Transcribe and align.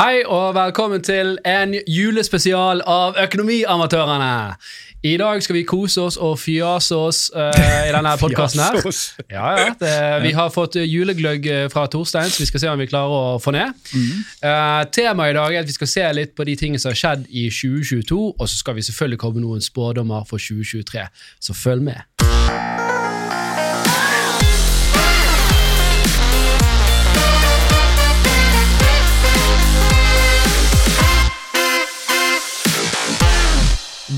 Hei 0.00 0.22
og 0.24 0.54
velkommen 0.56 1.02
til 1.04 1.34
en 1.44 1.74
julespesial 1.84 2.80
av 2.88 3.18
Økonomiamatørene. 3.20 4.54
I 5.04 5.12
dag 5.20 5.42
skal 5.44 5.58
vi 5.58 5.64
kose 5.68 6.00
oss 6.00 6.16
og 6.16 6.38
fjase 6.40 6.96
oss 6.96 7.18
uh, 7.34 7.50
i 7.84 7.92
denne 7.92 8.14
podkasten 8.22 8.62
her. 8.64 8.80
Ja, 9.28 9.50
ja, 9.58 9.68
det, 9.82 9.92
vi 10.24 10.32
har 10.38 10.48
fått 10.54 10.80
julegløgg 10.80 11.50
eh, 11.52 11.66
fra 11.68 11.84
Torstein, 11.92 12.32
så 12.32 12.40
vi 12.40 12.48
skal 12.48 12.64
se 12.64 12.72
om 12.72 12.80
vi 12.80 12.88
klarer 12.88 13.12
å 13.12 13.38
få 13.44 13.52
ned. 13.52 13.76
Uh, 14.40 14.88
temaet 14.88 15.34
i 15.34 15.40
dag 15.42 15.52
er 15.52 15.66
at 15.66 15.68
vi 15.68 15.76
skal 15.76 15.92
se 15.98 16.10
litt 16.16 16.32
på 16.32 16.48
de 16.48 16.56
tingene 16.56 16.80
som 16.80 16.94
har 16.94 17.02
skjedd 17.02 17.28
i 17.28 17.50
2022, 17.52 18.22
og 18.38 18.46
så 18.46 18.54
skal 18.56 18.80
vi 18.80 18.88
selvfølgelig 18.88 19.20
komme 19.20 19.42
med 19.42 19.50
noen 19.50 19.68
spådommer 19.68 20.24
for 20.24 20.40
2023. 20.40 21.10
Så 21.44 21.60
følg 21.60 21.90
med. 21.92 22.79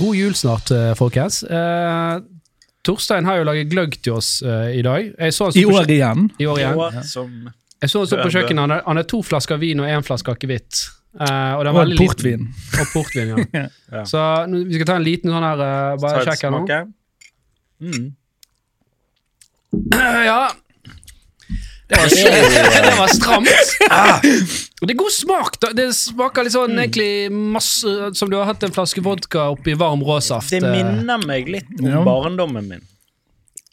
God 0.02 0.16
jul 0.18 0.34
snart, 0.34 0.70
eh, 0.74 0.92
folkens. 0.98 1.42
Eh, 1.46 2.20
Torstein 2.82 3.24
har 3.28 3.38
jo 3.38 3.44
laget 3.46 3.68
gløgg 3.70 3.94
til 4.02 4.16
oss 4.18 4.40
eh, 4.42 4.72
i 4.78 4.82
dag. 4.82 5.12
Jeg 5.14 5.34
så 5.36 5.50
I 5.54 5.62
år 5.70 5.86
igjen. 5.94 6.24
I 6.42 6.46
år 6.50 6.58
igjen. 6.58 6.80
Jeg 7.82 7.90
så 7.90 8.00
han 8.02 8.08
stå 8.10 8.18
på 8.24 8.32
kjøkkenet. 8.34 8.58
Han 8.64 8.70
har- 8.70 8.82
Han 8.86 8.96
har 8.98 9.04
to 9.10 9.22
flasker 9.22 9.58
vin 9.62 9.80
og 9.80 9.86
én 9.86 10.02
flaske 10.06 10.30
akevitt. 10.34 10.80
Eh, 11.20 11.52
og 11.58 11.64
den 11.64 11.76
er 11.76 11.80
Og 11.92 11.98
portvin. 11.98 12.48
liten. 12.48 12.50
portvin. 12.50 12.80
Og 12.80 12.86
portvin, 12.94 13.28
ja. 13.54 13.68
Ja. 13.92 14.02
Så 14.04 14.18
nå- 14.48 14.64
vi 14.66 14.74
skal 14.74 14.86
ta 14.86 14.96
en 14.96 15.04
liten 15.06 15.30
sånn 15.30 15.42
her 15.46 15.60
eh, 15.62 15.96
Bare 16.02 16.22
et 16.22 16.28
sjekk 16.28 16.42
her 16.42 16.50
nå. 16.50 16.66
Mm. 17.82 18.12
Ja. 20.26 20.50
Det 21.92 22.30
var, 22.32 22.82
det 22.82 22.94
var 22.98 23.10
stramt. 23.12 23.48
Og 24.80 24.88
det 24.88 24.94
er 24.94 24.98
god 24.98 25.14
smak. 25.14 25.58
da. 25.62 25.72
Det 25.76 25.88
smaker 25.94 26.46
litt 26.46 26.54
sånn 26.56 26.78
egentlig 26.80 27.10
masse 27.30 28.12
som 28.18 28.30
du 28.32 28.38
har 28.40 28.48
hatt 28.48 28.64
en 28.66 28.74
flaske 28.74 29.04
vodka 29.04 29.50
oppi 29.54 29.76
varm 29.78 30.02
råsaft. 30.06 30.50
Det 30.50 30.62
eh. 30.62 30.72
minner 30.72 31.22
meg 31.26 31.50
litt 31.52 31.70
om 31.78 31.90
Ja. 31.90 32.00
barndommen 32.06 32.68
min. 32.68 32.88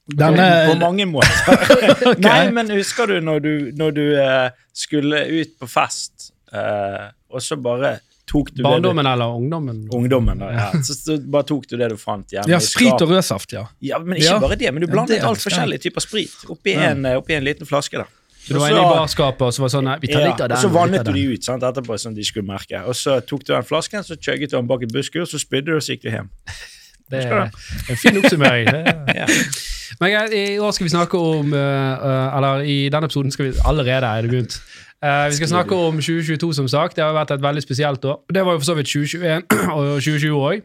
Denne, 0.09 0.45
På 0.71 0.75
mange 0.81 1.05
måter. 1.05 1.57
Nei, 2.25 2.51
men 2.51 2.69
husker 2.73 3.07
du 3.07 3.19
når 3.21 3.39
du, 3.45 3.53
når 3.77 3.95
du 3.97 4.05
eh, 4.17 4.49
skulle 4.73 5.23
ut 5.29 5.57
på 5.61 5.69
fest, 5.69 6.31
eh, 6.53 7.09
og 7.29 7.43
så 7.45 7.57
bare 7.61 7.99
tok 8.29 8.51
du 8.53 8.61
Barndommen 8.63 9.07
eller 9.09 9.33
ungdommen? 9.39 9.81
det 9.83 9.89
du 9.91 9.97
Ungdommen, 9.97 10.37
da. 10.43 10.51
Ja. 10.53 10.67
Så, 10.85 10.93
så 10.99 11.17
bare 11.25 11.47
tok 11.49 11.65
du 11.71 11.75
det 11.81 11.89
du 11.89 11.97
fant 11.97 12.29
hjemme 12.35 12.47
ja, 12.53 12.59
i 12.61 12.67
sprit 12.69 13.01
og 13.01 13.09
rødsaft, 13.09 13.55
ja. 13.57 13.65
Ja, 13.81 13.97
men 13.99 14.17
ikke 14.19 14.29
Ja. 14.29 14.39
bare 14.43 14.55
det, 14.61 14.71
men 14.73 14.81
du 14.85 14.87
blandet 14.91 15.17
det- 15.19 15.25
alt 15.25 15.41
forskjellige 15.41 15.81
typer 15.89 16.01
sprit 16.05 16.35
oppi, 16.49 16.75
Ja. 16.77 16.91
en, 16.91 17.05
eh, 17.05 17.17
oppi 17.17 17.33
en 17.35 17.43
liten 17.43 17.65
flaske. 17.65 17.97
da. 17.97 18.05
Så 18.45 18.53
du 18.53 18.59
var 18.59 18.69
inne 18.71 18.81
i 18.85 18.93
barskapet 18.95 19.41
og 19.41 19.53
så 19.53 19.59
var 19.61 19.69
sånn 19.69 19.83
nei, 19.83 19.97
Vi 20.01 20.07
tar 20.07 20.21
Ja, 20.21 20.27
litt 20.31 20.41
av 20.41 20.47
den. 20.49 20.57
og 20.57 20.63
så 20.63 20.69
vannet 20.73 21.03
du 21.05 21.11
de 21.13 21.25
ut 21.33 21.43
sant, 21.43 21.61
etterpå, 21.63 21.97
sånn 21.99 22.15
de 22.15 22.23
skulle 22.23 22.45
merke. 22.47 22.79
Og 22.87 22.93
så 22.95 23.19
tok 23.25 23.43
du 23.45 23.53
den 23.53 23.63
flasken, 23.63 24.01
så 24.03 24.15
chugget 24.17 24.49
du 24.49 24.57
den 24.57 24.65
bak 24.67 24.81
et 24.83 24.91
busskur, 24.93 25.25
så 25.27 25.37
spydde 25.37 25.65
du, 25.65 25.75
og 25.75 25.81
så 25.81 25.93
gikk 25.97 26.01
du 26.03 26.09
hjem. 26.09 26.29
Det 27.09 27.25
er 27.25 27.49
en 27.89 27.95
fin 27.97 28.15
oppsummering. 28.21 28.67
Er- 28.73 29.13
Ja. 29.15 29.25
Men 29.99 30.31
i 30.31 30.57
år 30.61 30.71
skal 30.71 30.85
vi 30.85 30.89
snakke 30.93 31.17
om 31.17 31.53
eh, 31.53 31.59
eh, 31.59 32.37
Eller 32.37 32.61
i 32.61 32.89
denne 32.89 33.05
episoden 33.09 33.31
skal 33.33 33.49
vi 33.51 33.57
allerede 33.65 34.05
er 34.05 34.21
det 34.21 34.29
begynt. 34.31 34.59
Eh, 35.03 35.25
vi 35.29 35.35
skal 35.35 35.47
snakke 35.47 35.75
om 35.75 35.95
2022, 35.95 36.53
som 36.53 36.67
sagt. 36.67 36.95
Det 36.95 37.03
har 37.03 37.13
vært 37.15 37.31
et 37.31 37.43
veldig 37.43 37.61
spesielt 37.63 38.05
år. 38.05 38.17
Det 38.33 38.45
var 38.45 38.51
jo 38.51 38.59
for 38.59 38.65
så 38.65 38.75
vidt 38.75 38.87
2021 38.87 39.43
og 39.75 40.01
2020 40.03 40.35
òg. 40.35 40.61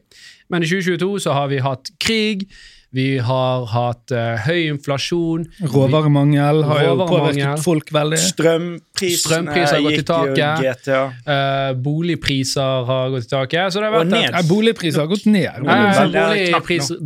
Men 0.50 0.62
i 0.62 0.66
2022 0.66 1.20
så 1.20 1.32
har 1.32 1.46
vi 1.52 1.62
hatt 1.62 1.90
krig. 2.02 2.48
Vi 2.94 3.18
har 3.26 3.64
hatt 3.72 4.12
uh, 4.14 4.36
høy 4.46 4.68
inflasjon. 4.70 5.44
Råvaremangel 5.72 6.62
har 6.68 6.82
jo 6.86 6.92
påvirket 7.08 7.62
folk 7.64 7.90
veldig. 7.94 8.18
Strømprisene 8.22 9.50
gått 9.54 9.98
i 9.98 10.04
taket. 10.06 10.38
jo 10.38 10.44
taket. 10.44 10.84
GTA. 10.84 11.00
Eh, 11.34 11.70
boligpriser 11.82 12.84
har 12.86 13.10
gått 13.10 13.26
i 13.26 13.30
taket. 13.32 13.72
Så 13.74 13.82
det 13.82 13.88
har 13.88 13.96
Og 13.96 14.04
vært 14.04 14.12
ned. 14.14 14.28
At, 14.28 14.36
Nei, 14.38 14.42
boligpriser 14.48 15.00
har 15.02 15.10
gått 15.10 15.26
ned. 15.26 15.50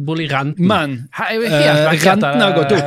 Boligrenten. 0.08 0.66
Men 0.68 0.96
er 1.18 1.34
jo 1.38 1.42
helt 1.48 1.78
eh, 1.78 1.84
vekk 1.92 2.04
rentene 2.08 2.42
har 2.44 2.54
gått 2.58 2.72
opp. 2.76 2.84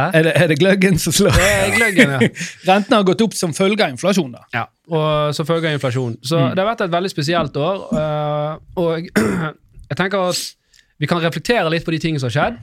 Er 0.10 0.22
det, 0.24 0.32
er 0.40 0.48
det 0.50 0.56
gløggen 0.60 0.96
som 1.00 1.12
slår? 1.14 1.34
Det 1.36 1.48
er 1.50 1.74
gløggen, 1.76 2.10
ja. 2.16 2.18
Rentene 2.70 2.96
har 3.00 3.04
gått 3.06 3.22
opp 3.24 3.34
som 3.36 3.52
følge 3.56 3.84
av 3.84 3.92
inflasjon. 3.94 4.32
da. 4.34 4.42
Ja, 4.54 4.64
og 4.90 5.34
som 5.36 5.46
følge 5.48 5.68
av 5.70 5.76
inflasjon. 5.78 6.16
Så 6.24 6.38
Mm. 6.40 6.54
det 6.56 6.62
har 6.64 6.68
vært 6.70 6.80
et 6.86 6.92
veldig 6.94 7.10
spesielt 7.12 7.56
år. 7.60 7.76
og 8.80 9.10
jeg 9.90 9.96
tenker 9.98 10.30
at 10.30 10.40
vi 11.00 11.08
kan 11.08 11.22
reflektere 11.22 11.70
litt 11.72 11.86
på 11.86 11.94
de 11.94 11.98
tingene 12.02 12.20
som 12.22 12.28
har 12.30 12.36
skjedd. 12.36 12.58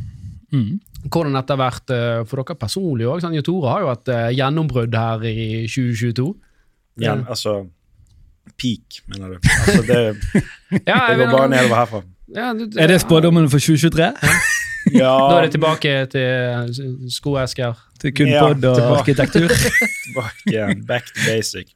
Mm. 0.53 0.75
Hvordan 1.11 1.33
dette 1.35 1.55
har 1.55 1.59
vært 1.59 1.91
øh, 1.91 2.19
for 2.29 2.39
dere 2.43 2.55
personlig 2.61 3.07
òg. 3.09 3.25
Jo 3.35 3.41
Tore 3.43 3.71
har 3.73 3.81
jo 3.83 3.89
hatt 3.91 4.11
øh, 4.13 4.27
gjennombrudd 4.37 4.95
her 4.95 5.25
i 5.27 5.65
2022. 5.67 6.27
Ja, 7.03 7.17
altså 7.29 7.65
Peak, 8.57 9.01
mener 9.11 9.35
du. 9.35 9.39
Altså, 9.43 9.81
det, 9.89 9.97
Ja, 10.87 11.01
det 11.09 11.17
går 11.19 11.33
bare 11.33 11.49
nedover 11.51 11.75
herfra. 11.81 12.01
Ja, 12.35 12.53
det, 12.57 12.69
Er 12.79 12.87
det 12.87 13.01
spådommen 13.03 13.49
for 13.51 13.59
2023? 13.59 14.07
Ja, 14.95 15.11
Da 15.29 15.37
er 15.37 15.41
det 15.47 15.51
tilbake 15.57 15.91
til 16.13 17.11
skoesker. 17.11 17.75
Til 17.99 18.13
kun 18.15 18.27
Ja, 18.31 18.45
pod 18.47 18.63
og 18.63 18.77
tilbake. 18.77 18.99
arkitektur? 19.01 19.47
tilbake 20.05 20.47
igjen. 20.47 20.85
Back 20.87 21.09
to 21.11 21.19
basic. 21.27 21.73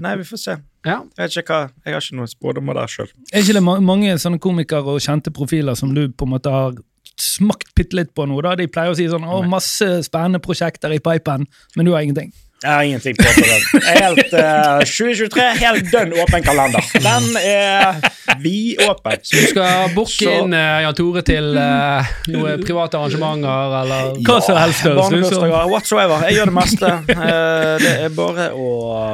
Nei, 0.00 0.16
vi 0.20 0.24
får 0.28 0.40
se. 0.44 0.56
Ja. 0.84 1.00
Jeg 1.16 1.28
vet 1.28 1.36
ikke 1.42 1.54
hva, 1.54 1.66
jeg 1.84 1.94
har 1.94 2.02
ikke 2.02 2.16
noen 2.18 2.30
spådommer 2.30 2.78
der 2.78 2.90
sjøl. 2.90 3.10
Er 3.32 3.44
ikke 3.44 3.54
det 3.58 3.62
ma 3.62 3.76
mange 3.82 4.14
sånne 4.18 4.40
komikere 4.42 4.96
og 4.96 5.02
kjente 5.04 5.30
profiler 5.34 5.78
som 5.78 5.92
du 5.94 6.08
på 6.10 6.26
en 6.26 6.34
måte 6.34 6.50
har 6.50 6.78
smakt 7.22 7.70
bitte 7.78 7.96
litt 7.98 8.14
på 8.16 8.26
nå? 8.26 8.40
da? 8.42 8.56
De 8.58 8.66
pleier 8.70 8.90
å 8.90 8.96
si 8.98 9.06
sånn 9.10 9.26
'Å, 9.26 9.42
masse 9.48 10.02
spennende 10.06 10.40
prosjekter 10.42 10.90
i 10.94 10.98
pipen', 10.98 11.46
men 11.76 11.86
du 11.86 11.92
har 11.92 12.02
ingenting. 12.02 12.32
Jeg 12.62 12.70
har 12.70 12.82
ingenting 12.86 13.16
på 13.18 13.24
for 13.26 13.48
den. 13.48 13.82
Helt 13.98 14.34
uh, 14.38 14.82
2023, 14.86 15.46
helt 15.58 15.88
dønn 15.90 16.12
åpen 16.22 16.44
kalender. 16.46 16.84
Den 17.02 17.26
er 17.42 17.98
vidåpen. 18.42 19.18
Du 19.26 19.40
skal 19.50 19.90
booke 19.96 20.30
inn 20.30 20.54
uh, 20.54 20.78
Jan 20.84 20.94
Tore 20.98 21.24
til 21.26 21.50
uh, 21.58 22.12
noen 22.30 22.62
private 22.62 23.00
arrangementer 23.00 23.76
eller 23.82 24.14
Hva 24.26 24.38
som 24.46 24.60
helst. 24.62 24.86
Barnebursdager, 24.86 25.68
whatsoever. 25.72 26.22
Jeg 26.28 26.38
gjør 26.38 26.52
det 26.52 26.56
meste. 26.60 26.92
Eh, 27.12 27.76
Det 27.82 27.92
er 28.06 28.14
bare 28.14 28.48
å 28.54 28.68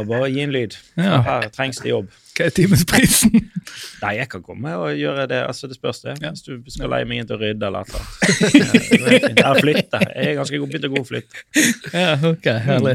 bare 0.09 0.29
gi 0.33 0.43
en 0.45 0.53
lyd. 0.55 0.77
Ja. 1.01 1.23
Her 1.25 1.49
trengs 1.55 1.81
det 1.85 1.93
jobb. 1.95 2.11
Hva 2.39 2.47
er 2.47 2.53
timesprisen? 2.55 3.33
Nei, 4.03 4.13
jeg 4.21 4.29
kan 4.31 4.43
komme 4.47 4.75
og 4.79 4.93
gjøre 4.95 5.25
det. 5.31 5.41
Altså, 5.49 5.67
det 5.71 5.79
spørs 5.79 6.03
det. 6.05 6.19
Ja. 6.23 6.31
Hvis 6.35 6.45
du 6.47 6.61
skal 6.71 6.93
leie 6.93 7.09
meg 7.09 7.23
inn 7.25 7.31
til 7.31 7.39
å 7.39 7.41
rydde 7.41 7.67
eller 7.67 7.89
noe. 7.89 8.05
eller 9.33 9.61
flytte. 9.65 10.03
Jeg 10.13 10.31
er 10.35 10.39
ganske 10.39 10.61
god 10.63 10.71
begynt 10.75 10.87
å 10.87 10.93
gå 10.93 11.03
og 11.03 11.09
flytte. 11.09 11.43
ja, 11.97 12.13
ok, 12.31 12.47
herlig. 12.69 12.95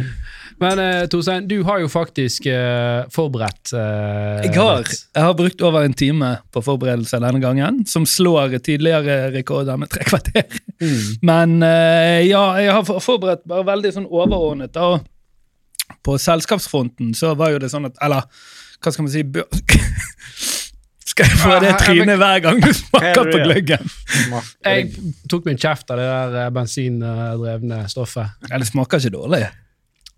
Men 0.61 0.79
uh, 0.79 1.05
Torstein, 1.11 1.47
du 1.47 1.63
har 1.67 1.81
jo 1.81 1.89
faktisk 1.91 2.45
uh, 2.51 3.05
forberedt 3.13 3.73
uh, 3.73 4.43
Jeg 4.43 4.53
har, 4.57 4.83
jeg 4.85 5.25
har 5.27 5.37
brukt 5.37 5.63
over 5.65 5.87
en 5.87 5.95
time 5.97 6.35
på 6.53 6.63
forberedelse 6.65 7.19
denne 7.23 7.41
gangen, 7.43 7.83
som 7.89 8.05
slår 8.09 8.57
tidligere 8.63 9.31
rekorder 9.33 9.79
med 9.79 9.91
tre 9.93 10.05
kvarter. 10.07 10.45
Men 11.21 11.61
eh, 11.63 12.23
ja, 12.27 12.43
jeg 12.61 12.73
har 12.75 12.83
forberedt 13.01 13.45
bare 13.49 13.65
veldig 13.67 13.93
sånn 13.95 14.09
overordnet. 14.09 14.73
da. 14.75 14.99
På 16.03 16.17
selskapsfronten 16.19 17.13
så 17.17 17.33
var 17.39 17.53
jo 17.53 17.61
det 17.63 17.69
sånn 17.71 17.87
at 17.87 17.99
Eller 18.03 18.25
hva 18.83 18.91
skal 18.91 19.05
man 19.05 19.13
si 19.13 19.23
Skal 21.13 21.29
jeg 21.29 21.39
få 21.43 21.57
det 21.61 21.73
trynet 21.83 22.17
hver 22.17 22.39
gang 22.41 22.61
du 22.63 22.71
smaker 22.73 23.19
er 23.21 23.27
på 23.29 23.41
gløggen? 23.43 23.91
Jeg 24.65 24.87
tok 25.29 25.45
min 25.45 25.59
kjeft 25.61 25.91
av 25.93 25.99
det 26.01 26.07
der 26.33 26.53
bensindrevne 26.55 27.83
stoffet. 27.91 28.39
Ja, 28.49 28.57
det 28.57 28.65
smaker 28.71 29.03
ikke 29.03 29.13
dårlig. 29.13 29.43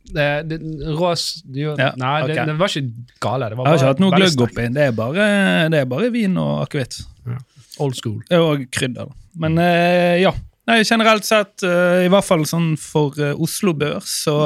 Det, 0.05 0.27
det, 0.49 0.59
rås 0.95 1.41
det, 1.49 1.65
Ja, 1.65 1.91
Nei, 1.97 2.15
det, 2.29 2.37
det 2.45 2.55
var 2.59 2.69
ikke 2.71 3.05
gale. 3.23 3.49
Det 3.49 3.57
var 3.57 3.67
Jeg 3.67 3.73
har 3.73 3.81
ikke 3.81 3.91
hatt 3.93 4.03
noe 4.03 4.19
gløgg 4.19 4.43
oppi. 4.45 4.67
Det 4.75 4.87
er 4.89 4.95
bare, 4.95 5.29
det 5.73 5.81
er 5.81 5.87
bare 5.89 6.09
vin 6.13 6.37
og 6.41 6.65
akevitt. 6.65 6.99
Ja. 7.25 7.39
Old 7.83 7.97
school. 7.97 8.19
Og 8.37 8.67
krydder. 8.71 9.09
Men 9.41 9.57
eh, 9.59 10.21
ja. 10.21 10.31
Nei, 10.65 10.79
generelt 10.87 11.27
sett, 11.27 11.61
eh, 11.65 12.05
i 12.07 12.09
hvert 12.09 12.25
fall 12.25 12.45
sånn 12.49 12.73
for 12.81 13.17
eh, 13.21 13.35
Oslo 13.37 13.75
Børs, 13.77 14.09
så 14.25 14.37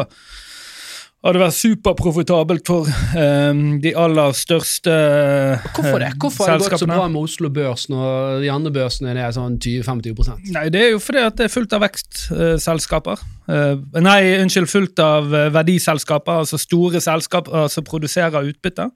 har 1.20 1.36
det 1.36 1.42
vært 1.42 1.56
superprofitabelt 1.58 2.70
for 2.70 2.88
eh, 2.88 3.64
de 3.84 3.92
aller 4.00 4.36
største 4.38 4.94
eh, 4.94 5.66
Hvorfor 5.76 6.00
det? 6.00 6.12
Hvorfor 6.16 6.48
har 6.48 6.62
det 6.62 6.70
gått 6.72 6.84
så 6.86 6.88
bra 6.88 7.10
med 7.12 7.20
Oslo 7.20 7.52
Børs 7.52 7.90
når 7.92 8.40
de 8.46 8.52
andre 8.54 8.72
børsene 8.78 9.16
er 9.18 9.34
sånn 9.36 9.58
20-50% 9.60 10.54
Nei, 10.56 10.70
det 10.72 10.86
er 10.86 10.94
jo 10.94 11.02
fordi 11.04 11.26
det 11.36 11.48
er 11.50 11.52
fullt 11.52 11.76
av 11.76 11.84
vekstselskaper. 11.84 13.26
Eh, 13.52 14.00
nei, 14.00 14.20
unnskyld, 14.40 14.72
fullt 14.72 15.04
av 15.04 15.36
eh, 15.36 15.50
verdiselskaper, 15.56 16.46
altså 16.46 16.60
store 16.62 17.04
selskaper 17.04 17.68
som 17.74 17.88
produserer 17.88 18.48
utbytte. 18.54 18.88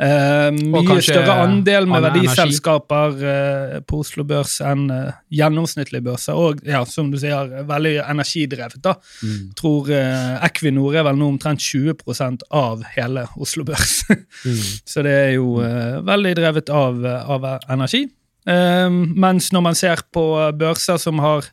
Eh, 0.00 0.48
mye 0.72 0.96
større 1.04 1.34
andel 1.44 1.84
med 1.86 2.02
verdiselskaper 2.06 3.18
uh, 3.20 3.74
på 3.84 4.00
Oslo 4.00 4.24
Børs 4.26 4.56
enn 4.64 4.86
uh, 4.90 5.12
gjennomsnittlige 5.30 6.02
børser. 6.06 6.38
Og 6.38 6.62
ja, 6.66 6.80
som 6.88 7.10
du 7.12 7.18
sier, 7.20 7.52
veldig 7.68 7.98
energidrevet. 8.00 8.80
da. 8.82 8.96
Mm. 9.22 9.52
Tror 9.58 9.90
Equinor 9.92 10.96
er 10.96 11.06
vel 11.06 11.20
nå 11.20 11.28
omtrent 11.34 11.62
20% 11.62 12.46
av 12.56 12.86
hele 12.96 13.28
Oslo 13.36 13.66
Børs. 13.68 14.02
Mm. 14.42 14.58
Så 14.88 15.02
det 15.04 15.12
er 15.12 15.30
jo 15.36 15.60
veldig 16.06 16.30
drevet 16.34 16.70
av, 16.74 16.96
av 17.04 17.44
energi. 17.70 18.00
Mens 18.48 19.50
når 19.54 19.62
man 19.64 19.76
ser 19.78 20.02
på 20.14 20.24
børser 20.58 20.98
som 20.98 21.20
har 21.22 21.46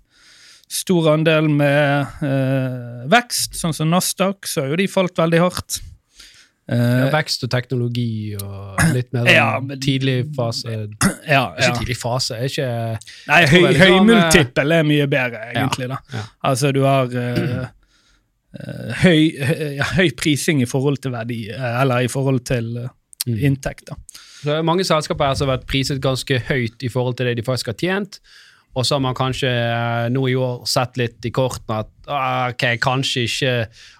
stor 0.71 1.11
andel 1.13 1.49
med 1.51 2.23
vekst, 3.11 3.59
sånn 3.59 3.75
som 3.75 3.91
Nasdaq, 3.93 4.49
så 4.49 4.63
har 4.63 4.73
jo 4.73 4.79
de 4.81 4.87
falt 4.89 5.21
veldig 5.21 5.43
hardt. 5.43 5.79
Eh, 6.69 7.07
Vekst 7.09 7.41
og 7.47 7.49
teknologi 7.49 8.35
og 8.37 8.77
litt 8.93 9.07
mer 9.15 9.25
Ja, 9.39 9.47
men- 9.63 9.79
tidlig 9.81 10.19
fase 10.37 10.75
ja, 11.35 11.47
Ikke 11.57 11.79
tidlig 11.79 11.97
fase, 11.97 12.37
er 12.37 12.51
ikke 12.51 12.69
Nei, 13.31 13.39
høy, 13.49 13.65
høymultippel 13.79 14.75
er 14.77 14.85
mye 14.85 15.07
bedre, 15.09 15.41
egentlig. 15.55 15.87
da. 15.89 15.97
ja. 16.13 16.21
Altså, 16.51 16.69
du 16.75 16.83
har 16.85 17.09
eh, 17.09 17.65
høy, 19.03 19.23
høy, 19.49 19.79
høy 19.95 20.07
prising 20.17 20.61
i 20.63 20.67
forhold 20.69 21.01
til 21.03 21.13
verdi, 21.13 21.41
eller 21.53 22.05
i 22.05 22.11
forhold 22.11 22.45
til 22.49 22.71
Mm. 23.27 23.35
inntekt. 23.49 23.81
da. 23.89 23.95
Så 24.39 24.45
det 24.47 24.53
er 24.55 24.63
mange 24.63 24.85
selskaper 24.87 25.27
her 25.27 25.33
som 25.35 25.49
har 25.49 25.57
vært 25.57 25.65
priset 25.67 25.99
ganske 26.01 26.37
høyt 26.47 26.81
i 26.87 26.89
forhold 26.89 27.17
til 27.19 27.27
det 27.27 27.33
de 27.35 27.43
faktisk 27.43 27.67
har 27.67 27.75
tjent. 27.75 28.19
Og 28.79 28.85
så 28.87 28.95
har 28.95 29.01
man 29.03 29.13
kanskje 29.17 29.49
nå 30.15 30.21
i 30.31 30.35
år 30.39 30.63
sett 30.65 30.95
litt 30.97 31.27
i 31.27 31.31
kortene 31.35 31.81
at 31.83 31.89
ah, 32.07 32.45
ok, 32.53 32.63
kanskje 32.79 33.25
ikke 33.27 33.51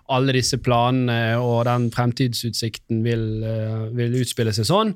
alle 0.09 0.33
disse 0.35 0.59
planene 0.61 1.37
og 1.39 1.63
den 1.69 1.89
fremtidsutsikten 1.93 3.03
vil, 3.05 3.25
eh, 3.43 3.89
vil 3.95 4.19
utspille 4.21 4.53
seg 4.55 4.67
sånn. 4.69 4.93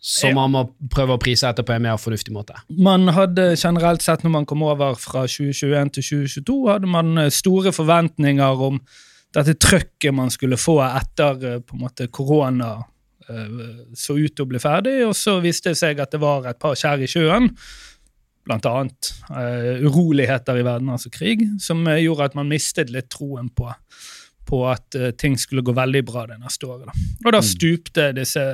Så 0.00 0.30
man 0.32 0.54
må 0.54 0.62
prøve 0.88 1.18
å 1.18 1.20
prise 1.20 1.44
etter 1.44 1.64
på 1.66 1.74
en 1.74 1.82
mer 1.84 1.98
fornuftig 2.00 2.32
måte. 2.32 2.56
Man 2.72 3.10
hadde 3.12 3.50
generelt 3.52 4.00
sett, 4.00 4.22
når 4.24 4.32
man 4.32 4.46
kom 4.48 4.62
over 4.64 4.94
fra 4.96 5.26
2021 5.28 5.92
til 5.92 6.06
2022, 6.24 6.56
hadde 6.70 6.88
man 6.88 7.18
eh, 7.18 7.32
store 7.34 7.72
forventninger 7.76 8.64
om 8.68 8.80
dette 9.36 9.54
trøkket 9.60 10.16
man 10.16 10.32
skulle 10.32 10.58
få 10.58 10.80
etter 10.86 11.44
eh, 11.44 11.60
på 11.60 11.76
en 11.76 11.84
måte 11.88 12.08
korona 12.08 12.78
så 13.94 14.16
ut 14.18 14.32
til 14.34 14.42
å 14.42 14.48
bli 14.50 14.58
ferdig, 14.58 15.04
og 15.06 15.12
så 15.14 15.36
viste 15.38 15.70
det 15.70 15.78
seg 15.78 16.00
at 16.02 16.10
det 16.10 16.18
var 16.18 16.48
et 16.50 16.58
par 16.58 16.74
skjær 16.74 16.98
i 16.98 17.06
sjøen, 17.06 17.44
blant 18.42 18.66
annet 18.66 19.10
uh, 19.28 19.84
uroligheter 19.86 20.58
i 20.58 20.64
verden, 20.66 20.90
altså 20.90 21.12
krig, 21.14 21.44
som 21.62 21.84
gjorde 21.86 22.26
at 22.26 22.34
man 22.34 22.50
mistet 22.50 22.90
litt 22.90 23.06
troen 23.12 23.46
på, 23.54 23.70
på 24.48 24.62
at 24.70 24.96
eh, 24.98 25.12
ting 25.18 25.36
skulle 25.38 25.64
gå 25.66 25.74
veldig 25.76 26.02
bra 26.08 26.26
det 26.30 26.40
neste 26.40 26.68
året. 26.68 26.88
Da. 26.88 27.10
Og 27.26 27.36
da 27.36 27.42
stupte 27.44 28.10
disse 28.16 28.44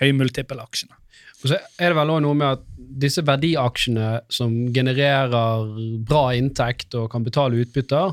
høymultippelaksjene. 0.00 0.96
Og 1.40 1.48
så 1.48 1.56
er 1.56 1.90
det 1.92 1.96
vel 1.96 2.12
også 2.12 2.24
noe 2.26 2.36
med 2.36 2.58
at 2.58 2.64
disse 3.00 3.24
verdiaksjene 3.24 4.08
som 4.32 4.54
genererer 4.74 5.68
bra 6.06 6.30
inntekt 6.36 6.96
og 6.98 7.08
kan 7.12 7.24
betale 7.24 7.62
utbytter, 7.62 8.12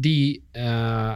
de, 0.00 0.40
eh, 0.56 1.12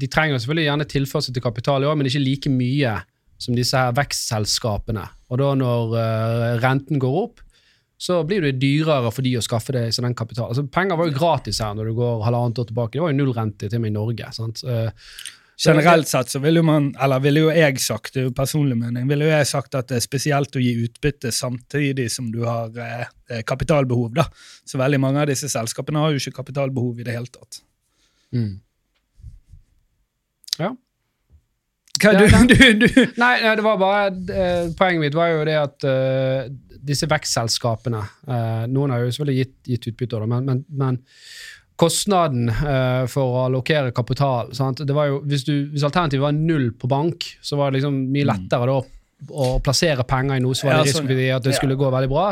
de 0.00 0.10
trenger 0.10 0.40
selvfølgelig 0.40 0.68
gjerne 0.68 0.88
tilførsel 0.90 1.36
til 1.36 1.44
kapital 1.44 1.84
i 1.84 1.88
år, 1.90 1.98
men 1.98 2.08
ikke 2.08 2.24
like 2.24 2.52
mye 2.52 2.96
som 3.38 3.56
disse 3.56 3.78
her 3.78 3.94
vekstselskapene. 3.96 5.04
Og 5.30 5.40
da 5.42 5.50
når 5.58 5.96
eh, 6.00 6.50
renten 6.64 7.02
går 7.02 7.20
opp, 7.26 7.44
så 7.98 8.18
blir 8.26 8.42
det 8.42 8.58
dyrere 8.60 9.12
for 9.14 9.24
de 9.24 9.36
å 9.38 9.44
skaffe 9.44 9.72
deg 9.76 9.94
seg 9.94 10.04
den 10.04 10.16
kapitalen. 10.18 10.50
Altså, 10.50 10.66
penger 10.72 10.98
var 10.98 11.08
jo 11.08 11.16
gratis 11.16 11.60
her 11.62 11.76
når 11.78 11.90
du 11.90 11.94
går 12.00 12.24
halvannet 12.26 12.60
år 12.60 12.68
tilbake. 12.68 12.96
Det 12.96 13.04
var 13.04 13.14
jo 13.14 13.20
nullrente 13.20 13.68
til 13.70 13.78
og 13.78 13.84
med 13.84 13.92
i 13.92 13.96
Norge. 13.96 14.32
sant? 14.34 14.64
Eh, 14.66 14.90
Generelt 15.56 16.08
sett 16.08 16.30
så 16.30 16.40
ville 16.42 16.58
jo 16.58 16.66
man, 16.66 16.88
eller 17.00 17.22
ville 17.22 17.44
jo 17.44 17.50
jeg 17.54 17.78
sagt, 17.78 18.16
det 18.16 18.24
er 18.24 18.24
jo 18.26 18.34
personlig 18.34 18.74
mening, 18.74 19.06
ville 19.06 19.28
jo 19.28 19.30
jeg 19.30 19.46
sagt 19.46 19.76
at 19.78 19.86
det 19.92 20.00
er 20.00 20.02
spesielt 20.02 20.56
å 20.58 20.62
gi 20.62 20.72
utbytte 20.82 21.30
samtidig 21.30 22.08
som 22.10 22.32
du 22.34 22.40
har 22.42 22.74
eh, 22.74 23.04
eh, 23.30 23.44
kapitalbehov. 23.46 24.10
da. 24.18 24.26
Så 24.66 24.80
veldig 24.82 24.98
mange 25.00 25.22
av 25.22 25.30
disse 25.30 25.48
selskapene 25.52 26.02
har 26.02 26.10
jo 26.10 26.18
ikke 26.22 26.40
kapitalbehov 26.42 26.98
i 26.98 27.06
det 27.06 27.14
hele 27.14 27.30
tatt. 27.30 27.62
mm. 28.34 28.54
Ja. 30.58 30.68
Hva, 32.02 32.12
du, 32.18 32.26
du, 32.50 32.86
du, 32.86 32.86
Nei, 33.18 33.34
nei, 33.42 33.54
det 33.58 33.62
var 33.64 33.78
bare 33.78 34.04
eh, 34.34 34.68
Poenget 34.78 35.00
mitt 35.02 35.16
var 35.18 35.30
jo 35.32 35.44
det 35.46 35.54
at 35.58 35.86
eh, 35.86 36.48
disse 36.84 37.08
vekstselskapene 37.10 38.00
eh, 38.28 38.64
Noen 38.70 38.94
har 38.94 39.02
jo 39.02 39.12
selvfølgelig 39.12 39.44
gitt, 39.44 39.54
gitt 39.72 39.88
utbytte, 39.92 40.20
men, 40.30 40.48
men, 40.48 40.64
men 40.68 40.98
kostnaden 41.80 42.50
eh, 42.52 43.04
for 43.10 43.34
å 43.34 43.44
allokere 43.48 43.94
kapital 43.94 44.52
sant? 44.56 44.84
Det 44.86 44.96
var 44.96 45.10
jo, 45.10 45.22
hvis, 45.26 45.46
du, 45.48 45.54
hvis 45.72 45.86
alternativet 45.86 46.26
var 46.26 46.36
null 46.36 46.70
på 46.78 46.90
bank, 46.90 47.26
så 47.42 47.58
var 47.60 47.72
det 47.72 47.80
liksom 47.80 47.98
mye 48.14 48.28
lettere 48.30 48.68
da 48.70 48.78
å 49.24 49.48
plassere 49.64 50.04
penger 50.06 50.38
i 50.38 50.44
noe 50.44 50.56
som 50.58 50.68
var 50.68 50.78
Ja, 50.78 50.84
sånn, 50.84 51.04
risikovillig 51.06 51.32
at 51.34 51.46
det 51.46 51.56
skulle 51.56 51.78
gå 51.80 51.90
veldig 51.92 52.10
bra. 52.12 52.28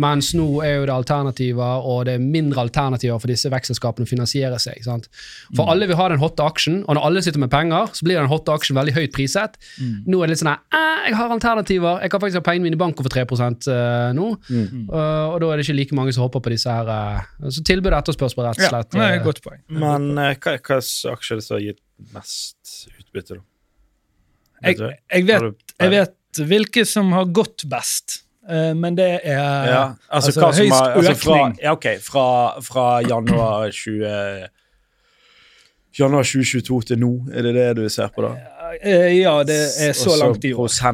Mens 0.00 0.32
nå 0.34 0.46
er 0.66 0.80
jo 0.80 0.86
det 0.88 0.94
alternativer, 0.94 1.84
og 1.86 2.06
det 2.08 2.16
er 2.16 2.22
mindre 2.22 2.64
alternativer 2.64 3.20
for 3.22 3.30
disse 3.30 3.50
vekstselskapene 3.52 4.08
å 4.08 4.10
finansiere 4.10 4.58
seg. 4.62 4.80
Sant? 4.86 5.06
For 5.54 5.70
alle 5.70 5.86
vil 5.90 5.98
ha 6.00 6.08
den 6.10 6.22
hotte 6.22 6.46
aksjen, 6.46 6.82
og 6.88 6.98
når 6.98 7.06
alle 7.08 7.22
sitter 7.22 7.42
med 7.42 7.52
penger, 7.52 7.92
så 7.94 8.06
blir 8.06 8.18
den 8.18 8.30
hotte 8.32 8.54
aksjen 8.54 8.78
veldig 8.78 8.96
høyt 8.96 9.14
priset. 9.14 9.58
Nå 9.78 10.18
er 10.18 10.26
det 10.26 10.34
litt 10.34 10.42
sånn 10.42 10.54
her, 10.54 10.64
eh, 10.74 10.94
jeg 11.08 11.16
har 11.18 11.32
alternativer, 11.34 12.00
jeg 12.02 12.12
kan 12.12 12.22
faktisk 12.22 12.40
ha 12.40 12.44
pengene 12.46 12.68
mine 12.68 12.78
i 12.78 12.80
banken 12.80 13.04
for 13.06 13.12
3 13.12 13.24
eh, 13.24 14.10
nå. 14.16 14.28
Uh, 14.50 15.34
og 15.34 15.38
da 15.42 15.50
er 15.50 15.60
det 15.60 15.66
ikke 15.66 15.78
like 15.78 15.98
mange 15.98 16.14
som 16.16 16.24
hopper 16.24 16.42
på 16.44 16.54
disse 16.54 16.70
her. 16.70 16.88
Uh, 16.88 17.48
så 17.52 17.64
tilbud 17.66 17.92
og 17.92 17.98
etterspørsel, 18.00 18.44
rett 18.46 18.60
og 18.60 18.66
ja, 18.66 18.72
slett. 18.72 18.98
nei, 18.98 19.10
eh, 19.18 19.22
godt 19.24 19.42
poeng. 19.44 19.62
Men 19.68 20.10
uh, 20.18 20.32
hva 20.34 20.56
hva 20.58 20.80
slags 20.80 21.14
aksje 21.14 21.36
er 21.36 21.40
det 21.40 21.46
som 21.46 21.58
har 21.58 21.64
gitt 21.66 21.82
mest 22.14 22.76
utbytte, 22.98 23.38
da? 23.38 23.46
Jeg, 24.64 24.78
jeg, 24.80 25.24
vet, 25.28 25.74
jeg 25.82 25.92
vet 25.92 26.44
hvilke 26.48 26.84
som 26.88 27.10
har 27.12 27.28
gått 27.36 27.66
best, 27.68 28.22
men 28.76 28.96
det 28.98 29.20
er 29.24 29.66
Ja, 29.70 29.82
altså, 30.08 30.28
altså, 30.28 30.40
hva 30.40 30.50
som 30.52 30.64
høyst 30.64 30.74
har, 30.80 30.96
altså 30.98 31.14
fra, 31.14 31.36
økning. 31.38 31.58
ja, 31.62 31.72
ok, 31.72 31.86
fra, 32.04 32.26
fra 32.60 32.86
januar 33.08 33.70
20... 33.70 34.48
Januar 35.98 36.24
2022 36.26 36.80
til 36.88 36.98
nå, 36.98 37.10
er 37.30 37.46
det 37.46 37.52
det 37.54 37.66
du 37.78 37.84
ser 37.88 38.08
på 38.10 38.24
da? 38.26 38.32
eh, 38.82 39.12
Ja, 39.20 39.36
det 39.46 39.60
er 39.78 39.92
så 39.94 40.10
Også 40.10 40.16
langt 40.24 40.44
i 40.44 40.50
år. 40.52 40.64
Og 40.64 40.70
så 40.70 40.90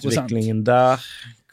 prosentutviklingen 0.00 0.62
der. 0.64 1.02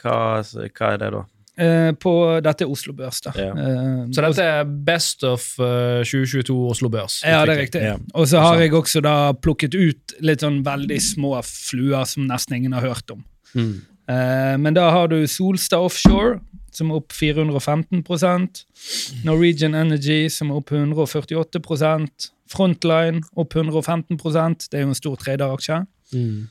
Hva, 0.02 0.14
hva 0.42 0.92
er 0.94 1.02
det, 1.02 1.10
da? 1.12 1.24
Eh, 1.58 1.90
på 1.98 2.12
dette 2.46 2.64
er 2.64 2.70
Oslo 2.70 2.94
Børs, 2.94 3.20
da. 3.20 3.32
Ja. 3.36 3.50
Eh, 3.52 4.06
Så 4.14 4.22
dette 4.24 4.44
er 4.46 4.64
Best 4.64 5.24
of 5.26 5.44
uh, 5.58 6.00
2022 6.06 6.56
Oslo 6.70 6.88
Børs. 6.88 7.20
Ja, 7.26 7.44
det 7.44 7.56
er 7.56 7.62
riktig. 7.66 7.82
Ja. 7.82 7.96
Og 8.14 8.28
så 8.30 8.40
har 8.40 8.62
jeg 8.62 8.72
også 8.78 9.02
da 9.04 9.32
plukket 9.34 9.74
ut 9.74 10.14
litt 10.24 10.40
sånn 10.40 10.62
veldig 10.64 11.00
små 11.02 11.34
fluer 11.44 12.06
som 12.08 12.28
nesten 12.30 12.56
ingen 12.62 12.72
har 12.78 12.86
hørt 12.86 13.10
om. 13.10 13.24
Mm. 13.54 13.74
Eh, 14.08 14.56
men 14.60 14.74
da 14.76 14.88
har 14.90 15.10
du 15.12 15.18
Solstad 15.28 15.84
Offshore, 15.84 16.38
som 16.72 16.90
er 16.90 17.00
opp 17.00 17.12
415% 17.12 18.64
Norwegian 19.24 19.74
Energy, 19.74 20.28
som 20.32 20.50
er 20.50 20.60
opp 20.60 20.70
148% 20.72 22.30
Frontline 22.48 23.20
opp 23.36 23.52
115% 23.54 24.70
Det 24.70 24.78
er 24.78 24.86
jo 24.86 24.92
en 24.94 24.96
stor 24.96 25.16
traderaksje. 25.20 25.82
Mm. 26.14 26.46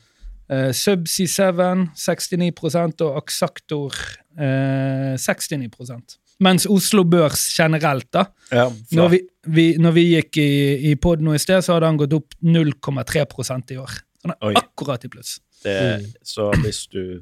Uh, 0.48 0.70
Subsea 0.72 1.26
7 1.26 1.88
69 1.98 3.02
og 3.04 3.16
Axactor 3.18 3.92
eh, 4.38 5.16
69% 5.20 6.14
Mens 6.40 6.64
Oslo 6.70 7.02
Børs 7.04 7.42
generelt, 7.58 8.06
da, 8.14 8.22
Ja, 8.54 8.68
når 8.94 9.08
vi, 9.12 9.18
vi, 9.50 9.64
når 9.76 9.92
vi 9.96 10.04
gikk 10.14 10.38
i, 10.40 10.50
i 10.88 10.94
pod 10.94 11.20
nå 11.20 11.34
i 11.34 11.40
sted, 11.42 11.60
så 11.66 11.74
hadde 11.74 11.90
han 11.90 11.98
gått 11.98 12.14
opp 12.14 12.36
0,3% 12.46 13.74
i 13.74 13.78
år. 13.82 13.96
Han 14.22 14.32
er 14.36 14.46
Oi. 14.46 14.54
akkurat 14.62 15.04
i 15.04 15.10
pluss. 15.10 15.40
det, 15.64 15.74
Mm. 15.98 16.06
så 16.22 16.46
hvis 16.62 16.86
du 16.86 17.20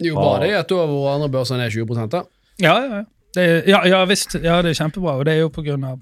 jo 0.00 0.14
bare 0.14 0.40
det 0.46 0.54
at 0.54 0.68
du 0.68 0.76
har 0.78 0.86
hvor 0.86 1.08
andre 1.14 1.28
børser 1.28 1.60
er 1.60 1.70
20 1.70 2.08
da. 2.10 2.22
Ja, 2.60 2.74
ja, 2.80 2.96
ja. 2.98 3.04
Det, 3.34 3.42
er- 3.44 3.68
ja, 3.68 3.80
ja 3.86 4.04
visst. 4.04 4.34
Ja, 4.42 4.60
det 4.62 4.70
er 4.72 4.78
kjempebra, 4.84 5.18
og 5.18 5.24
det 5.26 5.34
er 5.34 5.40
jo 5.40 5.48
på 5.50 5.62
grunn 5.66 5.84
av, 5.84 5.98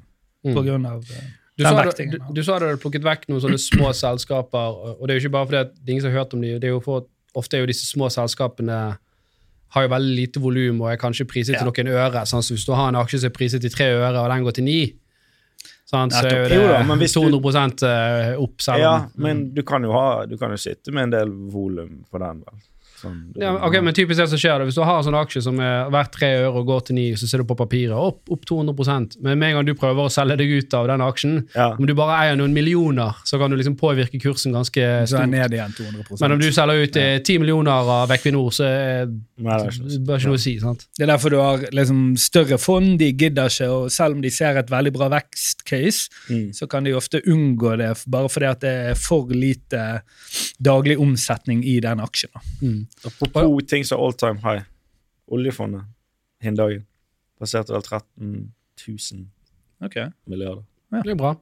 Mm. 0.47 0.55
på 0.55 0.63
grunn 0.63 0.85
av 0.87 1.01
eh, 1.11 1.23
Du 1.59 1.65
den 1.65 1.73
sa, 1.73 1.83
du, 1.83 1.89
vektingen. 1.89 2.13
du, 2.29 2.35
du 2.35 2.43
sa 2.45 2.59
du 2.61 2.67
hadde 2.67 2.79
plukket 2.79 3.03
vekk 3.03 3.25
noen 3.29 3.41
sånne 3.43 3.59
små 3.59 3.89
selskaper, 4.05 4.77
og 5.01 5.09
det 5.09 5.15
er 5.17 5.19
jo 5.19 5.25
ikke 5.27 5.33
bare 5.33 5.47
fordi 5.47 5.57
at 5.65 5.73
det 5.75 5.89
er 5.89 5.93
ingen 5.93 6.03
som 6.05 6.13
har 6.13 6.19
hørt 6.21 6.35
om 6.35 6.41
dem, 6.45 6.61
det 6.61 6.69
er 6.69 6.75
jo 6.77 6.81
for 6.85 7.07
ofte 7.35 7.57
er 7.57 7.61
jo 7.65 7.67
disse 7.67 7.87
små 7.91 8.07
selskapene 8.13 8.99
har 9.75 9.83
jo 9.83 9.89
veldig 9.91 10.15
lite 10.17 10.41
volum 10.41 10.81
og 10.85 10.93
er 10.93 10.97
kanskje 11.01 11.27
priset 11.27 11.59
til 11.59 11.67
noen 11.67 11.91
øre. 11.91 12.23
Sånn, 12.31 12.45
så 12.47 12.55
hvis 12.55 12.65
du 12.65 12.73
har 12.73 12.89
en 12.93 12.95
aksje 13.01 13.19
som 13.25 13.29
er 13.29 13.35
priset 13.35 13.61
til 13.61 13.71
tre 13.75 13.89
øre, 13.97 14.13
og 14.23 14.31
den 14.31 14.45
går 14.47 14.55
til 14.57 14.65
ni, 14.65 14.79
sånn, 15.91 16.11
så 16.15 16.23
er 16.31 16.37
jo 16.37 16.49
det 16.49 16.57
Jo 16.61 16.69
da, 16.71 16.79
men 16.87 16.99
hvis 17.03 17.13
du- 17.13 17.21
200 17.27 18.37
opp. 18.39 18.57
Selv 18.63 18.79
Ja, 18.79 18.95
men 19.17 19.53
du 19.55 19.63
kan 19.63 19.83
jo, 19.83 19.91
ha, 19.93 20.25
du 20.27 20.37
kan 20.39 20.51
jo 20.51 20.57
sitte 20.57 20.93
med 20.93 21.03
en 21.05 21.11
del 21.11 21.29
volum 21.51 22.05
på 22.13 22.19
den, 22.23 22.45
vel. 22.47 22.63
Sånn, 22.97 23.33
Ja, 23.37 23.51
ok, 23.67 23.75
men 23.85 23.93
typisk 23.95 24.17
det 24.17 24.29
som 24.31 24.39
skjer 24.39 24.59
det, 24.59 24.67
Hvis 24.71 24.75
du 24.79 24.83
har 24.83 24.99
en 24.99 25.05
sånn 25.05 25.19
aksje 25.21 25.43
som 25.43 25.59
er 25.61 25.91
verdt 25.93 26.13
tre 26.13 26.31
øre 26.41 26.53
og 26.63 26.67
går 26.67 26.85
til 26.87 26.95
ni, 26.97 27.13
så 27.13 27.27
ser 27.29 27.39
du 27.39 27.45
på 27.45 27.57
papiret 27.57 27.93
opp, 27.93 28.23
opp 28.31 28.45
200% 28.49 29.19
Men 29.23 29.39
med 29.39 29.51
en 29.51 29.57
gang 29.59 29.67
du 29.67 29.75
prøver 29.75 30.07
å 30.07 30.11
selge 30.13 30.37
deg 30.39 30.49
ut 30.65 30.75
av 30.75 30.87
den 30.89 31.01
aksjen, 31.01 31.49
Ja. 31.55 31.75
om 31.79 31.85
du 31.87 31.95
bare 31.95 32.17
eier 32.25 32.37
noen 32.37 32.55
millioner, 32.55 33.15
så 33.25 33.39
kan 33.39 33.51
du 33.51 33.57
liksom 33.57 33.77
påvirke 33.77 34.21
kursen 34.21 34.53
ganske 34.53 34.81
Så 35.07 35.17
er 35.19 35.27
stort. 35.27 35.29
ned 35.29 35.51
igjen 35.53 35.73
200% 35.77 36.21
Men 36.21 36.33
om 36.33 36.39
du 36.41 36.49
selger 36.51 36.83
ut 36.83 36.93
ti 36.93 37.35
10 37.37 37.39
millioner 37.41 37.71
av 37.73 38.09
Equinor, 38.11 38.51
så 38.51 38.65
er 38.65 39.07
Nei, 39.39 39.59
det 39.59 39.67
er 39.67 39.71
ikke 39.71 39.81
noe 39.83 39.89
det 40.07 40.17
ikke 40.21 40.27
noe 40.27 40.35
å 40.35 40.41
si. 40.41 40.59
sant? 40.59 40.87
Det 40.97 41.03
er 41.09 41.13
derfor 41.13 41.31
du 41.31 41.37
har 41.37 41.59
liksom 41.73 42.17
større 42.17 42.59
fond. 42.59 42.99
De 42.99 43.13
gidder 43.13 43.47
ikke, 43.51 43.69
og 43.69 43.91
selv 43.93 44.15
om 44.17 44.23
de 44.23 44.31
ser 44.31 44.57
et 44.57 44.67
veldig 44.71 44.93
bra 44.95 45.09
vekstcase, 45.11 46.09
Mm. 46.31 46.51
så 46.55 46.67
kan 46.69 46.83
de 46.85 46.93
ofte 46.95 47.21
unngå 47.27 47.77
det 47.77 48.05
bare 48.09 48.29
fordi 48.29 48.47
at 48.51 48.61
det 48.61 48.91
er 48.91 48.95
for 48.95 49.27
lite 49.29 50.01
daglig 50.63 50.97
omsetning 50.99 51.63
i 51.65 51.79
den 51.81 51.99
aksjen. 52.01 52.31
Mm. 52.63 52.86
Apropos 53.05 53.63
ting 53.69 53.85
som 53.85 54.01
all 54.03 54.15
time 54.15 54.41
high. 54.45 54.65
Oljefondet 55.27 55.87
Hindagen 56.43 56.85
passerte 57.41 57.75
vel 57.75 57.83
13 57.83 58.53
000 58.87 59.27
milliarder. 60.27 60.63
Det 60.91 61.03
blir 61.03 61.19
bra. 61.19 61.35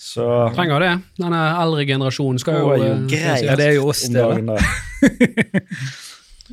Så 0.00 0.24
Trenger 0.56 0.80
det. 0.80 0.92
Denne 1.20 1.40
eldre 1.60 1.84
generasjonen 1.84 2.40
skal 2.40 2.56
Det 2.56 2.60
jo, 2.62 2.76
jo 2.80 2.92
eh, 2.94 3.02
greit. 3.10 3.42
Ja, 3.44 3.56
det 3.58 3.66
er 3.66 3.74
jo 3.76 3.90
oss, 3.92 4.06
det. 4.08 4.22
dagen. 4.24 4.48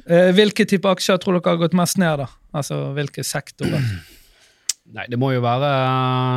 Eh, 0.06 0.28
hvilke 0.38 0.62
type 0.70 0.86
aksjer 0.86 1.18
tror 1.18 1.40
dere 1.40 1.56
har 1.56 1.58
gått 1.58 1.74
mest 1.74 1.98
ned? 1.98 2.20
da? 2.22 2.28
Altså, 2.54 2.76
Hvilke 2.94 3.24
sektorer? 3.26 3.82
Nei, 4.96 5.08
det 5.10 5.18
må 5.18 5.32
jo 5.34 5.42
være 5.42 5.72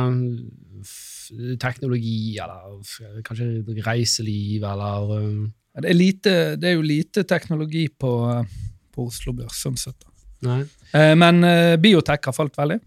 eh, 0.09 1.53
teknologi, 1.61 2.39
eller 2.41 2.81
kanskje 3.27 3.83
reiseliv, 3.85 4.65
eller 4.65 5.13
um, 5.13 5.45
Ja, 5.45 5.60
Det 5.79 5.87
er, 5.87 5.95
lite, 5.95 6.31
det 6.59 6.71
er 6.71 6.75
jo 6.75 6.83
lite 6.83 7.23
teknologi 7.23 7.85
på, 7.87 8.11
på 8.91 9.05
Oslo 9.07 9.31
Børs, 9.37 9.61
sånn 9.63 9.77
sett. 9.79 10.07
Eh, 10.91 11.13
Men 11.15 11.43
eh, 11.47 11.77
biotek 11.79 12.27
har 12.27 12.35
falt 12.35 12.57
veldig. 12.59 12.79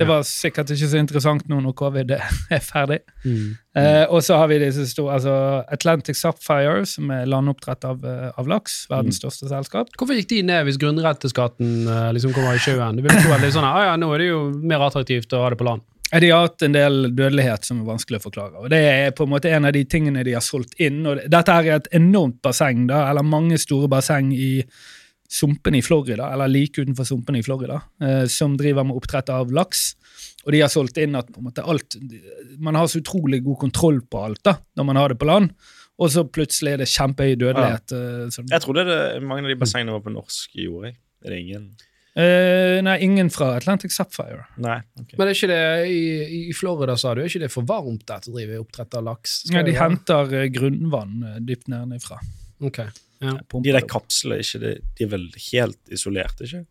Det 0.00 0.06
var 0.08 0.22
sikkert 0.24 0.70
ikke 0.72 0.86
så 0.88 0.96
interessant 0.96 1.48
nå 1.50 1.58
når 1.60 1.74
covid 1.76 2.12
er 2.56 2.62
ferdig. 2.64 3.02
Mm. 3.24 3.50
Eh, 3.76 4.04
og 4.08 4.22
så 4.24 4.38
har 4.40 4.48
vi 4.48 4.56
disse 4.62 4.86
store, 4.88 5.18
altså 5.18 5.34
Atlantic 5.76 6.16
Sapphire, 6.16 6.86
som 6.88 7.10
er 7.12 7.28
landoppdrett 7.28 7.84
av, 7.84 8.00
eh, 8.08 8.30
av 8.40 8.48
laks. 8.48 8.86
Verdens 8.88 9.20
største 9.20 9.50
selskap. 9.50 9.92
Hvorfor 10.00 10.16
gikk 10.16 10.30
de 10.32 10.40
ned 10.48 10.64
hvis 10.68 10.80
grunnrenteskatten 10.80 11.84
eh, 11.84 12.08
liksom 12.16 12.32
kommer 12.36 12.56
i 12.56 12.62
sjøen? 12.64 12.96
Du 12.96 13.04
vil 13.04 13.12
tro 13.12 13.34
at 13.36 13.44
det 13.44 13.50
er 13.50 13.56
sånn, 13.58 13.68
ah, 13.68 13.90
ja, 13.90 13.98
nå 14.00 14.08
er 14.16 14.24
det 14.24 14.30
jo 14.30 14.40
mer 14.72 14.86
attraktivt 14.88 15.36
å 15.36 15.42
ha 15.44 15.52
det 15.52 15.60
på 15.60 15.68
land. 15.68 15.84
De 16.10 16.30
har 16.30 16.48
hatt 16.48 16.62
en 16.66 16.74
del 16.74 17.02
dødelighet 17.14 17.66
som 17.66 17.82
er 17.82 17.90
vanskelig 17.92 18.18
å 18.18 18.24
forklare. 18.24 18.62
og 18.64 18.70
Det 18.72 18.80
er 18.82 19.12
på 19.14 19.26
en 19.26 19.30
måte 19.30 19.52
en 19.54 19.68
av 19.68 19.74
de 19.76 19.84
tingene 19.86 20.24
de 20.26 20.34
har 20.34 20.42
solgt 20.42 20.74
inn. 20.82 21.04
og 21.06 21.20
Dette 21.30 21.54
er 21.54 21.76
et 21.76 21.90
enormt 21.94 22.40
basseng, 22.42 22.88
da, 22.90 23.04
eller 23.10 23.22
mange 23.22 23.58
store 23.62 23.88
basseng 23.88 24.32
i 24.34 24.64
sumpene 25.30 25.78
i 25.78 25.84
Florida, 25.86 26.32
eller 26.34 26.50
like 26.50 26.82
utenfor 26.82 27.06
sumpene 27.06 27.38
i 27.38 27.44
Florida, 27.46 27.78
eh, 28.02 28.24
som 28.26 28.56
driver 28.58 28.88
med 28.88 28.98
oppdrett 28.98 29.30
av 29.30 29.52
laks. 29.54 29.92
Og 30.44 30.50
de 30.52 30.62
har 30.64 30.72
solgt 30.72 30.98
inn 30.98 31.14
at 31.14 31.30
måte 31.38 31.62
alt, 31.62 31.94
man 32.58 32.74
har 32.74 32.88
så 32.90 32.98
utrolig 32.98 33.44
god 33.44 33.60
kontroll 33.60 34.00
på 34.02 34.24
alt 34.24 34.42
da, 34.42 34.56
når 34.76 34.88
man 34.88 34.98
har 34.98 35.12
det 35.12 35.20
på 35.20 35.28
land, 35.30 35.52
og 36.00 36.10
så 36.10 36.24
plutselig 36.26 36.74
er 36.74 36.82
det 36.82 36.88
kjempehøy 36.90 37.36
dødelighet. 37.36 37.94
Ja. 37.94 38.30
sånn. 38.34 38.50
Jeg 38.50 38.64
trodde 38.64 38.86
det, 38.88 38.98
mange 39.22 39.44
av 39.44 39.52
de 39.52 39.58
bassengene 39.60 39.94
var 39.94 40.02
på 40.02 40.14
norsk 40.14 40.58
jord. 40.58 40.90
Er 40.90 41.34
det 41.34 41.40
ingen? 41.44 41.70
Eh, 42.18 42.80
nei, 42.82 42.96
ingen 43.06 43.30
fra 43.30 43.52
Atlantic 43.54 43.92
Sapphire. 43.94 44.48
Nei. 44.58 44.80
okay. 44.98 45.14
Men 45.18 45.28
er 45.28 45.36
ikke 45.36 45.50
det 45.50 45.60
i, 45.92 46.00
i 46.50 46.56
Florida, 46.56 46.96
sa 46.98 47.14
du, 47.14 47.22
er 47.22 47.30
ikke 47.30 47.44
det 47.44 47.52
for 47.54 47.68
varmt 47.68 48.02
der 48.08 48.24
til 48.24 48.34
å 48.34 48.38
drive 48.38 48.58
oppdrett 48.64 48.98
av 48.98 49.06
laks? 49.06 49.36
Nei, 49.50 49.60
Ja, 49.60 49.62
de 49.68 49.76
henter 49.78 50.34
eh, 50.40 50.48
grunnvann 50.54 51.22
eh, 51.28 51.38
dypt 51.46 51.70
nedenfra. 51.70 52.18
Okay. 52.60 52.90
ja. 53.22 53.36
De 53.38 53.62
der 53.70 53.78
det 53.78 53.86
kapslene, 53.92 54.42
de, 54.64 54.74
de 54.98 55.06
er 55.06 55.14
vel 55.14 55.30
helt 55.52 55.94
isolert, 55.94 56.42
ikke? 56.44 56.64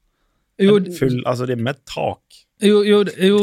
Jo, 0.60 0.76
Full, 0.98 1.22
altså 1.24 1.48
de 1.48 1.56
er 1.56 1.64
med 1.64 1.80
tak 1.88 2.42
Jo, 2.60 2.82
jo, 2.84 2.98
jo 3.24 3.38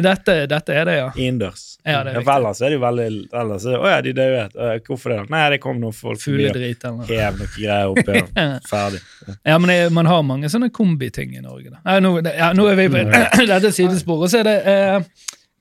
dette, 0.00 0.34
dette 0.48 0.72
er 0.72 0.86
det, 0.88 0.94
ja. 0.96 1.08
innendørs. 1.12 1.64
Ja, 1.84 1.98
det 2.06 2.14
er 2.16 2.22
for 2.24 2.32
ellers 2.38 2.62
er 2.64 2.72
det 2.72 2.78
jo 2.78 2.80
veldig 2.82 3.08
ellers 3.36 3.66
er 3.68 3.74
det, 3.74 3.80
Å 3.82 3.90
ja, 3.90 3.98
de 4.02 4.14
døde. 4.16 4.44
Eh, 4.64 4.72
Hvorfor 4.86 5.12
det? 5.12 5.18
Nei, 5.34 5.42
det 5.52 5.58
kom 5.60 5.76
noen 5.82 5.94
folk 5.94 6.22
Fugledrit 6.22 6.86
eller 6.88 7.02
noe. 7.02 7.08
hev 7.10 7.36
noe 7.42 7.50
greier 7.52 7.92
opp 7.92 8.00
igjen. 8.00 8.30
Ja. 8.32 8.46
Ferdig. 8.72 9.02
Ja, 9.36 9.58
men 9.60 9.72
det, 9.72 9.76
man 9.98 10.08
har 10.08 10.24
mange 10.24 10.48
sånne 10.52 10.70
kombiting 10.74 11.36
i 11.36 11.44
Norge. 11.44 11.74
Da. 11.74 11.82
Nei, 11.84 11.98
nå, 12.06 12.14
ja, 12.24 12.50
nå 12.56 12.66
er 12.72 12.80
vi 12.80 12.88
på 12.96 13.04
dette 13.52 13.74
sidesporet. 13.76 14.24
Og 14.24 14.32
så 14.32 14.40
er 14.40 14.48
det 14.48 14.58
eh, 14.72 14.98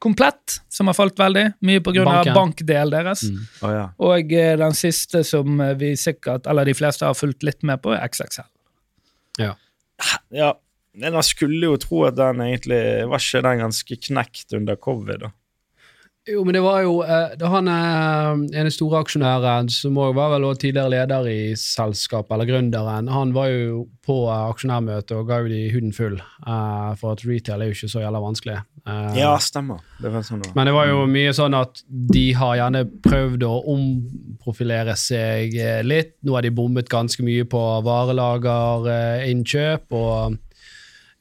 Komplett, 0.06 0.60
som 0.70 0.88
har 0.92 0.96
falt 0.96 1.20
veldig. 1.20 1.46
Mye 1.66 1.82
pga. 1.82 2.04
Banken. 2.06 2.34
bankdelen 2.36 2.92
deres. 2.94 3.24
Mm. 3.32 3.46
Oh, 3.64 3.72
ja. 3.74 3.86
Og 4.08 4.34
eh, 4.40 4.52
den 4.60 4.76
siste 4.78 5.24
som 5.28 5.60
eh, 5.64 5.76
vi 5.80 5.96
sikkert, 6.00 6.48
eller 6.52 6.68
de 6.68 6.76
fleste 6.78 7.08
har 7.08 7.16
fulgt 7.18 7.44
litt 7.48 7.64
med 7.66 7.82
på, 7.84 7.92
er 7.96 8.04
XXL. 8.08 8.48
ja. 9.44 9.56
Men 10.32 10.54
Man 10.96 11.18
skulle 11.28 11.74
jo 11.74 11.80
tro 11.82 12.06
at 12.08 12.16
den 12.16 12.40
egentlig 12.46 12.84
Var 13.12 13.24
ikke 13.24 13.42
den 13.44 13.64
ganske 13.66 13.98
knekt 14.08 14.56
under 14.56 14.78
covid, 14.80 15.26
da? 15.26 15.34
Jo, 16.26 16.42
men 16.42 16.56
det 16.58 16.62
var 16.66 16.80
jo 16.82 17.04
eh, 17.06 17.36
det 17.38 17.50
han 17.54 17.68
eh, 17.70 18.32
ene 18.58 18.72
store 18.74 19.04
aksjonæren, 19.04 19.68
som 19.70 19.94
også 20.02 20.16
var 20.18 20.32
vel 20.34 20.48
også 20.48 20.64
tidligere 20.64 20.90
leder 20.90 21.28
i 21.30 21.42
selskapet, 21.60 22.32
eller 22.34 22.50
gründeren, 22.50 23.12
han 23.14 23.34
var 23.36 23.52
jo 23.52 23.84
på 24.06 24.16
aksjonærmøte 24.34 24.56
aksjonærmøtet 24.56 25.14
og 25.20 25.28
ga 25.30 25.38
jo 25.44 25.52
de 25.52 25.60
huden 25.76 25.94
full, 25.94 26.16
eh, 26.18 26.96
for 26.98 27.14
at 27.14 27.22
retail 27.30 27.62
er 27.62 27.70
jo 27.70 27.76
ikke 27.78 27.90
så 27.94 28.02
jævla 28.02 28.20
vanskelig. 28.24 28.58
Eh, 28.88 29.20
Ja, 29.20 29.36
stemmer. 29.38 29.78
Det 30.02 30.10
sånn 30.26 30.42
det. 30.42 30.50
Men 30.58 30.66
det 30.66 30.74
var 30.74 30.90
jo 30.90 31.06
mye 31.14 31.30
sånn 31.38 31.54
at 31.60 31.84
de 32.18 32.26
har 32.42 32.58
gjerne 32.58 32.82
prøvd 33.06 33.42
å 33.46 33.54
omprofilere 33.76 34.98
seg 34.98 35.54
eh, 35.62 35.84
litt. 35.86 36.16
Nå 36.26 36.34
har 36.40 36.42
de 36.42 36.50
bommet 36.58 36.90
ganske 36.90 37.22
mye 37.26 37.46
på 37.46 37.62
varelagerinnkjøp. 37.86 39.86
og 39.94 40.42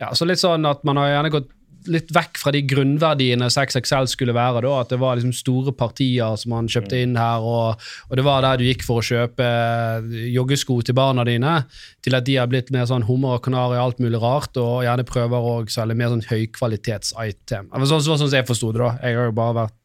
ja, 0.05 0.15
så 0.17 0.27
litt 0.29 0.43
sånn 0.43 0.67
at 0.69 0.85
Man 0.87 1.01
har 1.01 1.11
gjerne 1.17 1.33
gått 1.35 1.53
litt 1.91 2.09
vekk 2.15 2.39
fra 2.41 2.53
de 2.55 2.63
grunnverdiene 2.65 3.51
6XL 3.53 4.07
skulle 4.09 4.33
være. 4.33 4.63
da, 4.65 4.71
At 4.81 4.93
det 4.95 4.99
var 5.03 5.19
liksom 5.19 5.35
store 5.37 5.75
partier 5.77 6.37
som 6.41 6.55
man 6.55 6.69
kjøpte 6.71 6.97
inn 6.97 7.17
her, 7.21 7.45
og, 7.45 7.83
og 8.09 8.17
det 8.17 8.25
var 8.25 8.45
der 8.45 8.61
du 8.61 8.65
gikk 8.65 8.85
for 8.87 9.03
å 9.03 9.05
kjøpe 9.05 9.45
eh, 9.45 10.15
joggesko 10.33 10.79
til 10.87 10.97
barna 10.97 11.27
dine, 11.29 11.59
til 12.05 12.17
at 12.17 12.25
de 12.25 12.39
har 12.41 12.49
blitt 12.49 12.73
mer 12.75 12.87
sånn 12.89 13.05
hummer 13.09 13.37
og 13.37 13.45
kanari 13.45 13.77
og 13.77 13.83
alt 13.83 14.01
mulig 14.01 14.21
rart, 14.23 14.57
og 14.61 14.85
gjerne 14.87 15.05
prøver 15.09 15.51
å 15.51 15.53
selge 15.75 15.99
mer 16.01 16.15
sånn 16.15 16.25
høykvalitets-item. 16.31 17.69
Sånn 17.85 18.07
sånn 18.07 18.23
som 18.23 18.33
jeg 18.33 18.49
forsto 18.49 18.73
det, 18.73 18.81
da. 18.81 18.95
Jeg 19.05 19.19
har 19.21 19.29
jo 19.29 19.37
bare 19.37 19.59
vært 19.59 19.77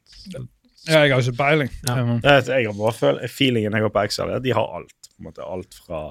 Ja, 0.87 1.01
jeg 1.03 1.11
har 1.11 1.19
ikke 1.25 1.35
peiling. 1.41 1.73
Ja. 1.83 1.97
Jeg, 2.45 2.69
har 2.69 2.77
bare 2.79 2.95
føl 2.95 3.19
feelingen 3.27 3.75
jeg 3.75 3.85
har 3.85 3.91
på 3.91 4.05
Excel, 4.07 4.31
er 4.31 4.39
at 4.39 4.47
de 4.47 4.55
har 4.55 4.71
alt. 4.79 4.95
på 5.09 5.19
en 5.19 5.27
måte 5.27 5.43
Alt 5.43 5.75
fra 5.83 6.05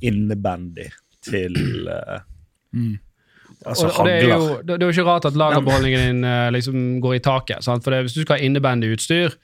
innebandy 0.00 0.88
til 1.28 1.52
uh, 1.84 2.24
Mm. 2.68 2.98
Altså 3.66 3.88
og, 3.88 4.00
og 4.00 4.06
det, 4.06 4.16
er 4.16 4.28
jo, 4.28 4.48
det, 4.62 4.74
det 4.78 4.82
er 4.82 4.90
jo 4.90 4.94
ikke 4.94 5.08
rart 5.08 5.28
at 5.28 5.38
lagerbeholdningen 5.38 6.04
din 6.06 6.26
eh, 6.28 6.50
liksom 6.54 6.82
går 7.04 7.18
i 7.18 7.22
taket. 7.24 7.64
Sant? 7.66 7.82
For 7.84 7.94
det, 7.94 8.04
Hvis 8.06 8.18
du 8.18 8.22
skal 8.22 8.38
ha 8.38 8.44
innebandyutstyr 8.46 9.34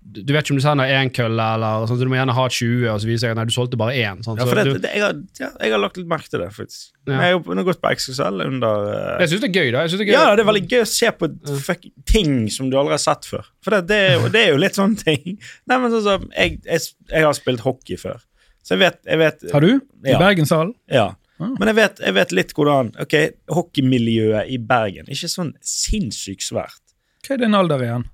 du 0.00 0.22
du 0.24 0.32
vet 0.32 0.46
ikke 0.46 0.54
om 0.54 0.58
du 0.58 0.64
sender 0.64 0.88
én 0.96 1.10
kølle, 1.12 1.44
eller 1.56 1.84
sånn, 1.84 1.98
så 2.00 2.06
du 2.06 2.10
må 2.10 2.16
gjerne 2.16 2.32
ha 2.32 2.44
20, 2.48 2.86
og 2.88 3.00
så 3.02 3.08
viser 3.08 3.28
jeg 3.28 3.34
at 3.34 3.38
nei, 3.38 3.44
du 3.50 3.52
solgte 3.52 3.78
bare 3.80 3.96
én. 4.00 4.22
Sånn, 4.24 4.38
Ja, 4.40 4.46
Så 4.46 4.48
for 4.48 4.56
det, 4.58 4.64
du, 4.64 4.78
det, 4.80 4.92
jeg, 4.96 5.02
har, 5.04 5.18
ja, 5.42 5.50
jeg 5.60 5.74
har 5.74 5.82
lagt 5.82 6.00
litt 6.00 6.08
merke 6.08 6.32
til 6.32 6.40
det, 6.40 6.48
faktisk. 6.56 6.86
Ja. 7.04 7.12
Jeg 7.12 7.20
har 7.20 7.34
jo 7.36 7.64
gått 7.68 7.82
på 7.84 7.92
XXL 7.92 8.44
under 8.46 8.86
uh, 8.88 9.20
jeg 9.20 9.32
syns 9.32 9.44
det 9.44 9.50
er 9.50 9.58
gøy, 9.60 9.68
da. 9.74 9.84
Det 9.84 9.98
er 10.00 10.08
gøy. 10.08 10.14
Ja, 10.14 10.24
det 10.32 10.44
er 10.44 10.48
veldig 10.48 10.64
gøy 10.72 10.84
å 10.86 10.88
se 10.88 11.12
på 11.20 11.28
fuck, 11.66 11.84
ting 12.08 12.34
som 12.54 12.72
du 12.72 12.78
aldri 12.80 12.96
har 12.96 13.02
sett 13.04 13.28
før. 13.28 13.52
For 13.60 13.76
det, 13.76 13.82
det, 13.92 14.00
er, 14.06 14.16
jo, 14.16 14.32
det 14.32 14.42
er 14.46 14.50
jo 14.54 14.62
litt 14.64 14.80
sånne 14.80 15.04
ting. 15.04 15.36
Nei, 15.68 15.76
men 15.76 15.92
sånn 15.92 16.06
som, 16.08 16.26
jeg, 16.32 16.58
jeg, 16.64 16.88
jeg 17.12 17.28
har 17.28 17.36
spilt 17.36 17.64
hockey 17.68 18.00
før, 18.00 18.24
så 18.64 18.76
jeg 18.76 18.86
vet, 18.86 19.00
jeg 19.08 19.20
vet 19.20 19.46
Har 19.52 19.64
du? 19.64 19.72
I 20.00 20.14
Ja. 20.14 20.20
Bergenshallen? 20.20 20.72
Ja. 20.88 21.10
Ah. 21.40 21.54
Men 21.56 21.70
jeg 21.70 21.78
vet, 21.78 22.00
jeg 22.04 22.16
vet 22.16 22.32
litt 22.36 22.50
hvordan 22.52 22.90
Ok, 23.00 23.14
hockeymiljøet 23.48 24.50
i 24.52 24.58
Bergen 24.60 25.08
Ikke 25.08 25.30
sånn 25.32 25.54
sinnssykt 25.64 26.44
svært. 26.44 26.82
Hva 27.24 27.36
er 27.36 27.40
din 27.40 27.56
alder 27.56 27.84
igjen? 27.84 28.04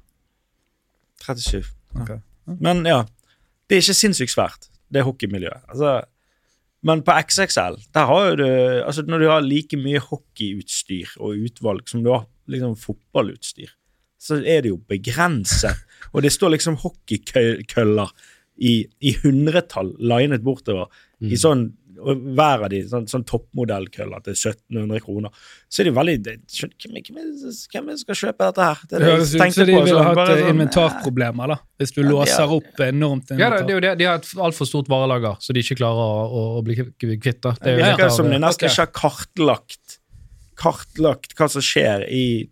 37. 1.26 1.72
Okay. 2.02 2.20
Men 2.62 2.84
ja, 2.86 3.00
det 3.66 3.78
er 3.78 3.82
ikke 3.82 3.98
sinnssykt 3.98 4.30
svært, 4.30 4.68
det 4.94 5.02
hockeymiljøet. 5.06 5.64
Altså, 5.72 5.96
men 6.86 7.02
på 7.06 7.14
XXL, 7.18 7.80
der 7.96 8.06
har 8.10 8.28
jo 8.28 8.36
du 8.38 8.46
altså 8.84 9.02
Når 9.06 9.18
du 9.22 9.26
har 9.30 9.42
like 9.42 9.78
mye 9.80 10.02
hockeyutstyr 10.02 11.16
og 11.18 11.40
utvalg 11.48 11.88
som 11.90 12.04
du 12.04 12.12
har 12.12 12.26
liksom 12.46 12.76
fotballutstyr, 12.78 13.72
så 14.22 14.38
er 14.38 14.62
det 14.62 14.70
jo 14.70 14.78
begrenset. 14.88 15.82
Og 16.14 16.22
det 16.22 16.32
står 16.32 16.54
liksom 16.54 16.78
hockeykøller 16.82 18.12
i, 18.56 18.86
i 19.02 19.16
hundretall 19.22 19.90
linet 19.98 20.44
bortover. 20.46 20.86
I 21.20 21.36
sånn, 21.40 21.70
hver 21.96 22.64
av 22.64 22.70
de 22.70 22.82
sånn, 22.88 23.06
sånn 23.10 23.24
toppmodellkøller 23.26 24.22
til 24.26 24.34
1700 24.36 25.00
kroner. 25.04 25.30
Så 25.68 25.80
er 25.80 25.88
det 25.88 25.92
jo 25.92 25.98
veldig 26.00 26.16
det, 26.22 26.34
hvem, 26.46 26.70
hvem, 26.78 27.16
det- 27.16 27.86
det 27.86 27.98
skal 28.00 28.14
kjøpe 28.14 28.38
dette 28.50 28.62
her? 28.62 28.78
Det 28.88 28.98
det 28.98 29.06
høres 29.10 29.34
ut 29.34 29.52
som 29.54 29.66
de 29.66 29.72
ville 29.82 30.02
hatt 30.04 30.16
sånn, 30.28 30.50
inventarproblemer, 30.54 31.48
da. 31.48 31.58
Hvis 31.78 31.92
du 31.94 32.02
Ja, 32.02 32.08
låser 32.10 32.46
har- 32.46 32.56
opp 32.56 32.80
enormt 32.80 33.30
Ja, 33.38 33.50
det, 33.50 33.66
det 33.66 33.70
er 33.70 33.76
jo 33.76 33.80
det. 33.80 33.98
De 33.98 34.04
har 34.04 34.14
et 34.16 34.32
altfor 34.36 34.66
stort 34.66 34.88
varelager, 34.88 35.36
så 35.40 35.52
de 35.52 35.60
ikke 35.60 35.76
klarer 35.78 36.00
å, 36.00 36.58
å, 36.58 36.64
bli 36.64 36.76
kvitt. 36.76 37.40
Det 37.42 37.44
er 37.44 37.76
Det 37.76 37.76
virker 37.82 38.10
som 38.10 38.30
de 38.30 38.38
nesten 38.38 38.68
ikke 38.68 38.86
har 38.86 38.92
kartlagt 38.92 39.98
kartlagt 40.56 41.34
hva 41.36 41.46
som 41.52 41.62
skjer 41.64 42.04
i 42.08 42.48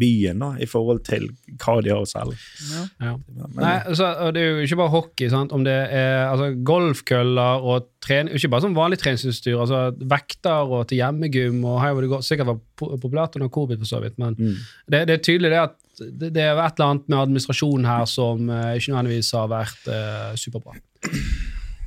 byen 0.00 0.38
da, 0.42 0.50
i 0.60 0.66
forhold 0.68 1.02
til 1.08 1.26
hva 1.60 1.78
de 1.82 1.90
har 1.92 2.02
å 2.04 2.08
selge. 2.08 2.36
Ja. 2.70 2.82
Ja. 3.08 3.14
Nei, 3.56 3.72
altså, 3.88 4.10
Det 4.32 4.42
er 4.42 4.50
jo 4.50 4.66
ikke 4.66 4.78
bare 4.82 4.92
hockey. 4.94 5.28
sant? 5.32 5.52
Om 5.56 5.64
det 5.64 5.74
er 5.90 6.28
altså, 6.30 6.50
golfkøller 6.62 7.64
og 7.64 7.88
trening, 8.04 8.34
ikke 8.36 8.50
bare 8.52 8.66
sånn 8.66 8.76
vanlig 8.76 9.00
treningsutstyr. 9.02 9.58
altså 9.60 9.80
Vekter 9.98 10.70
og 10.70 10.86
til 10.88 10.98
hjemmegym. 11.00 11.64
og 11.64 11.80
her 11.82 11.92
hvor 11.92 12.02
det 12.06 12.10
går, 12.12 12.22
sikkert 12.28 12.46
var 12.52 12.60
po- 12.76 12.96
populært 13.00 13.36
under 13.36 13.48
covid, 13.48 13.78
for 13.78 13.86
så 13.86 14.00
vidt. 14.04 14.18
Men 14.18 14.34
Mm. 14.38 14.56
det, 14.90 15.06
det 15.08 15.14
er 15.18 15.24
tydelig 15.24 15.50
det 15.50 15.62
at 15.64 15.76
det, 16.00 16.32
det 16.32 16.42
er 16.42 16.56
et 16.56 16.78
eller 16.80 16.90
annet 16.94 17.08
med 17.08 17.18
administrasjonen 17.18 17.84
her 17.84 18.04
som 18.06 18.48
eh, 18.48 18.76
ikke 18.78 18.92
nødvendigvis 18.94 19.32
har 19.36 19.48
vært 19.52 19.88
eh, 19.88 20.34
superbra. 20.36 20.72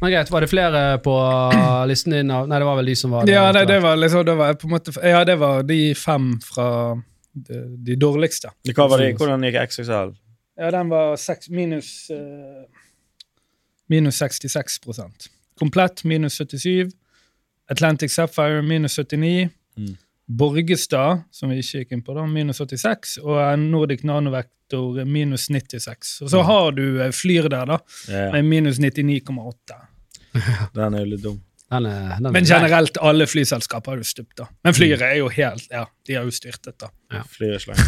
Men 0.04 0.12
greit, 0.12 0.30
Var 0.34 0.44
det 0.44 0.50
flere 0.52 0.80
på 1.04 1.14
listen 1.88 2.12
din? 2.12 2.28
Nei, 2.28 2.60
det 2.60 2.66
var 2.68 2.76
vel 2.82 2.90
de 2.92 2.96
som 3.00 3.14
var 3.16 3.30
Ja, 3.32 3.46
det, 3.56 3.66
det 3.72 3.80
var 3.84 3.96
liksom 3.98 4.26
det 4.28 4.36
var 4.36 4.58
på 4.60 4.68
en 4.68 4.74
måte, 4.76 4.94
Ja, 5.00 5.24
det 5.28 5.38
var 5.40 5.64
de 5.64 5.80
fem 5.96 6.34
fra 6.44 6.68
de, 7.34 7.62
de 7.88 7.96
dårligste. 7.98 8.52
hva 8.76 8.90
var 8.92 9.00
det, 9.02 9.14
hvordan 9.18 9.46
gikk 9.48 9.58
XXL? 9.64 10.12
Ja, 10.60 10.70
den 10.76 10.92
var 10.92 11.16
seks, 11.18 11.48
minus 11.50 11.94
uh, 12.14 12.66
Minus 13.90 14.20
66 14.22 14.80
Komplett 15.60 16.04
minus 16.04 16.36
77. 16.42 16.92
Atlantic 17.72 18.12
Sapphire 18.14 18.62
minus 18.62 18.96
79. 19.00 19.50
Mm. 19.78 19.96
Borgestad, 20.28 21.24
som 21.32 21.50
vi 21.52 21.60
ikke 21.62 21.82
gikk 21.84 21.92
inn 21.98 22.04
på, 22.06 22.14
da, 22.16 22.24
minus 22.28 22.60
86. 22.62 23.18
Og 23.24 23.40
Nordic 23.60 24.04
Nanovektor 24.08 25.04
minus 25.06 25.50
96. 25.50 26.22
Og 26.24 26.30
så 26.32 26.40
Mm. 26.42 26.46
har 26.48 26.72
du 26.72 26.86
eh, 27.02 27.12
Flyr 27.12 27.50
der, 27.50 27.66
da, 27.66 27.78
med 28.32 28.44
minus 28.46 28.80
99,8. 28.80 29.82
den 30.78 30.94
er 30.98 31.04
jo 31.04 31.10
litt 31.16 31.24
dum. 31.24 31.42
Den 31.74 31.88
er, 31.90 32.16
den 32.18 32.28
er 32.30 32.36
Men 32.36 32.46
generelt, 32.46 32.98
alle 33.02 33.26
flyselskaper 33.30 33.96
har 33.96 34.02
jo 34.04 34.08
stupt, 34.08 34.36
da. 34.38 34.48
Men 34.66 34.76
Flyr 34.78 35.02
er 35.02 35.16
jo 35.18 35.30
helt 35.34 35.72
Ja, 35.72 35.88
de 36.08 36.18
har 36.20 36.28
jo 36.28 36.34
styrtet, 36.36 36.76
da. 36.84 37.24
Flyet 37.34 37.66
slang. 37.66 37.82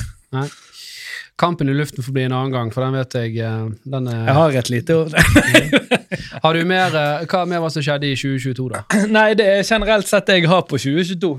Kampen 1.38 1.70
i 1.70 1.74
luften 1.76 2.04
får 2.04 2.14
bli 2.16 2.24
en 2.24 2.32
annen 2.32 2.52
gang, 2.54 2.70
for 2.72 2.86
den 2.86 2.96
vet 2.96 3.16
jeg 3.18 3.38
eh, 3.44 3.64
den 3.84 4.08
er, 4.08 4.22
Jeg 4.24 4.36
har 4.38 4.60
et 4.62 4.70
lite 4.72 4.96
ord. 4.96 5.16
Har 6.44 6.56
du 6.56 6.62
mer 6.68 6.96
eh, 6.96 7.26
Hva 7.28 7.42
mer 7.50 7.60
var 7.64 7.74
som 7.74 7.84
skjedde 7.84 8.08
i 8.08 8.16
2022, 8.16 8.68
da? 8.72 8.84
Nei, 9.18 9.34
det 9.36 9.48
er 9.58 9.66
generelt 9.68 10.08
sett 10.08 10.30
det 10.30 10.38
jeg 10.40 10.48
har 10.52 10.64
på 10.70 10.80
2022. 10.80 11.32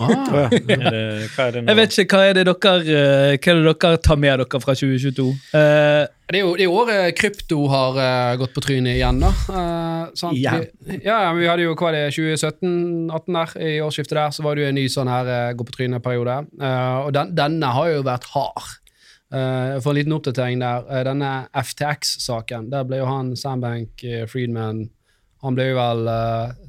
Ah, 0.00 0.10
ja. 0.14 0.46
Er 0.48 0.80
det, 0.80 1.02
hva 1.34 1.44
er 1.44 1.52
det 1.54 1.62
nå? 1.62 1.68
Jeg 1.68 1.78
vet 1.80 1.98
ikke, 2.02 2.16
hva 2.16 2.30
er 2.30 2.38
det 2.38 2.44
dere, 2.48 2.72
eh, 2.80 3.34
hva 3.36 3.52
er 3.52 3.60
det 3.60 3.74
dere 3.84 4.00
tar 4.08 4.20
med 4.22 4.40
dere 4.42 4.60
fra 4.64 4.76
2022? 4.80 5.26
Uh, 5.52 6.06
Det 6.32 6.38
er 6.38 6.40
jo 6.40 6.54
det 6.56 6.68
året 6.72 7.18
krypto 7.18 7.58
har 7.68 7.98
uh, 8.00 8.36
gått 8.40 8.54
på 8.56 8.64
trynet 8.64 8.96
igjen, 8.96 9.20
da. 9.20 9.32
Uh, 9.44 10.06
sant? 10.16 10.38
Igjen? 10.38 10.64
Vi, 10.88 11.02
ja, 11.04 11.18
ja, 11.26 11.34
men 11.34 11.42
vi 11.44 11.50
hadde 11.52 11.66
jo 11.66 11.76
hva 11.76 11.92
det, 11.92 12.06
2017-18 12.16 13.36
der, 13.36 13.52
i 13.60 13.74
årsskiftet 13.84 14.16
der, 14.16 14.32
så 14.32 14.46
var 14.46 14.56
det 14.56 14.64
jo 14.64 14.72
en 14.72 14.80
ny 14.80 14.86
sånn 14.88 15.12
her 15.12 15.28
uh, 15.28 15.52
gå 15.52 15.68
på 15.68 15.76
trynet-periode. 15.76 16.38
Eh, 16.64 16.96
og 17.04 17.12
den, 17.12 17.36
denne 17.36 17.74
har 17.76 17.92
jo 17.92 18.00
vært 18.08 18.32
hard. 18.32 18.72
Eh, 19.34 19.80
for 19.82 19.90
en 19.90 19.98
liten 19.98 20.14
oppdatering 20.14 20.60
der, 20.62 20.84
Uh, 20.84 21.00
denne 21.06 21.30
FTX-saken, 21.56 22.68
der 22.70 22.84
ble 22.86 23.00
jo 23.00 23.06
han 23.08 23.32
Sandbank 23.36 24.04
uh, 24.04 24.26
Friedman 24.30 24.84
Han 25.42 25.56
ble 25.56 25.66
jo 25.70 25.76
vel 25.76 26.06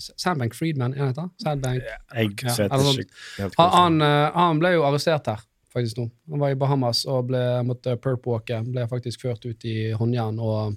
Sandbank 0.02 0.56
Friedman, 0.58 0.96
er 0.98 1.12
det 1.12 1.16
det? 1.22 1.28
Sandbank 1.44 1.84
Ja, 3.40 3.48
hva 3.54 3.68
han, 3.72 4.02
han, 4.02 4.60
ble 4.60 4.74
jo 4.74 4.82
arrestert 4.84 5.30
her, 5.32 5.46
faktisk 5.72 6.02
nå. 6.02 6.10
Han 6.34 6.42
var 6.42 6.52
i 6.52 6.58
Bahamas 6.60 7.06
og 7.08 7.30
ble, 7.30 7.40
måtte 7.64 7.96
perp-walke. 8.04 8.60
Ble 8.68 8.84
faktisk 8.92 9.24
ført 9.24 9.48
ut 9.48 9.64
i 9.64 9.94
håndjern 9.96 10.42
og, 10.44 10.76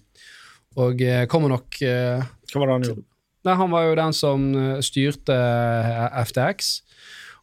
og 0.78 1.02
kommer 1.32 1.56
nok 1.56 1.80
Hva 1.80 2.62
var 2.62 2.70
det 2.70 2.76
han 2.76 2.86
gjorde? 2.86 3.04
Nei, 3.48 3.58
han 3.64 3.74
var 3.74 3.88
jo 3.88 3.98
den 3.98 4.14
som 4.14 4.46
styrte 4.86 5.40
FTX. 6.30 6.70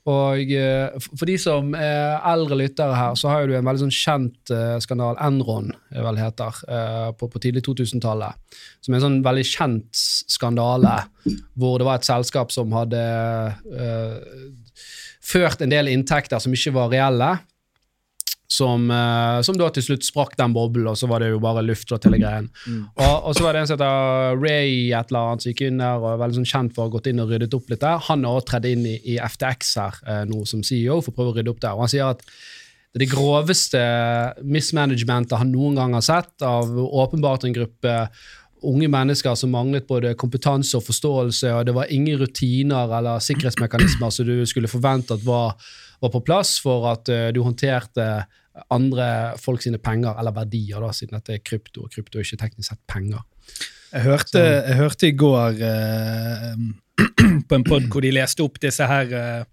Og 0.05 0.51
eh, 0.53 1.05
for 1.17 1.25
de 1.25 1.35
som 1.41 1.71
er 1.74 2.19
eldre 2.29 2.59
lyttere 2.59 2.93
her, 2.93 3.15
så 3.17 3.31
har 3.31 3.47
du 3.50 3.55
en 3.57 3.65
veldig 3.65 3.88
sånn 3.88 3.95
kjent 3.95 4.51
uh, 4.53 4.75
skandal, 4.83 5.17
Enron, 5.25 5.71
vel 5.89 6.19
heter, 6.21 6.59
eh, 6.69 7.07
på, 7.17 7.29
på 7.33 7.41
tidlig 7.41 7.63
2000-tallet. 7.65 8.38
Som 8.85 8.93
er 8.93 9.00
en 9.00 9.05
sånn 9.07 9.17
veldig 9.25 9.45
kjent 9.50 10.03
skandale, 10.29 10.93
hvor 11.57 11.81
det 11.81 11.89
var 11.89 11.97
et 11.97 12.09
selskap 12.09 12.53
som 12.53 12.75
hadde 12.77 13.01
uh, 13.74 14.45
ført 15.25 15.65
en 15.65 15.74
del 15.74 15.89
inntekter 15.89 16.43
som 16.43 16.53
ikke 16.53 16.75
var 16.77 16.93
reelle. 16.93 17.31
Som, 18.51 18.91
eh, 18.93 19.39
som 19.41 19.57
da 19.57 19.71
til 19.73 19.81
slutt 19.87 20.05
sprakk 20.05 20.35
den 20.37 20.53
boblen, 20.53 20.85
og 20.91 20.99
så 20.99 21.07
var 21.09 21.23
det 21.23 21.31
jo 21.31 21.39
bare 21.41 21.63
luft 21.65 21.89
og 21.95 22.03
hele 22.05 22.19
greien. 22.21 22.49
Og, 22.93 23.15
og 23.25 23.31
så 23.33 23.41
var 23.41 23.55
det 23.55 23.63
en 23.63 23.69
som 23.71 23.79
heter 23.79 24.37
Ray 24.37 24.75
et 24.93 25.09
eller 25.09 25.31
annet 25.31 25.45
som 25.45 25.49
gikk 25.49 25.63
inn 25.65 25.81
der 25.81 25.97
og 25.97 26.11
er 26.11 26.21
veldig 26.21 26.37
sånn 26.37 26.51
kjent 26.51 26.75
for 26.75 26.83
å 26.83 26.85
ha 26.85 26.93
gått 26.93 27.09
inn 27.09 27.23
og 27.23 27.33
ryddet 27.33 27.57
opp 27.57 27.73
litt 27.73 27.81
der. 27.81 28.03
Han 28.09 28.27
har 28.27 28.37
også 28.37 28.51
tredd 28.51 28.69
inn 28.69 28.85
i, 28.85 28.99
i 29.15 29.17
FTX 29.17 29.73
her 29.81 29.97
eh, 30.05 30.21
nå 30.29 30.45
som 30.45 30.61
CEO 30.61 30.99
for 31.01 31.15
å 31.15 31.17
prøve 31.17 31.33
å 31.33 31.37
rydde 31.39 31.55
opp 31.55 31.65
der. 31.65 31.73
Og 31.73 31.87
han 31.87 31.93
sier 31.95 32.13
at 32.13 32.21
det 32.95 33.01
er 33.01 33.07
det 33.09 33.11
groveste 33.11 33.79
mismanagementet 34.47 35.35
han 35.35 35.49
noen 35.51 35.75
gang 35.75 35.97
har 35.97 36.03
sett 36.05 36.45
av 36.45 36.69
åpenbart 36.79 37.43
en 37.43 37.57
gruppe 37.57 37.95
unge 38.65 38.87
mennesker 38.89 39.35
som 39.37 39.51
manglet 39.53 39.87
både 39.87 40.13
kompetanse 40.19 40.77
og 40.77 40.85
forståelse, 40.87 41.51
og 41.53 41.65
det 41.67 41.75
var 41.75 41.91
ingen 41.93 42.19
rutiner 42.21 42.93
eller 42.97 43.23
sikkerhetsmekanismer 43.23 44.13
som 44.13 44.29
du 44.29 44.45
skulle 44.49 44.71
forvente 44.71 45.17
at 45.17 45.25
var, 45.25 45.55
var 46.05 46.13
på 46.13 46.24
plass 46.27 46.55
for 46.63 46.88
at 46.93 47.12
eh, 47.12 47.29
du 47.35 47.41
håndterte 47.45 48.07
andre 48.71 49.07
folk 49.41 49.63
sine 49.65 49.79
penger, 49.83 50.15
eller 50.19 50.31
verdier, 50.35 50.79
da, 50.79 50.93
siden 50.95 51.17
dette 51.17 51.35
er 51.35 51.43
krypto, 51.43 51.85
og 51.85 51.91
krypto 51.91 52.19
er 52.21 52.27
ikke 52.27 52.39
teknisk 52.45 52.71
sett 52.71 52.81
penger. 52.88 53.25
Jeg 53.91 54.05
hørte, 54.07 54.41
jeg 54.41 54.77
hørte 54.79 55.09
i 55.09 55.15
går 55.15 55.59
eh, 55.67 56.53
på 57.50 57.57
en 57.57 57.65
pod 57.67 57.89
hvor 57.91 58.03
de 58.05 58.13
leste 58.15 58.43
opp 58.45 58.59
disse 58.63 58.88
her 58.89 59.12
eh, 59.15 59.43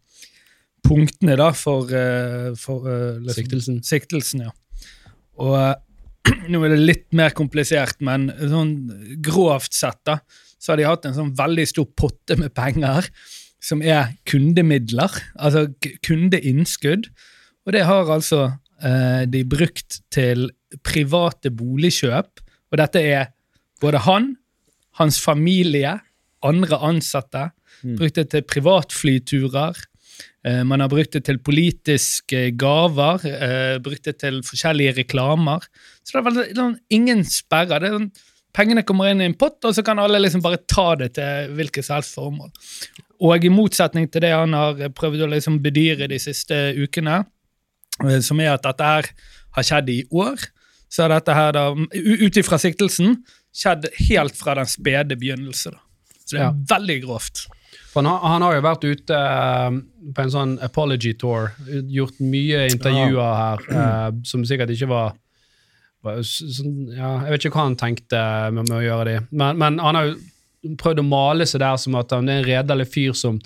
punktene 0.86 1.36
da, 1.38 1.50
for, 1.56 1.90
eh, 1.94 2.52
for 2.58 2.86
eh, 2.90 3.18
liksom- 3.22 3.36
Siktelsen. 3.42 3.82
siktelsen. 3.86 4.46
Ja. 4.48 4.54
Og 5.42 5.56
eh, 5.58 5.74
nå 6.50 6.62
er 6.62 6.74
det 6.76 6.80
litt 6.82 7.08
mer 7.18 7.34
komplisert, 7.34 7.98
men 8.00 8.30
sånn 8.38 8.74
grovt 9.22 9.74
sett 9.74 10.00
da, 10.06 10.20
så 10.62 10.72
har 10.72 10.78
de 10.78 10.86
hatt 10.86 11.06
en 11.08 11.16
sånn 11.16 11.34
veldig 11.38 11.66
stor 11.66 11.88
potte 11.98 12.38
med 12.38 12.54
penger 12.54 13.08
som 13.62 13.82
er 13.82 14.12
kundemidler, 14.28 15.14
altså 15.38 15.68
kundeinnskudd. 16.06 17.08
Og 17.66 17.76
det 17.76 17.84
har 17.86 18.10
altså 18.10 18.42
eh, 18.82 19.22
de 19.30 19.44
brukt 19.46 20.00
til 20.14 20.50
private 20.86 21.52
boligkjøp, 21.54 22.42
og 22.72 22.80
dette 22.80 23.02
er 23.04 23.30
både 23.82 24.02
han, 24.06 24.32
hans 24.98 25.20
familie, 25.22 25.98
andre 26.42 26.78
ansatte, 26.82 27.50
brukt 27.82 28.18
det 28.18 28.28
til 28.32 28.44
privatflyturer, 28.46 29.78
eh, 30.46 30.62
man 30.66 30.82
har 30.82 30.90
brukt 30.90 31.14
det 31.14 31.24
til 31.26 31.38
politiske 31.38 32.50
gaver, 32.58 33.26
eh, 33.26 33.78
brukt 33.82 34.04
det 34.04 34.18
til 34.22 34.42
forskjellige 34.46 34.96
reklamer. 35.02 35.66
Så 36.02 36.18
det 36.18 36.20
er 36.20 36.28
vel 36.28 36.54
sånn, 36.58 36.76
ingen 36.90 37.24
sperrer. 37.24 37.78
Det 37.78 37.90
er 37.90 37.98
sånn, 37.98 38.12
pengene 38.54 38.82
kommer 38.84 39.10
inn 39.10 39.20
i 39.20 39.24
en 39.30 39.34
pott, 39.38 39.58
og 39.64 39.74
så 39.74 39.82
kan 39.84 39.98
alle 39.98 40.18
liksom 40.20 40.42
bare 40.44 40.58
ta 40.68 40.94
det 41.00 41.12
til 41.14 41.52
hvilket 41.56 41.84
som 41.86 41.96
helst 41.98 42.14
formål. 42.18 42.50
Og 43.22 43.44
i 43.44 43.52
motsetning 43.54 44.10
til 44.10 44.20
det 44.24 44.32
han 44.34 44.52
har 44.56 44.74
prøvd 44.96 45.22
å 45.26 45.30
liksom 45.30 45.60
bedyre 45.62 46.08
de 46.10 46.18
siste 46.18 46.74
ukene, 46.76 47.20
eh, 48.04 48.18
som 48.20 48.40
er 48.40 48.52
at 48.56 48.62
dette 48.66 48.82
her 48.84 49.08
har 49.56 49.62
skjedd 49.68 49.88
i 49.94 50.00
år, 50.12 50.36
så 50.92 51.06
har 51.06 51.14
dette 51.14 51.32
her 51.34 51.52
da, 51.56 51.66
ut 51.72 52.36
ifra 52.36 52.58
siktelsen, 52.60 53.18
skjedd 53.54 53.88
helt 54.08 54.36
fra 54.36 54.54
den 54.58 54.66
spede 54.68 55.16
begynnelse. 55.16 55.70
da. 55.72 55.78
Så 56.26 56.36
det 56.36 56.40
er 56.40 56.44
Ja. 56.44 56.52
veldig 56.76 57.02
grovt. 57.04 57.46
Han, 57.94 58.06
har- 58.06 58.20
han 58.20 58.42
har 58.42 58.54
jo 58.54 58.60
vært 58.62 58.84
ute 58.84 59.14
eh, 59.14 59.70
på 60.12 60.22
en 60.22 60.30
sånn 60.30 60.62
apology 60.62 61.12
tour, 61.14 61.52
gjort 61.68 62.18
mye 62.20 62.68
intervjuer 62.70 63.36
her, 63.36 63.58
eh, 63.70 64.10
som 64.24 64.42
sikkert 64.44 64.70
ikke 64.70 64.88
var, 64.88 65.12
sånn, 66.02 66.88
ja, 66.96 67.12
Jeg 67.24 67.34
vet 67.34 67.44
ikke 67.46 67.58
hva 67.58 67.68
han 67.68 67.78
tenkte 67.78 68.22
med, 68.52 68.66
med 68.68 68.78
å 68.78 68.82
gjøre 68.84 69.04
det, 69.10 69.18
men, 69.30 69.60
men 69.60 69.78
han 69.82 69.98
har 69.98 70.10
jo 70.10 70.74
prøvd 70.78 71.02
å 71.02 71.06
male 71.06 71.46
seg 71.48 71.62
der 71.62 71.78
som 71.80 71.96
at 71.98 72.12
han 72.14 72.28
er 72.30 72.40
en 72.40 72.48
redelig 72.48 72.88
fyr 72.92 73.16
som 73.18 73.38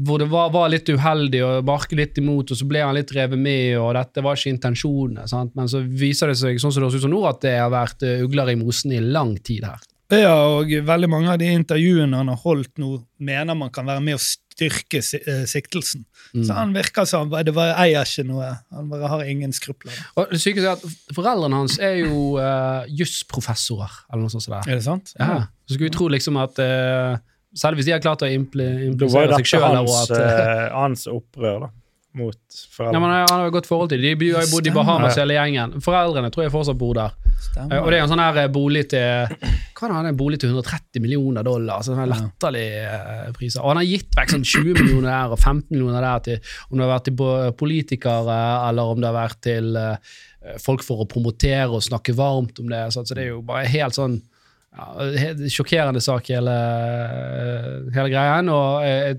hvor 0.00 0.20
det 0.22 0.28
var, 0.30 0.52
var 0.54 0.68
litt 0.70 0.88
uheldig 0.88 1.40
og 1.42 1.64
barket 1.66 1.98
litt 1.98 2.18
imot, 2.22 2.52
og 2.52 2.58
så 2.58 2.66
ble 2.68 2.82
han 2.84 2.94
litt 2.94 3.10
revet 3.14 3.40
med, 3.40 3.74
og 3.80 3.90
dette 3.96 4.22
var 4.22 4.38
ikke 4.38 4.52
intensjonene. 4.54 5.26
sant? 5.28 5.50
Men 5.58 5.68
så 5.68 5.80
viser 5.82 6.30
det 6.30 6.38
seg 6.38 6.60
sånn 6.62 6.72
som 6.72 6.80
det 6.80 6.86
høres 6.86 7.00
ut 7.00 7.06
som 7.08 7.12
nå, 7.12 7.22
at 7.26 7.40
det 7.42 7.56
har 7.58 7.72
vært 7.74 8.04
eh, 8.06 8.22
ugler 8.22 8.52
i 8.52 8.58
mosen 8.60 8.94
i 8.94 9.00
lang 9.02 9.34
tid 9.42 9.66
her. 9.66 9.82
Ja, 10.14 10.34
og 10.56 10.70
veldig 10.86 11.10
mange 11.10 11.34
av 11.34 11.38
de 11.42 11.50
intervjuene 11.54 12.22
han 12.22 12.30
har 12.32 12.38
holdt 12.42 12.80
nå, 12.82 12.96
mener 13.22 13.58
man 13.58 13.70
kan 13.74 13.86
være 13.90 14.02
med 14.02 14.18
å 14.18 14.22
styrke 14.60 15.00
siktelsen. 15.48 16.04
Mm. 16.34 16.44
Så 16.44 16.56
han 16.56 16.74
virker 16.76 17.08
som 17.08 17.32
det 17.32 17.54
var, 17.56 17.72
eier 17.80 18.06
ikke 18.06 18.26
noe. 18.28 18.52
Han 18.76 18.90
bare 18.92 19.08
har 19.10 19.24
ingen 19.26 19.54
skrupler. 19.56 19.96
Og 20.20 20.30
det 20.30 20.40
sykeste 20.42 20.68
er 20.68 20.76
at 20.76 21.16
Foreldrene 21.16 21.62
hans 21.62 21.78
er 21.82 21.96
jo 22.02 22.36
uh, 22.36 22.84
jusprofessorer, 22.86 24.04
eller 24.10 24.26
noe 24.26 24.32
sånt. 24.32 24.46
som 24.46 24.56
er. 24.58 24.68
Det 24.68 24.84
sant? 24.84 25.14
Ja. 25.18 25.42
Så 25.66 25.76
skulle 25.76 25.88
vi 25.88 25.96
tro 25.96 26.08
liksom 26.12 26.38
at 26.40 26.60
uh, 26.62 27.18
Selv 27.56 27.80
hvis 27.80 27.88
de 27.88 27.96
har 27.96 28.02
klart 28.02 28.22
å 28.22 28.28
implisere 28.30 29.34
seg 29.40 29.48
sjøl. 29.50 29.64
Det 29.64 29.70
var 29.72 29.72
jo 29.74 29.86
dette 29.90 29.90
hans, 29.90 30.10
eh, 30.14 30.42
eh, 30.46 30.66
hans 30.70 31.00
opprør 31.10 31.64
da, 31.64 31.70
mot 32.16 32.34
ja, 32.34 32.40
men 32.40 32.74
foreldrene. 32.74 33.00
Han 33.00 33.26
han 33.30 33.38
har 33.38 33.44
jo 33.46 33.52
godt 33.54 33.68
forhold 33.70 33.90
til 33.92 34.02
dem. 34.02 34.18
De 34.18 34.30
har 34.34 34.46
jo 34.46 34.50
bodd 34.50 34.66
i. 34.66 34.72
Bahamas 34.74 35.18
hele 35.20 35.36
gjengen. 35.36 35.76
Foreldrene 35.84 36.30
tror 36.34 36.44
jeg 36.44 36.52
fortsatt 36.54 36.78
bor 36.80 36.96
der. 36.98 37.14
Stemmer. 37.40 37.82
Og 37.84 37.90
det 37.90 37.98
er 37.98 38.04
en 38.04 38.10
sånn 38.10 38.22
her 38.22 38.40
eh, 38.42 38.48
bolig 38.52 38.82
til 38.92 39.34
Hva 39.78 39.88
er 39.88 39.92
det, 39.94 40.10
en 40.10 40.18
bolig 40.18 40.40
til 40.42 40.50
130 40.50 41.04
millioner 41.04 41.46
dollar? 41.46 41.78
Altså 41.78 41.94
sånne 41.94 42.08
latterlige 42.10 42.88
eh, 42.88 43.28
priser. 43.36 43.62
Og 43.62 43.72
han 43.72 43.82
har 43.82 43.88
gitt 43.88 44.18
vekk 44.18 44.34
sånn 44.34 44.48
20 44.48 44.80
millioner 44.80 45.08
der 45.12 45.36
og 45.36 45.38
15 45.38 45.70
millioner 45.70 46.06
der 46.06 46.26
til 46.26 46.56
om 46.68 46.76
det 46.76 46.84
har 46.84 46.92
vært 46.96 47.08
til 47.08 47.54
politikere 47.62 48.40
eller 48.68 48.92
om 48.94 49.00
det 49.00 49.08
har 49.10 49.16
vært 49.16 49.40
til 49.46 49.78
eh, 49.80 50.18
folk 50.60 50.84
for 50.84 51.04
å 51.04 51.08
promotere 51.08 51.70
og 51.70 51.84
snakke 51.84 52.16
varmt 52.18 52.60
om 52.62 52.68
det. 52.72 52.84
Så 52.94 53.06
det 53.12 53.24
er 53.24 53.32
jo 53.34 53.44
bare 53.46 53.70
helt 53.70 53.96
sånn 53.96 54.18
ja, 54.76 54.86
helt 55.18 55.42
sjokkerende 55.50 56.02
sak, 56.02 56.30
hele, 56.30 56.56
hele 57.94 58.10
greien. 58.12 58.50
Og 58.52 58.86
eh, 58.86 59.14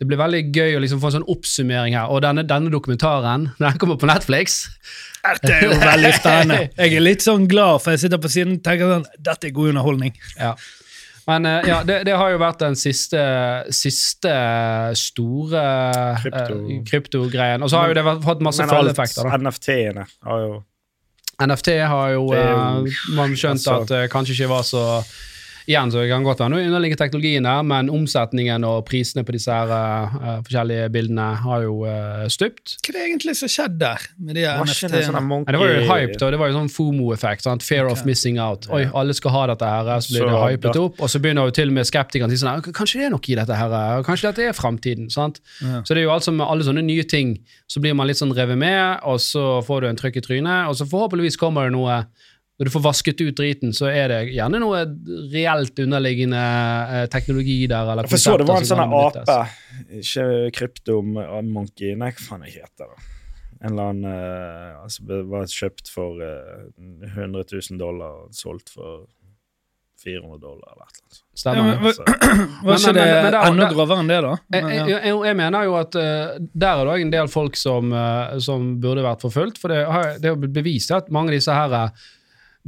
det 0.00 0.06
blir 0.08 0.16
veldig 0.16 0.38
gøy 0.56 0.78
å 0.78 0.80
liksom 0.80 1.00
få 1.02 1.10
en 1.10 1.16
sånn 1.18 1.28
oppsummering 1.28 1.92
her. 1.98 2.08
Og 2.08 2.22
denne, 2.24 2.42
denne 2.48 2.72
dokumentaren 2.72 3.50
den 3.60 3.78
kommer 3.78 3.98
på 4.00 4.08
Netflix. 4.08 4.62
Det 5.44 5.52
er 5.58 5.66
jo 5.68 5.74
veldig 5.92 6.12
spennende. 6.16 6.60
Jeg 6.80 6.94
er 6.96 7.04
litt 7.04 7.22
sånn 7.26 7.44
glad, 7.50 7.82
for 7.84 7.92
jeg 7.92 8.06
sitter 8.06 8.20
på 8.22 8.30
siden 8.32 8.56
og 8.56 8.62
tenker 8.64 8.94
sånn 8.96 9.04
Dette 9.20 9.50
er 9.50 9.52
god 9.58 9.74
underholdning. 9.74 10.14
Ja. 10.40 10.54
Men 11.28 11.44
eh, 11.46 11.68
ja, 11.68 11.82
det, 11.86 11.98
det 12.08 12.14
har 12.16 12.32
jo 12.32 12.38
vært 12.40 12.62
den 12.64 12.74
siste, 12.80 13.20
siste 13.76 14.32
store 14.98 15.64
Krypto. 16.22 16.56
eh, 16.64 16.80
kryptogreien. 16.88 17.62
Og 17.62 17.70
så 17.70 17.82
har 17.82 17.92
jo 17.92 17.98
det 18.00 18.04
vært, 18.08 18.24
fått 18.24 18.40
masse 18.44 18.64
Men 18.64 18.72
alle 18.74 18.94
følgeeffekter. 18.94 19.36
NFT-ene 19.44 20.06
har 20.26 20.44
jo 20.46 20.58
NFT 21.40 21.70
har 21.88 22.10
jo 22.16 22.24
er 22.36 22.40
eh, 22.40 22.88
jo- 22.88 23.14
man 23.16 23.32
skjønt 23.36 23.60
altså- 23.60 23.76
at 23.82 23.88
det 23.92 24.00
kanskje 24.12 24.34
ikke 24.36 24.48
var 24.50 24.64
så 24.68 24.82
igjen, 25.70 25.92
så 25.94 26.02
kan 26.10 26.24
godt 26.26 26.40
være 26.42 26.52
noe 26.52 26.64
underliggende 26.66 27.00
teknologien 27.00 27.46
der, 27.46 27.62
men 27.70 27.90
omsetningen 27.94 28.64
og 28.66 28.82
prisene 28.88 29.22
på 29.26 29.34
disse 29.36 29.54
her 29.54 29.70
uh, 29.70 30.40
forskjellige 30.46 30.88
bildene 30.94 31.28
har 31.44 31.64
jo 31.66 31.76
uh, 31.86 32.24
stupt. 32.32 32.76
Hva 32.82 32.92
er 32.92 32.98
det 32.98 33.04
egentlig 33.06 33.36
som 33.38 33.52
skjedde 33.52 33.78
der? 33.84 34.06
med 34.20 34.36
de 34.36 34.44
sånn 34.46 34.70
NFT-ene? 34.70 35.40
Ja, 35.46 35.54
det 35.54 35.60
var 35.62 35.72
jo 35.72 35.84
hype, 35.88 36.18
da. 36.20 36.30
Det 36.34 36.40
var 36.42 36.50
jo 36.52 36.56
sånn 36.58 36.72
FOMO-effekt. 36.74 37.46
sant? 37.46 37.64
Fear 37.66 37.88
of 37.90 38.04
missing 38.08 38.40
out. 38.42 38.66
Oi, 38.74 38.82
alle 38.96 39.14
skal 39.16 39.34
ha 39.36 39.46
dette 39.52 39.70
her, 39.70 39.92
så 40.02 40.12
blir 40.14 40.24
Så 40.24 40.28
det 40.30 40.42
hypet 40.56 40.74
da- 40.76 40.84
opp. 40.88 41.00
Og 41.00 41.12
så 41.12 41.22
begynner 41.22 41.48
jo 41.48 41.56
til 41.60 41.70
og 41.72 41.78
med 41.78 41.88
skeptikerne 41.88 42.30
å 42.30 42.34
si 42.36 42.42
sånn 42.42 42.66
Kanskje 42.70 43.00
det 43.00 43.06
er 43.08 43.14
noe 43.14 43.30
i 43.30 43.38
dette 43.38 43.56
her? 43.62 44.02
Kanskje 44.06 44.30
dette 44.30 44.48
er 44.50 44.56
framtiden? 44.56 45.10
sant? 45.10 45.40
Ja. 45.62 45.82
Så 45.84 45.94
det 45.94 46.02
er 46.02 46.08
jo 46.08 46.14
altså 46.14 46.32
med 46.34 46.46
alle 46.46 46.66
sånne 46.66 46.82
nye 46.84 47.04
ting, 47.08 47.36
så 47.70 47.80
blir 47.82 47.94
man 47.94 48.06
litt 48.10 48.18
sånn 48.20 48.34
revet 48.36 48.58
med, 48.58 49.00
og 49.06 49.20
så 49.22 49.60
får 49.66 49.80
du 49.82 49.86
en 49.90 49.96
trykk 50.00 50.20
i 50.20 50.24
trynet, 50.24 50.68
og 50.70 50.76
så 50.78 50.86
forhåpentligvis 50.90 51.38
kommer 51.40 51.68
det 51.68 51.74
noe 51.76 52.00
når 52.60 52.68
du 52.68 52.72
får 52.74 52.82
vasket 52.84 53.20
ut 53.24 53.36
driten, 53.38 53.70
så 53.72 53.88
er 53.88 54.10
det 54.12 54.18
gjerne 54.34 54.58
noe 54.60 54.82
reelt 55.32 55.78
underliggende 55.80 56.40
eh, 56.92 57.06
teknologi 57.08 57.62
der. 57.70 57.88
eller 57.88 58.04
Jeg 58.04 58.12
forstår 58.18 58.42
det 58.42 58.48
var 58.50 58.60
en 58.60 58.68
sånn 58.68 58.82
ape, 58.84 59.38
ikke 60.02 60.26
krypto-monkey, 60.58 61.94
nei, 61.96 62.10
hva 62.12 62.26
faen 62.26 62.44
jeg 62.44 62.58
heter 62.60 62.90
det? 62.90 63.06
En 63.60 63.74
eller 63.74 63.90
annen 63.92 64.04
uh, 64.08 64.84
altså, 64.86 65.04
var 65.28 65.48
kjøpt 65.52 65.90
for 65.92 66.20
uh, 66.20 66.68
100 67.12 67.42
000 67.52 67.80
dollar 67.80 68.22
og 68.26 68.36
solgt 68.36 68.70
for 68.72 69.02
400 70.00 70.38
dollar 70.40 70.70
eller 70.72 70.86
et 70.86 70.96
eller 70.96 71.02
annet. 71.02 71.18
sånt. 71.18 71.26
Ja, 71.28 71.40
Stemmer. 71.42 71.64
men, 71.68 71.82
var 71.84 71.92
Men- 72.64 72.78
ikke 72.78 72.94
det 72.96 73.02
men- 73.04 73.24
men 73.24 73.32
der- 73.34 73.50
enda 73.50 73.66
grovere 73.74 73.98
enn 74.00 74.08
det, 74.12 74.20
da? 74.24 74.30
Jeg, 74.36 74.64
Men, 74.64 74.72
ja. 74.72 74.86
jeg, 74.86 75.02
jeg, 75.10 75.18
jeg 75.28 75.36
mener 75.42 75.64
jo 75.68 75.74
at 75.80 75.98
uh, 76.00 76.38
der 76.64 76.80
er 76.80 76.88
det 76.88 76.96
en 77.04 77.12
del 77.16 77.28
folk 77.28 77.56
som, 77.60 77.92
uh, 77.92 78.38
som 78.40 78.70
burde 78.80 79.04
vært 79.04 79.20
forfulgt. 79.28 79.60
For 79.60 79.68
det 79.72 79.82
har 79.92 80.14
det 80.16 80.30
er 80.30 80.36
jo 80.36 80.48
bevist 80.60 80.92
at 80.96 81.12
mange 81.12 81.32
av 81.34 81.36
disse 81.36 81.52
her 81.52 81.76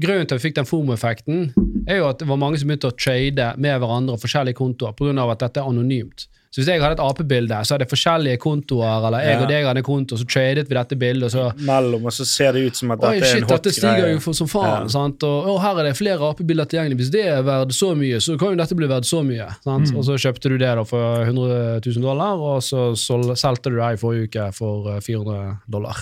Grunnen 0.00 0.24
til 0.26 0.35
at 0.37 0.40
vi 0.40 0.48
fikk 0.48 0.55
den 0.57 0.64
FOMO-effekten, 0.64 1.40
er 1.87 1.98
jo 2.00 2.07
at 2.09 2.18
det 2.18 2.26
var 2.28 2.38
mange 2.40 2.57
som 2.59 2.68
begynte 2.70 2.88
å 2.88 2.96
trade 2.96 3.50
med 3.61 3.81
hverandre 3.83 4.14
og 4.16 4.20
forskjellige 4.22 4.57
kontoer 4.57 4.94
pga. 4.96 5.31
at 5.33 5.38
dette 5.44 5.61
er 5.61 5.68
anonymt. 5.68 6.26
Så 6.52 6.61
hvis 6.61 6.68
jeg 6.68 6.81
hadde 6.83 6.98
et 6.98 7.00
apebilde, 7.00 7.57
så 7.64 7.74
er 7.74 7.78
det 7.81 7.88
forskjellige 7.88 8.37
kontoer, 8.40 9.07
eller 9.07 9.20
jeg 9.24 9.37
Ja. 9.37 9.42
og 9.42 9.48
deg 9.48 9.64
hadde 9.64 9.78
en 9.78 9.85
konto, 9.85 10.16
så 10.16 10.24
tradet 10.28 10.68
vi 10.68 10.74
dette 10.76 10.96
bildet, 11.00 11.24
og 11.24 11.31
så 11.33 11.44
mellom, 11.64 12.05
og 12.05 12.12
så 12.12 12.26
ser 12.28 12.52
det 12.52 12.66
ut 12.66 12.76
som 12.76 12.90
at 12.90 13.00
dette 13.00 13.12
dette 13.20 13.24
er 13.24 13.37
en 13.37 13.42
hot 13.42 13.48
greie. 13.48 13.57
dette 13.59 13.72
stiger 13.72 14.00
greie. 14.02 14.12
jo 14.12 14.20
for 14.20 14.33
som 14.35 14.46
faen. 14.48 14.83
Ja. 14.83 14.88
sant? 14.88 15.22
Og 15.22 15.46
og, 15.48 15.61
her 15.62 15.78
er 15.81 15.83
det 15.88 15.96
flere 15.96 16.20
apebilder 16.28 16.66
tilgjengelig. 16.68 16.96
Hvis 16.96 17.11
det 17.11 17.24
er 17.24 17.42
verdt 17.42 17.72
så 17.72 17.94
mye, 17.96 18.16
så 18.20 18.38
kan 18.38 18.48
jo 18.52 18.57
dette 18.57 18.76
bli 18.76 18.87
verdt 18.87 19.05
så 19.09 19.22
mye. 19.24 19.48
sant? 19.64 19.88
Mm. 19.92 19.96
Og 19.96 20.05
så 20.05 20.12
kjøpte 20.20 20.48
du 20.48 20.59
det 20.59 20.72
da 20.76 20.83
for 20.85 21.24
100 21.24 21.81
000 21.87 22.02
dollar, 22.02 22.37
og 22.37 22.61
så 22.61 22.96
sol- 22.96 23.33
solgte 23.37 23.70
du 23.72 23.76
det 23.76 23.92
i 23.92 23.96
forrige 23.96 24.28
uke 24.28 24.52
for 24.55 24.96
eh, 24.96 25.00
400 25.00 25.59
dollar. 25.70 25.96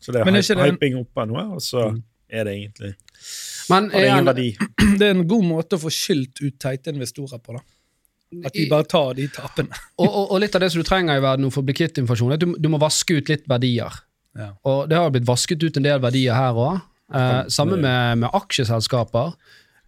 Så 0.00 0.12
det 0.12 0.20
er, 0.22 0.28
er 0.30 0.70
hyping 0.72 0.94
oppe 1.00 1.26
nå, 1.26 1.54
og 1.56 1.60
så 1.60 1.90
er 2.28 2.44
det 2.44 2.52
egentlig 2.58 2.92
Men 3.70 3.90
har 3.90 4.00
det 4.00 4.08
ingen 4.12 4.28
verdi. 4.28 4.46
Det 5.00 5.06
er 5.06 5.14
en 5.16 5.26
god 5.28 5.44
måte 5.44 5.76
å 5.76 5.82
få 5.82 5.90
skylt 5.92 6.40
ut 6.44 6.56
teite 6.60 6.92
investorer 6.94 7.40
på, 7.42 7.56
da. 7.56 7.62
At 8.44 8.52
de 8.52 8.66
bare 8.68 8.84
tar 8.84 9.14
de 9.16 9.26
tapene. 9.32 9.72
og, 10.00 10.06
og, 10.08 10.24
og 10.34 10.40
litt 10.42 10.54
av 10.56 10.60
det 10.64 10.70
som 10.72 10.82
du 10.82 10.88
trenger 10.88 11.16
i 11.16 11.24
verden 11.24 11.48
for 11.52 11.62
å 11.64 11.68
bli 11.68 11.76
kvitt 11.76 11.98
inflasjon, 12.00 12.32
er 12.32 12.40
at 12.40 12.44
du, 12.44 12.52
du 12.60 12.68
må 12.72 12.80
vaske 12.80 13.16
ut 13.18 13.28
litt 13.32 13.46
verdier. 13.48 13.94
Ja. 14.36 14.50
Og 14.68 14.84
det 14.90 14.98
har 15.00 15.10
blitt 15.14 15.26
vasket 15.28 15.62
ut 15.64 15.76
en 15.80 15.86
del 15.88 16.00
verdier 16.04 16.36
her 16.36 16.56
òg. 16.60 16.82
Eh, 17.08 17.46
samme 17.52 17.78
med, 17.80 18.18
med 18.20 18.28
aksjeselskaper. 18.36 19.32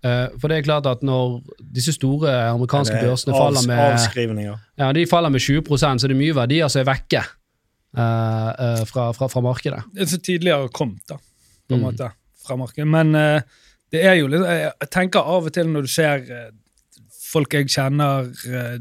Eh, 0.00 0.26
for 0.40 0.48
det 0.48 0.56
er 0.60 0.64
klart 0.64 0.86
at 0.88 1.02
når 1.04 1.42
disse 1.76 1.92
store 1.92 2.32
amerikanske 2.54 2.94
Det 2.96 3.02
er 3.04 3.10
børsene 3.12 3.36
faller 3.36 3.66
med 3.68 3.82
Avskrivninger. 3.90 4.56
Ja, 4.80 4.88
de 4.96 5.04
faller 5.10 5.32
med 5.34 5.44
20% 5.44 6.00
så 6.00 6.08
er 6.08 6.14
det 6.14 6.16
mye 6.22 6.36
verdier 6.40 6.72
som 6.72 6.80
er 6.80 6.88
vekke 6.88 7.20
eh, 7.20 8.00
eh, 8.00 8.84
fra, 8.88 9.10
fra, 9.16 9.28
fra 9.28 9.42
markedet. 9.44 9.82
Det 9.92 10.06
er 10.06 10.10
så 10.14 10.20
tidligere 10.24 10.72
kommet, 10.72 11.04
da, 11.12 11.18
på 11.68 11.76
en 11.76 11.80
Mm. 11.80 11.84
måte, 11.90 12.08
fra 12.50 12.58
markedet. 12.60 12.88
Men 12.90 13.14
eh, 13.18 13.42
det 13.90 14.02
er 14.06 14.18
jo 14.20 14.28
litt 14.30 14.44
Jeg 14.46 14.90
tenker 14.92 15.26
av 15.26 15.48
og 15.48 15.54
til 15.54 15.70
når 15.70 15.86
du 15.86 15.90
ser 15.90 16.26
eh, 16.26 16.48
folk 17.30 17.54
jeg 17.54 17.70
kjenner 17.70 18.26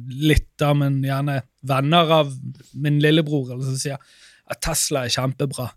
litt, 0.09 0.47
da, 0.57 0.71
men 0.73 1.03
gjerne 1.05 1.35
venner 1.69 2.13
av 2.15 2.31
min 2.81 2.97
lillebror, 2.97 3.51
eller 3.53 3.67
som 3.67 3.77
sier 3.77 3.99
at 4.49 4.61
Tesla 4.65 5.03
er 5.05 5.13
kjempebra. 5.13 5.67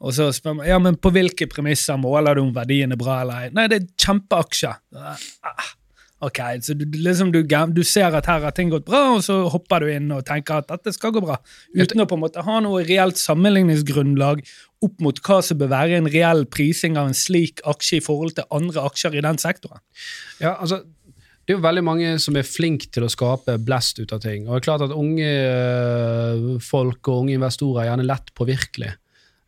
Og 0.00 0.14
så 0.16 0.30
spør 0.32 0.58
man 0.58 0.68
ja, 0.68 0.78
men 0.80 0.96
på 1.00 1.12
hvilke 1.12 1.48
premisser 1.50 1.96
måler 2.00 2.36
du 2.36 2.42
om 2.44 2.54
verdien 2.56 2.92
er 2.92 3.00
bra 3.00 3.20
eller 3.22 3.46
ei. 3.46 3.50
Nei, 3.56 3.66
det 3.72 3.80
er 3.80 3.88
kjempeaksje. 4.04 4.72
Ok, 6.20 6.38
så 6.60 6.74
du, 6.76 6.84
liksom 7.00 7.30
du, 7.32 7.40
du 7.48 7.80
ser 7.86 8.12
at 8.16 8.26
her 8.28 8.42
har 8.44 8.52
ting 8.52 8.68
gått 8.72 8.84
bra, 8.84 9.14
og 9.14 9.22
så 9.24 9.38
hopper 9.48 9.80
du 9.80 9.88
inn 9.88 10.10
og 10.12 10.26
tenker 10.28 10.60
at 10.60 10.68
dette 10.68 10.92
skal 10.92 11.14
gå 11.16 11.22
bra. 11.24 11.38
Uten 11.72 12.02
å 12.02 12.08
på 12.08 12.18
en 12.18 12.24
måte 12.26 12.44
ha 12.44 12.58
noe 12.60 12.82
reelt 12.84 13.16
sammenligningsgrunnlag 13.16 14.42
opp 14.84 15.00
mot 15.00 15.20
hva 15.24 15.40
som 15.44 15.60
bør 15.60 15.72
være 15.72 16.00
en 16.00 16.10
reell 16.12 16.44
prising 16.52 16.98
av 17.00 17.08
en 17.08 17.16
slik 17.16 17.64
aksje 17.68 18.00
i 18.00 18.04
forhold 18.04 18.36
til 18.36 18.48
andre 18.52 18.84
aksjer 18.90 19.16
i 19.16 19.24
den 19.24 19.40
sektoren. 19.40 19.80
Ja, 20.42 20.58
altså, 20.58 20.82
det 21.50 21.54
er 21.54 21.58
jo 21.58 21.64
veldig 21.64 21.84
mange 21.88 22.12
som 22.22 22.36
er 22.36 22.46
flinke 22.46 22.90
til 22.92 23.06
å 23.06 23.12
skape 23.12 23.56
blest 23.64 23.98
ut 23.98 24.12
av 24.12 24.20
ting. 24.24 24.44
Og 24.44 24.54
det 24.54 24.60
er 24.60 24.66
klart 24.68 24.84
at 24.84 24.92
unge 24.96 25.30
øh, 25.30 26.50
folk 26.64 27.08
og 27.08 27.24
unge 27.24 27.38
investorer 27.40 27.86
er 27.86 27.90
gjerne 27.90 28.06
lett 28.06 28.28
påvirkelige. 28.36 28.98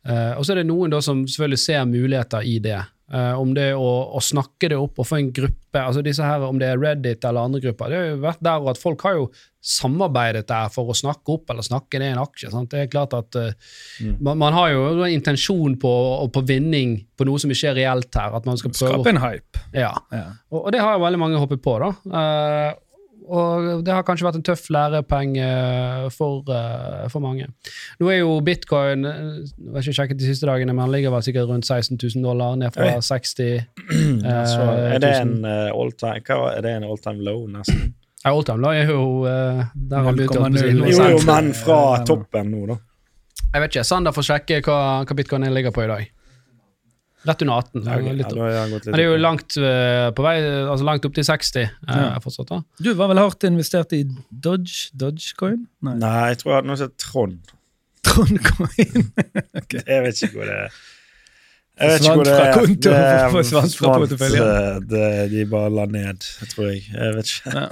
Eh, 0.03 0.33
og 0.35 0.43
så 0.43 0.55
er 0.55 0.61
det 0.63 0.67
noen 0.67 0.91
da 0.91 0.99
som 1.05 1.21
selvfølgelig 1.23 1.61
ser 1.63 1.85
muligheter 1.87 2.49
i 2.49 2.57
det. 2.65 2.81
Eh, 3.11 3.33
om 3.35 3.51
det 3.53 3.73
å, 3.75 3.87
å 4.15 4.19
snakke 4.23 4.69
det 4.71 4.77
opp 4.79 5.01
og 5.01 5.05
få 5.05 5.17
en 5.19 5.31
gruppe, 5.35 5.75
altså 5.75 6.01
disse 6.05 6.23
her, 6.23 6.41
om 6.47 6.57
det 6.61 6.69
er 6.71 6.79
Reddit 6.79 7.25
eller 7.27 7.49
andre 7.49 7.59
grupper. 7.65 7.91
Det 7.91 7.97
har 7.99 8.05
jo 8.07 8.21
vært 8.23 8.45
der 8.47 8.69
at 8.71 8.79
folk 8.79 9.03
har 9.03 9.17
jo 9.17 9.25
samarbeidet 9.63 10.45
der 10.47 10.71
for 10.71 10.87
å 10.91 10.95
snakke 10.95 11.35
opp 11.35 11.51
eller 11.51 11.67
snakke 11.67 11.99
ned 11.99 12.15
en 12.15 12.21
aksje. 12.23 12.51
Sant? 12.53 12.71
Det 12.71 12.85
er 12.85 12.91
klart 12.93 13.13
at 13.17 13.37
eh, 13.39 13.51
man, 14.23 14.39
man 14.39 14.55
har 14.55 14.71
jo 14.71 14.85
en 14.93 15.11
intensjon 15.11 15.75
på, 15.81 15.93
på 16.33 16.45
vinning 16.47 16.95
på 17.19 17.27
noe 17.27 17.43
som 17.43 17.51
ikke 17.53 17.73
er 17.73 17.79
reelt 17.81 18.19
her. 18.19 18.39
At 18.39 18.47
man 18.49 18.59
skal 18.61 18.71
prøve 18.71 18.95
Skape 18.95 19.13
en 19.13 19.21
hype. 19.25 19.65
ja. 19.75 19.91
Ja. 20.15 20.25
Og, 20.53 20.63
og 20.63 20.71
det 20.73 20.81
har 20.81 20.95
jo 20.95 21.03
veldig 21.03 21.19
mange 21.21 21.43
hoppet 21.43 21.61
på, 21.63 21.75
da. 21.83 21.91
Eh, 22.07 22.71
og 23.27 23.83
det 23.85 23.93
har 23.93 24.05
kanskje 24.07 24.27
vært 24.27 24.37
en 24.39 24.45
tøff 24.45 24.67
lærepenge 24.73 25.47
for, 26.15 26.43
eh, 26.51 27.07
for 27.11 27.23
mange. 27.23 27.47
Nå 27.99 28.11
er 28.11 28.19
jo 28.19 28.37
bitcoin 28.43 29.05
eh, 29.07 29.19
Jeg 29.43 29.73
har 29.73 29.85
ikke 29.85 29.97
sjekket 29.99 30.19
de 30.19 30.29
siste 30.29 30.49
dagene, 30.49 30.73
men 30.73 30.85
han 30.85 30.93
ligger 30.93 31.13
vel 31.13 31.25
sikkert 31.25 31.49
rundt 31.51 31.67
16 31.67 31.99
000 32.01 32.23
dollar, 32.25 32.55
ned 32.59 32.73
fra 32.75 32.95
Oi. 32.95 33.01
60 33.01 33.35
Så 34.23 34.33
Altså, 34.43 34.63
er 34.93 35.03
det 35.03 35.11
en 35.21 35.35
uh, 35.45 35.69
all 35.71 35.93
time 35.97 36.23
Hva 36.27 36.39
er 36.53 36.65
det 36.65 36.77
en 36.77 36.87
all 36.87 36.99
time 37.03 37.23
low, 37.23 37.45
nesten? 37.51 37.93
Ja, 38.23 38.31
Oldtime 38.31 38.63
da 38.63 38.71
er 38.71 38.87
jo 38.87 39.05
uh, 39.27 39.63
der 39.75 40.05
han 40.05 40.15
begynte 40.15 40.63
Jo, 40.71 41.07
jo, 41.17 41.21
men 41.27 41.51
fra 41.57 41.79
toppen 42.07 42.51
nå, 42.53 42.65
da. 42.71 42.77
Jeg 43.53 43.61
vet 43.61 43.73
ikke. 43.75 43.83
Sander 43.85 44.15
får 44.15 44.25
sjekke 44.29 44.61
hva, 44.65 44.77
hva 45.05 45.17
bitcoin 45.17 45.45
ligger 45.53 45.73
på 45.75 45.83
i 45.83 45.89
dag. 45.91 46.07
Rett 47.23 47.41
under 47.45 47.55
18. 47.61 47.83
Ja, 47.87 47.97
ok, 47.99 48.07
litt 48.19 48.33
ja, 48.35 48.63
Men 48.67 48.81
det 48.83 48.99
er 48.99 49.05
jo 49.07 49.19
langt 49.21 49.55
uh, 49.55 50.09
på 50.15 50.25
vei, 50.25 50.35
altså 50.43 50.83
langt 50.87 51.05
opp 51.07 51.13
til 51.15 51.23
60 51.23 51.55
uh, 51.63 51.69
Ja. 51.87 52.07
fortsatt. 52.23 52.49
da. 52.51 52.61
Du 52.83 52.89
var 52.99 53.07
vel 53.13 53.21
hardt 53.21 53.45
investert 53.47 53.93
i 53.95 54.01
Dodge? 54.29 54.89
Dogecoin? 54.99 55.61
Nei. 55.87 55.95
Nei, 56.01 56.17
jeg 56.33 56.41
tror 56.41 56.51
jeg 56.51 56.57
hadde 56.61 56.71
noe 56.73 56.81
som 56.81 56.89
het 56.91 56.97
Trond. 56.99 57.53
Trondcoin? 58.03 59.07
Jeg 59.87 60.03
vet 60.03 60.19
ikke 60.27 60.35
hvor 60.41 60.49
det 60.49 60.57
er. 60.65 60.75
Jeg 61.79 61.89
vet 61.89 62.03
ikke 62.03 62.15
hvor 62.19 62.27
det 62.27 62.33
er. 62.37 62.51
konto, 62.53 62.91
Det 62.93 63.29
forsvant 63.33 63.75
fra 63.79 63.93
svant, 64.05 64.25
eh, 64.27 64.75
det- 64.91 65.29
De 65.31 65.45
bare 65.49 65.69
la 65.73 65.85
ned, 65.89 66.19
tror 66.51 66.67
jeg. 66.69 66.83
Jeg 66.91 67.15
vet 67.15 67.31
ikke. 67.31 67.53
Ja. 67.55 67.63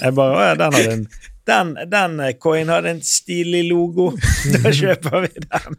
Jeg 0.00 0.14
bare, 0.16 0.32
å 0.34 0.48
ja, 0.48 0.54
den 0.58 0.72
har 0.78 0.88
en 0.96 1.04
den, 1.50 1.72
den 1.90 2.20
eh, 2.24 2.34
coin 2.40 2.70
hadde 2.72 2.94
en 2.94 3.02
stilig 3.04 3.64
logo. 3.68 4.10
Da 4.54 4.72
kjøper 4.74 5.24
vi 5.26 5.44
den. 5.44 5.78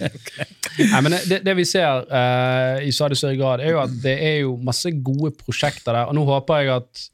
Nei, 0.92 1.02
men 1.04 1.14
det, 1.28 1.40
det 1.46 1.54
vi 1.56 1.64
ser 1.68 2.04
uh, 2.10 2.82
i 2.84 2.92
stadig 2.92 3.16
større 3.18 3.38
grad, 3.38 3.62
er 3.64 3.76
jo 3.76 3.82
at 3.84 3.94
det 4.02 4.16
er 4.20 4.40
jo 4.44 4.56
masse 4.64 4.90
gode 5.04 5.32
prosjekter 5.38 5.94
der. 5.94 6.10
Og 6.10 6.16
nå 6.18 6.24
håper 6.28 6.64
jeg 6.64 6.74
at 6.74 7.06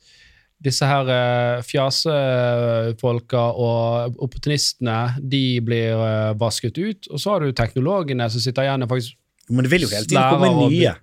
disse 0.62 0.86
her 0.86 1.08
uh, 1.10 1.62
fjasefolka 1.66 3.44
og 3.58 4.18
opportunistene 4.22 4.98
de 5.18 5.44
blir 5.64 5.98
uh, 5.98 6.32
vasket 6.38 6.78
ut. 6.78 7.10
Og 7.10 7.22
så 7.22 7.34
har 7.34 7.44
du 7.44 7.54
teknologene 7.56 8.28
som 8.30 8.42
sitter 8.42 8.68
igjen 8.68 8.86
og 8.86 8.92
faktisk 8.94 9.18
Men 9.50 9.66
det 9.66 9.72
vil 9.72 9.86
jo 9.86 9.90
hele 9.90 10.06
tiden 10.06 10.30
komme 10.30 10.70
nye. 10.70 10.94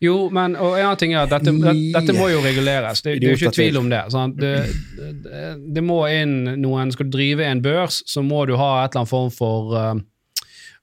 Jo, 0.00 0.14
men 0.32 0.54
og 0.56 0.78
en 0.78 0.86
annen 0.86 1.00
ting 1.00 1.12
er 1.12 1.26
at 1.26 1.32
dette, 1.34 1.52
dette 1.92 2.14
må 2.16 2.30
jo 2.32 2.40
reguleres. 2.40 3.02
Det, 3.04 3.18
det 3.20 3.28
er 3.28 3.34
jo 3.34 3.40
ikke 3.40 3.52
tvil 3.52 3.80
om 3.82 3.90
det. 3.92 4.00
Det, 4.40 4.52
det. 5.26 5.42
Det 5.76 5.82
må 5.84 5.98
inn 6.08 6.54
noen 6.62 6.92
Skal 6.94 7.10
du 7.10 7.18
drive 7.18 7.44
en 7.44 7.60
børs, 7.60 8.00
så 8.08 8.24
må 8.24 8.46
du 8.48 8.54
ha 8.56 8.70
et 8.80 8.94
eller 8.94 9.02
annet 9.02 9.12
form 9.12 9.28
for 9.34 9.76
eh, 9.76 9.98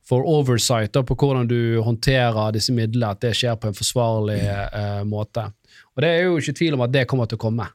for 0.08 0.24
oversight 0.24 0.94
da, 0.96 1.04
på 1.04 1.18
hvordan 1.20 1.50
du 1.50 1.82
håndterer 1.84 2.54
disse 2.56 2.72
midlene, 2.72 3.12
at 3.12 3.24
det 3.26 3.34
skjer 3.36 3.58
på 3.60 3.68
en 3.68 3.76
forsvarlig 3.76 4.38
uh, 4.40 5.02
måte. 5.08 5.50
Og 5.96 6.04
det 6.04 6.12
er 6.14 6.22
jo 6.24 6.38
ikke 6.40 6.56
tvil 6.56 6.78
om 6.78 6.84
at 6.86 6.94
det 6.94 7.08
kommer 7.12 7.28
til 7.28 7.40
å 7.40 7.42
komme. 7.42 7.66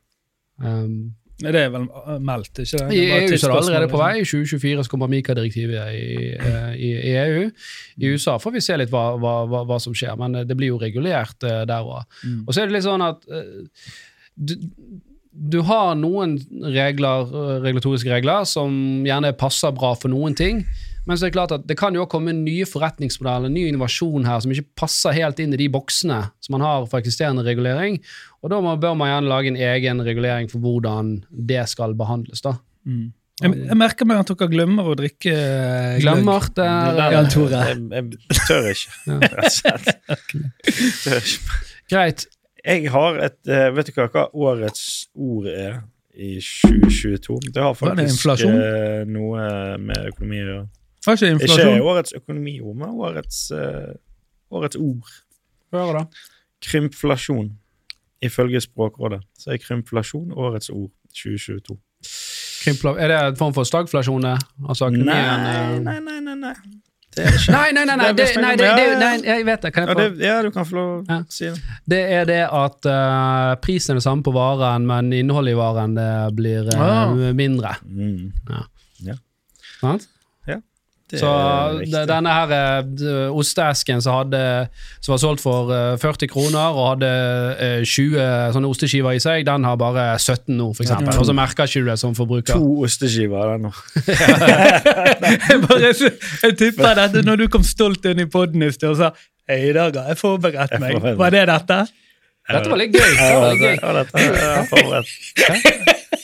Um, 0.57 1.12
Det 1.42 1.62
er 1.62 1.70
vel 1.74 1.87
uh, 1.90 2.16
meldt, 2.22 2.52
ikke 2.62 2.81
det? 2.81 2.88
I 2.94 3.00
det? 3.00 3.07
EU 3.09 3.26
er 3.26 3.37
det 3.37 3.50
allerede 3.50 3.88
på 3.90 4.00
liksom. 4.00 4.05
vei. 4.05 4.12
I 4.20 4.28
2024 4.28 4.85
så 4.87 4.92
kommer 4.92 5.11
Mika-direktivet 5.12 5.96
i, 5.96 6.31
eh, 6.37 6.72
i, 6.76 6.90
i 7.11 7.14
EU. 7.24 7.46
I 7.98 8.12
USA 8.14 8.38
får 8.42 8.57
vi 8.57 8.64
se 8.64 8.78
litt 8.81 8.92
hva, 8.92 9.05
hva, 9.20 9.62
hva, 9.68 9.81
som 9.83 9.96
skjer, 9.96 10.14
men 10.20 10.40
eh, 10.40 10.46
det 10.48 10.59
blir 10.59 10.72
jo 10.74 10.81
regulert 10.83 11.48
eh, 11.48 11.64
der 11.68 11.88
òg. 11.88 12.07
Mm. 12.22 12.44
Og 12.46 12.55
så 12.55 12.62
er 12.62 12.70
det 12.70 12.78
litt 12.78 12.87
sånn 12.87 13.05
at 13.07 13.26
eh, 13.33 13.90
du, 14.37 14.57
du 15.33 15.61
har 15.68 15.94
noen 15.98 16.38
regler, 16.74 17.28
eh, 17.28 17.59
regulatoriske 17.64 18.12
regler 18.12 18.48
som 18.48 18.72
gjerne 19.07 19.35
passer 19.40 19.74
bra 19.76 19.94
for 19.98 20.12
noen 20.12 20.37
ting, 20.38 20.64
Men 21.02 21.18
så 21.18 21.26
er 21.26 21.33
det 21.33 21.35
klart 21.35 21.52
at 21.55 21.64
det 21.66 21.74
kan 21.81 21.96
jo 21.96 22.05
komme 22.07 22.35
nye 22.37 22.66
forretningsmodeller, 22.68 23.50
ny 23.50 23.64
innovasjon 23.66 24.26
her, 24.28 24.38
som 24.42 24.52
ikke 24.55 24.68
passer 24.85 25.16
helt 25.16 25.40
inn 25.42 25.55
i 25.55 25.59
de 25.59 25.66
boksene 25.72 26.20
som 26.38 26.55
man 26.55 26.62
har 26.62 26.87
for 26.87 27.02
eksisterende 27.02 27.42
regulering. 27.42 27.98
Og 28.42 28.50
da 28.50 28.59
må, 28.62 28.74
bør 28.83 28.94
man 28.98 29.11
gjerne 29.12 29.31
lage 29.31 29.52
en 29.52 29.59
egen 29.70 30.02
regulering 30.02 30.48
for 30.50 30.62
hvordan 30.64 31.20
det 31.31 31.62
skal 31.70 31.94
behandles. 31.98 32.42
da. 32.42 32.57
Jeg, 33.42 33.55
jeg 33.66 33.76
merker 33.78 34.07
meg 34.07 34.20
at 34.22 34.31
dere 34.31 34.48
glemmer 34.50 34.90
å 34.92 34.96
drikke 34.98 35.33
eh, 35.33 35.96
gløgg. 35.98 36.02
Glemmer 36.02 36.48
det 36.55 36.66
er, 36.66 37.14
Jan 37.14 37.31
Tore. 37.33 37.62
Jeg, 37.70 37.78
jeg 37.94 38.42
tør 38.48 38.68
ikke. 38.72 38.90
Tør 41.02 41.16
ikke. 41.22 41.57
Greit. 41.90 42.26
Jeg 42.62 42.92
har 42.94 43.18
et 43.26 43.50
eh, 43.50 43.70
Vet 43.74 43.88
du 43.88 43.96
hva, 43.96 44.07
hva 44.12 44.26
årets 44.50 44.85
ord 45.18 45.48
er 45.50 45.81
i 46.14 46.37
2022? 46.42 47.40
Det 47.55 47.62
har 47.64 47.74
faktisk 47.78 48.28
det 48.44 48.52
eh, 48.52 49.00
noe 49.11 49.48
med 49.83 50.12
økonomi 50.12 50.42
å 50.42 50.46
gjøre. 50.50 50.68
Har 51.07 51.18
ikke 51.18 51.48
Ikke 51.48 51.72
årets 51.83 52.14
økonomiord, 52.14 52.76
men 52.78 53.00
årets, 53.07 53.38
årets 54.55 54.78
ord. 54.78 55.16
Hør 55.74 55.96
da. 55.98 56.05
Krympflasjon. 56.62 57.48
Ifølge 58.22 58.61
Språkrådet 58.61 59.20
så 59.38 59.50
er 59.52 59.58
krympflasjon 59.58 60.32
årets 60.32 60.70
ord 60.70 60.90
2022. 61.14 61.76
Krympla- 62.62 62.96
Er 62.98 63.08
det 63.08 63.18
en 63.32 63.37
form 63.37 63.54
for 63.54 63.64
stagflasjon? 63.64 64.24
Altså 64.68 64.88
Nei, 64.90 65.18
eh, 65.18 65.78
nei, 65.82 65.98
nei, 66.00 66.20
nei, 66.20 66.35
nei. 66.35 66.54
Det 67.14 67.26
er 67.26 67.35
ikke. 67.37 67.52
Nei, 67.52 67.72
nei, 67.76 67.85
nei, 67.85 67.96
nei, 67.96 68.12
Det 68.16 68.26
nei, 68.40 68.50
det, 68.56 68.58
det, 68.58 68.64
ja, 68.64 68.76
ja. 68.92 68.98
nei, 68.98 69.16
jeg 69.26 69.44
vet 69.46 69.62
det. 69.66 69.72
Kan 69.74 69.88
Ja, 69.88 69.94
jeg 70.00 70.12
få? 70.12 70.22
ja, 70.24 70.37
du 70.42 70.50
kan 70.50 70.64
få 70.64 70.74
lov 70.78 70.92
å 71.02 71.11
Ja. 71.11 71.18
si 71.28 71.44
det. 71.44 71.61
Det 71.87 71.98
er 72.12 72.24
det 72.24 72.38
at 72.48 72.87
uh, 72.88 73.54
prisen 73.61 73.90
er 73.92 73.98
det 74.00 74.02
samme 74.06 74.22
på 74.22 74.32
varen, 74.32 74.87
men 74.87 75.12
innholdet 75.12 75.52
i 75.52 75.58
varen 75.58 75.94
det 75.94 76.08
blir 76.38 76.70
uh, 76.72 76.80
Ah. 76.80 77.12
mindre. 77.35 77.74
Mm. 77.85 78.32
Sant? 79.82 80.06
Så 81.20 81.31
riktig. 81.81 82.03
denne 82.09 82.33
her 82.33 82.53
eh, 82.57 83.35
osteesken 83.37 84.01
som, 84.01 84.33
som 85.01 85.12
var 85.12 85.20
solgt 85.20 85.42
for 85.44 85.72
eh, 85.75 85.98
40 86.01 86.31
kroner 86.33 86.72
og 86.72 86.87
hadde 86.94 87.11
eh, 87.61 87.83
20 87.85 88.55
sånne 88.57 88.70
osteskiver 88.70 89.18
i 89.18 89.20
seg, 89.22 89.44
den 89.48 89.66
har 89.68 89.77
bare 89.81 90.07
17 90.18 90.57
nå, 90.57 90.70
eksempel. 90.72 91.12
Ja. 91.12 91.18
Og 91.20 91.29
så 91.29 91.37
merker 91.37 91.68
ikke 91.68 91.85
du 91.85 91.90
det 91.90 91.98
som 92.01 92.16
forbruker. 92.16 92.57
To 92.57 92.87
osteskiver 92.87 93.53
der 93.53 93.61
nå. 93.66 93.75
jeg, 95.85 96.57
tipper 96.57 96.96
dette 97.03 97.25
når 97.27 97.44
du 97.44 97.46
kom 97.53 97.66
stolt 97.66 98.09
inn 98.09 98.25
i 98.25 98.29
poden 98.31 98.64
i 98.64 98.72
sted 98.72 98.92
og 98.94 99.01
sa 99.03 99.12
Hei, 99.51 99.59
i 99.68 99.72
dag 99.75 99.96
har 99.98 100.12
jeg 100.12 100.20
forberedt 100.20 100.79
meg. 100.79 101.03
Var 101.18 101.35
det 101.35 101.40
dette? 101.51 101.79
Dette 102.46 102.70
var 102.70 102.79
litt 102.79 102.94
gøy. 102.94 103.11
Det 103.18 103.33
var 103.35 103.48
litt 103.51 103.64
gøy. 103.64 103.75
ja, 103.75 103.94
dette 103.98 104.22
har 104.22 104.44
jeg 104.46 104.68
forberedt. 104.70 105.09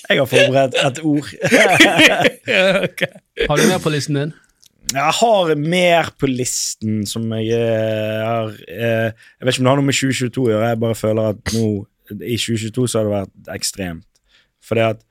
Jeg 0.09 0.19
har 0.23 0.29
forberedt 0.31 0.77
et 0.87 1.01
ord. 1.05 1.33
okay. 2.89 3.11
Har 3.49 3.61
du 3.61 3.67
mer 3.69 3.83
på 3.83 3.93
listen 3.93 4.17
din? 4.17 4.33
Jeg 4.89 5.13
har 5.19 5.51
mer 5.61 6.09
på 6.17 6.29
listen 6.31 7.03
som 7.09 7.27
jeg 7.37 7.53
eh, 7.53 8.23
har 8.25 8.55
eh, 8.73 9.11
Jeg 9.13 9.45
vet 9.45 9.53
ikke 9.53 9.61
om 9.61 9.67
det 9.67 9.73
har 9.73 9.81
noe 9.83 9.89
med 9.89 9.99
2022 9.99 10.47
å 10.47 10.53
gjøre, 10.55 10.71
jeg 10.71 10.81
bare 10.85 10.97
føler 10.97 11.35
at 11.35 11.53
nå 11.53 11.67
i 12.09 12.39
2022 12.41 12.87
så 12.89 12.99
har 13.01 13.05
det 13.05 13.13
vært 13.13 13.51
ekstremt. 13.53 14.07
Fordi 14.65 14.87
at 14.87 15.05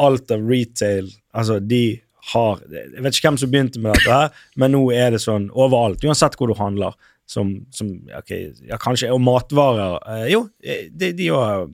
alt 0.00 0.34
av 0.34 0.42
retail 0.50 1.12
Altså, 1.30 1.60
de 1.62 2.00
har 2.32 2.58
Jeg 2.74 3.04
vet 3.04 3.14
ikke 3.14 3.28
hvem 3.28 3.40
som 3.40 3.54
begynte 3.54 3.82
med 3.82 3.94
dette, 3.94 4.10
her, 4.10 4.42
men 4.58 4.74
nå 4.74 4.82
er 4.94 5.14
det 5.14 5.22
sånn 5.22 5.46
overalt. 5.54 6.02
Uansett 6.04 6.36
hvor 6.38 6.50
du 6.50 6.58
handler. 6.58 6.98
Som, 7.30 7.52
som 7.70 7.92
ok, 8.18 8.30
ja, 8.66 8.74
kanskje 8.82 9.12
Og 9.14 9.22
matvarer. 9.22 10.00
Eh, 10.10 10.28
jo, 10.32 10.48
de, 10.58 11.12
de 11.14 11.30
har 11.30 11.68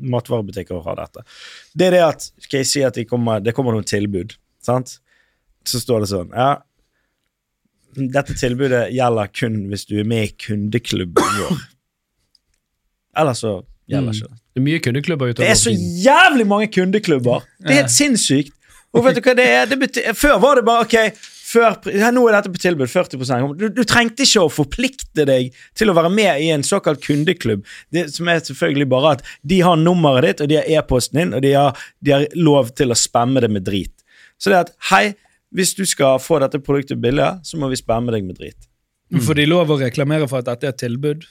matvarebutikker 0.00 0.80
har 0.88 1.02
dette. 1.02 1.28
Det 1.76 1.90
er 1.90 1.98
det 1.98 2.04
at 2.08 2.30
Skal 2.32 2.62
jeg 2.62 2.70
si 2.70 2.84
at 2.86 2.96
de 2.96 3.04
kommer, 3.08 3.44
det 3.44 3.52
kommer 3.56 3.76
noen 3.76 3.84
tilbud, 3.84 4.38
sant? 4.64 5.02
Så 5.68 5.84
står 5.84 6.04
det 6.04 6.14
sånn 6.16 6.32
Ja, 6.32 6.54
dette 7.94 8.34
tilbudet 8.38 8.86
gjelder 8.94 9.30
kun 9.34 9.60
hvis 9.70 9.86
du 9.90 9.96
er 10.02 10.08
med 10.08 10.28
i 10.28 10.32
kundeklubben 10.46 11.38
vår. 11.40 11.60
Ellers 13.20 13.42
så 13.44 13.54
gjelder 13.90 14.12
Mm. 14.12 14.16
ikke 14.16 14.28
det. 14.28 14.40
Det 14.54 14.60
er 14.60 14.64
mye 14.68 14.80
kundeklubber 14.80 15.30
utover. 15.30 15.44
Det 15.44 15.50
er 15.50 15.60
så 15.60 15.70
jævlig 16.04 16.46
mange 16.46 16.68
kundeklubber! 16.72 17.44
Det 17.60 17.70
er 17.70 17.80
helt 17.82 17.90
sinnssykt. 17.94 18.52
Og 18.94 19.02
vet 19.04 19.16
du 19.16 19.20
hva 19.26 19.34
det 19.34 19.46
er? 19.50 19.64
Det 19.66 19.78
betyr, 19.80 20.12
før 20.14 20.38
var 20.38 20.54
det 20.54 20.64
bare 20.64 20.84
ok, 20.86 20.94
før, 21.44 21.74
ja, 21.90 22.10
nå 22.14 22.22
er 22.28 22.36
dette 22.36 22.52
på 22.54 22.60
tilbud, 22.62 22.86
40 22.88 23.58
du, 23.58 23.68
du 23.74 23.82
trengte 23.84 24.22
ikke 24.22 24.44
å 24.46 24.50
forplikte 24.52 25.26
deg 25.26 25.50
til 25.74 25.90
å 25.90 25.94
være 25.98 26.10
med 26.14 26.40
i 26.42 26.50
en 26.54 26.62
såkalt 26.62 27.02
kundeklubb. 27.02 27.64
Det 27.90 28.06
som 28.14 28.28
er 28.30 28.38
selvfølgelig 28.46 28.88
bare 28.88 29.16
at 29.18 29.24
de 29.42 29.60
har 29.66 29.76
nummeret 29.76 30.28
ditt, 30.28 30.40
og 30.46 30.48
de 30.52 30.60
har 30.60 30.70
e-posten 30.78 31.20
din, 31.20 31.34
og 31.34 31.42
de 31.42 31.52
har, 31.58 31.74
de 32.00 32.14
har 32.14 32.26
lov 32.38 32.70
til 32.78 32.94
å 32.94 32.98
spamme 32.98 33.42
det 33.42 33.50
med 33.50 33.66
drit. 33.66 33.92
Så 34.38 34.50
det 34.50 34.56
er 34.60 34.66
at 34.68 34.72
hei, 34.92 35.04
hvis 35.54 35.74
du 35.78 35.84
skal 35.86 36.18
få 36.22 36.40
dette 36.42 36.60
produktet 36.62 37.00
billigere, 37.00 37.38
så 37.46 37.58
må 37.60 37.70
vi 37.70 37.78
spamme 37.78 38.12
deg 38.14 38.26
med 38.26 38.40
drit. 38.40 38.68
Får 39.22 39.38
de 39.38 39.46
lov 39.46 39.70
å 39.70 39.78
reklamere 39.78 40.26
for 40.30 40.42
at 40.42 40.48
dette 40.50 40.66
er 40.66 40.74
et 40.74 40.80
tilbud? 40.82 41.26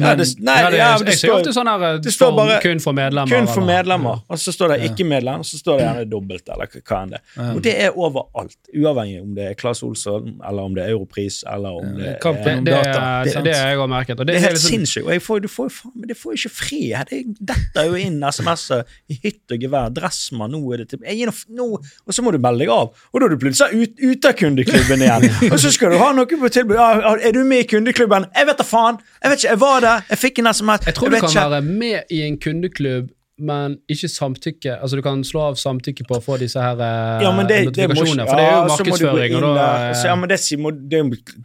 Men, 0.00 0.18
det, 0.20 0.26
nei, 0.40 0.54
nei, 0.62 0.70
det, 0.70 0.78
ja, 0.80 0.88
jeg 0.96 1.06
det 1.06 1.16
ser 1.20 1.34
ofte 1.34 1.54
sånn 1.56 1.70
her 1.70 1.98
det 2.02 2.12
står 2.14 2.32
bare 2.36 2.58
kun 2.64 2.80
for 2.82 2.96
medlemmer. 2.96 3.30
kun 3.32 3.48
for 3.50 3.66
medlemmer, 3.66 4.22
og 4.28 4.40
så 4.40 4.54
står 4.54 4.74
det 4.74 4.90
ikke 4.90 5.06
medlem, 5.08 5.44
og 5.44 5.48
så 5.48 5.60
står 5.60 5.78
det 5.80 5.86
gjerne 5.86 6.06
dobbelt, 6.10 6.48
eller 6.54 6.70
hva 6.80 7.02
enn 7.04 7.14
det. 7.16 7.22
Og 7.50 7.60
det 7.64 7.74
er 7.86 7.96
overalt, 7.96 8.56
uavhengig 8.74 9.20
om 9.22 9.34
det 9.38 9.48
er 9.50 9.58
Claes 9.60 9.82
Olsson, 9.86 10.34
eller 10.46 10.62
om 10.70 10.74
det 10.76 10.84
er 10.86 10.94
Europris, 10.96 11.42
eller 11.48 11.80
om 11.80 11.94
det 11.98 12.14
er 12.16 12.40
det, 12.40 12.64
data. 12.64 13.00
er- 13.20 13.42
det, 13.44 13.54
har 13.56 13.68
jeg 13.70 13.78
også 13.78 13.88
merket. 13.90 14.24
Det 14.26 14.34
er 14.36 14.40
helt 14.40 14.58
liksom- 14.58 14.70
sinnssykt. 14.70 15.06
Og 15.06 15.12
jeg 15.12 15.22
får, 15.22 15.40
du 15.40 15.48
får 15.48 15.68
faen, 15.70 15.92
men 15.94 16.08
det 16.08 16.16
får 16.16 16.32
jo 16.32 16.36
ikke 16.40 16.54
fred. 16.54 17.06
Det 17.10 17.20
detter 17.40 17.84
jo 17.90 17.94
inn 17.94 18.22
SMS-er 18.22 18.84
i 19.08 19.18
hytt 19.22 19.52
og 19.52 19.58
gevær. 19.58 19.90
Dressmann, 19.94 20.50
nå 20.52 20.72
er 20.74 20.76
det 20.78 20.88
til 20.90 20.98
jeg 21.04 21.26
nå, 21.48 21.66
Og 22.06 22.14
så 22.14 22.22
må 22.22 22.32
du 22.32 22.38
melde 22.38 22.58
deg 22.64 22.68
av. 22.68 22.90
Og 23.12 23.20
da 23.20 23.26
er 23.26 23.34
du 23.34 23.36
plutselig 23.36 23.72
ut, 23.74 23.94
ute 24.00 24.28
av 24.28 24.34
kundeklubben 24.34 25.00
igjen. 25.02 25.26
Og 25.52 25.58
så 25.58 25.70
skal 25.72 25.90
du 25.90 25.98
ha 25.98 26.12
noe 26.12 26.26
på 26.26 26.48
tilbud. 26.52 26.74
Ja, 26.76 27.16
er 27.16 27.32
du 27.32 27.44
med 27.44 27.58
i 27.64 27.64
kundeklubben? 27.64 28.26
Jeg 28.36 28.46
vet 28.46 28.58
da 28.58 28.64
faen! 28.64 28.98
Jeg 29.22 29.30
vet 29.30 29.38
ikke, 29.38 29.48
jeg 29.50 29.60
var 29.60 29.80
der, 29.80 29.89
jeg 30.10 30.18
fikk 30.18 30.42
en 30.42 30.50
SMS. 30.52 30.86
Jeg 30.86 30.94
tror 30.96 31.08
du 31.12 31.16
kan 31.18 31.28
ikke. 31.28 31.50
være 31.50 31.66
med 31.84 32.10
i 32.10 32.22
en 32.26 32.38
kundeklubb, 32.40 33.08
men 33.40 33.76
ikke 33.90 34.10
samtykke. 34.12 34.76
Altså 34.80 34.98
Du 35.00 35.02
kan 35.04 35.22
slå 35.26 35.46
av 35.50 35.58
samtykke 35.60 36.06
på 36.08 36.18
å 36.18 36.22
få 36.24 36.38
disse 36.40 36.60
her 36.60 36.80
eh, 36.84 37.24
Ja, 37.24 37.32
det, 37.48 37.60
det 37.76 37.88
må 37.90 38.04
for 38.04 38.36
det 38.36 38.44
er 38.44 38.54
jo 38.54 38.62
markedsføring. 38.70 39.36
Og 39.40 39.56
da, 39.56 39.66
så, 39.96 40.10
ja, 40.10 40.16
men 40.18 40.30
det, 40.30 40.38
må, 40.60 40.72
det 40.74 41.02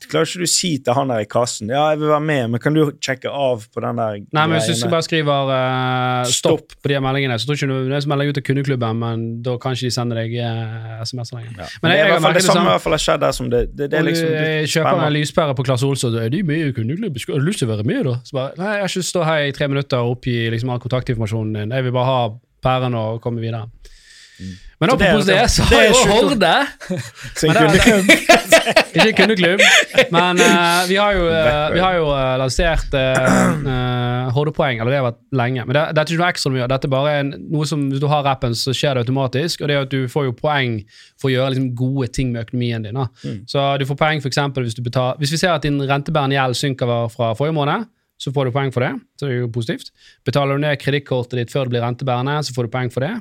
klarer 0.09 0.29
ikke 0.29 0.45
du 0.45 0.51
si 0.51 0.75
til 0.83 0.97
han 0.97 1.13
der 1.13 1.25
i 1.25 1.29
kassen. 1.29 1.71
Ja, 1.73 1.87
jeg 1.93 2.01
vil 2.03 2.11
være 2.13 2.25
med, 2.27 2.43
men 2.53 2.63
kan 2.63 2.77
du 2.77 2.83
sjekke 3.03 3.31
av 3.31 3.65
på 3.71 3.83
den 3.85 4.01
der 4.01 4.21
Nei, 4.35 4.45
men 4.51 4.61
Hvis 4.61 4.83
du 4.83 4.89
bare 4.91 5.05
skriver 5.05 5.53
eh, 5.55 6.31
stopp. 6.33 6.75
på 6.81 6.91
de 6.91 6.99
meldingene, 7.03 7.37
så 7.39 7.49
tror 7.49 7.59
ikke 7.59 7.71
du 7.71 7.91
det 7.91 7.99
er 7.99 8.09
melder 8.09 8.31
ut 8.31 8.39
til 8.39 8.45
kundeklubben, 8.49 9.01
men 9.01 9.25
da 9.45 9.55
kan 9.61 9.75
ikke 9.75 9.89
de 9.89 9.93
sende 9.95 10.17
deg 10.17 10.35
eh, 10.39 11.03
SMS-er 11.05 11.39
lenger. 11.39 11.57
ja. 11.63 11.69
Men 11.81 11.91
det 11.91 11.97
jeg, 11.99 12.09
jeg 12.09 12.23
fall 12.25 12.37
det 12.37 12.41
det 12.41 12.47
samme 12.49 12.65
i 12.65 12.73
hvert 12.73 12.85
fall 12.85 12.97
har 12.97 13.03
skjedd 13.05 13.23
der 13.25 13.35
som 13.35 13.49
det, 13.51 13.61
det, 13.73 13.89
det 13.91 13.99
er 13.99 14.07
liksom 14.07 14.29
du 14.29 14.35
du 14.35 14.41
eh, 14.41 14.65
kjøper 14.65 14.89
spennende. 14.89 15.07
en 15.07 15.15
lyspære 15.15 15.55
på 15.57 15.65
Klasse 15.67 15.87
Olsson, 15.89 16.17
er 16.19 16.31
de 16.33 16.41
med 16.43 16.69
i 16.69 16.73
kundeklubben? 16.75 17.25
Har 17.31 17.43
du 17.43 17.49
lyst 17.49 17.61
til 17.63 17.69
å 17.69 17.73
være 17.73 17.87
med, 17.87 18.01
da? 18.07 18.15
Så 18.27 18.37
bare, 18.37 18.53
nei, 18.59 18.71
jeg 18.75 18.85
har 18.85 18.93
ikke 18.93 19.09
stå 19.09 19.25
her 19.27 19.49
i 19.49 19.53
tre 19.55 19.69
minutter 19.71 20.05
og 20.05 20.17
oppgi 20.17 20.35
liksom, 20.53 20.73
all 20.73 20.81
kontaktinformasjonen 20.83 21.59
din. 21.59 21.75
Jeg 21.75 21.84
vil 21.85 21.95
bare 21.95 22.09
ha 22.11 22.19
pæren 22.65 22.97
og 22.97 23.21
komme 23.23 23.43
videre. 23.43 23.67
Men 24.79 24.89
Mm. 24.89 24.99
Er 24.99 25.05
apropos 25.07 25.25
det, 25.25 25.35
liksom- 25.41 25.65
så 25.65 25.75
har 25.75 25.83
jo. 25.83 25.93
Horde 26.11 26.67
Så 27.35 27.47
en 27.47 27.53
Men 27.53 27.61
kundeklubb. 27.63 28.05
Ikke 28.95 29.13
kundeklubb, 29.21 29.59
men 30.11 30.39
uh, 30.39 30.87
vi 30.91 30.95
har 30.95 31.11
jo, 31.13 31.23
uh, 31.27 31.73
vi 31.73 31.79
har 31.79 31.95
jo 31.95 32.05
uh, 32.09 32.37
lansert 32.39 32.93
uh, 32.93 34.31
Hordepoeng, 34.35 34.79
eller 34.79 34.91
det 34.91 34.99
har 34.99 35.07
vært 35.07 35.21
lenge. 35.31 35.65
Men 35.65 35.77
det, 35.77 35.83
dette 35.95 36.11
er 36.11 36.15
ikke 36.15 36.21
noe 36.23 36.31
ekstra 36.33 36.51
mye. 36.51 36.67
Dette 36.71 36.87
er 36.89 36.93
bare 36.95 37.13
en, 37.21 37.33
noe 37.51 37.67
som 37.69 37.87
hvis 37.91 38.03
du 38.03 38.07
har 38.11 38.23
rappen, 38.27 38.55
så 38.55 38.75
skjer 38.75 38.95
det 38.97 39.05
automatisk. 39.05 39.61
Og 39.63 39.71
det 39.71 39.75
er 39.77 39.87
at 39.87 39.91
du 39.93 40.07
får 40.11 40.27
jo 40.29 40.35
poeng 40.35 40.77
for 41.21 41.29
å 41.29 41.33
gjøre 41.35 41.53
liksom, 41.55 41.69
gode 41.79 42.11
ting 42.15 42.31
med 42.35 42.43
økonomien 42.47 42.87
din. 42.87 42.99
Mm. 42.99 43.41
Så 43.51 43.65
du 43.79 43.87
får 43.87 43.99
poeng 44.01 44.23
for 44.23 44.31
eksempel, 44.31 44.67
hvis 44.67 44.75
du 44.75 44.83
betaler 44.83 45.19
Hvis 45.23 45.31
vi 45.35 45.39
ser 45.39 45.55
at 45.55 45.63
din 45.63 45.79
rentebærende 45.79 46.35
gjeld 46.35 46.59
synker 46.59 46.95
fra 47.15 47.31
forrige 47.37 47.55
måned, 47.55 47.87
så 48.17 48.31
får 48.33 48.45
du 48.47 48.51
poeng 48.55 48.71
for 48.73 48.81
det. 48.85 48.93
Så 49.19 49.27
det 49.27 49.33
er 49.35 49.41
jo 49.43 49.51
positivt. 49.51 49.91
Betaler 50.25 50.55
du 50.55 50.63
ned 50.63 50.79
kredittkortet 50.79 51.39
ditt 51.41 51.51
før 51.53 51.65
det 51.67 51.75
blir 51.75 51.83
rentebærende, 51.85 52.37
så 52.47 52.53
får 52.55 52.67
du 52.69 52.73
poeng 52.77 52.91
for 52.93 53.03
det. 53.05 53.13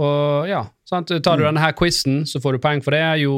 Og 0.00 0.48
ja, 0.48 0.62
sant? 0.88 1.08
Tar 1.08 1.36
Mm. 1.36 1.40
du 1.40 1.44
denne 1.44 1.60
her 1.60 1.72
quizen, 1.76 2.22
så 2.24 2.40
får 2.40 2.52
du 2.56 2.58
poeng 2.58 2.80
for 2.82 2.90
det. 2.92 3.20
Jo, 3.20 3.32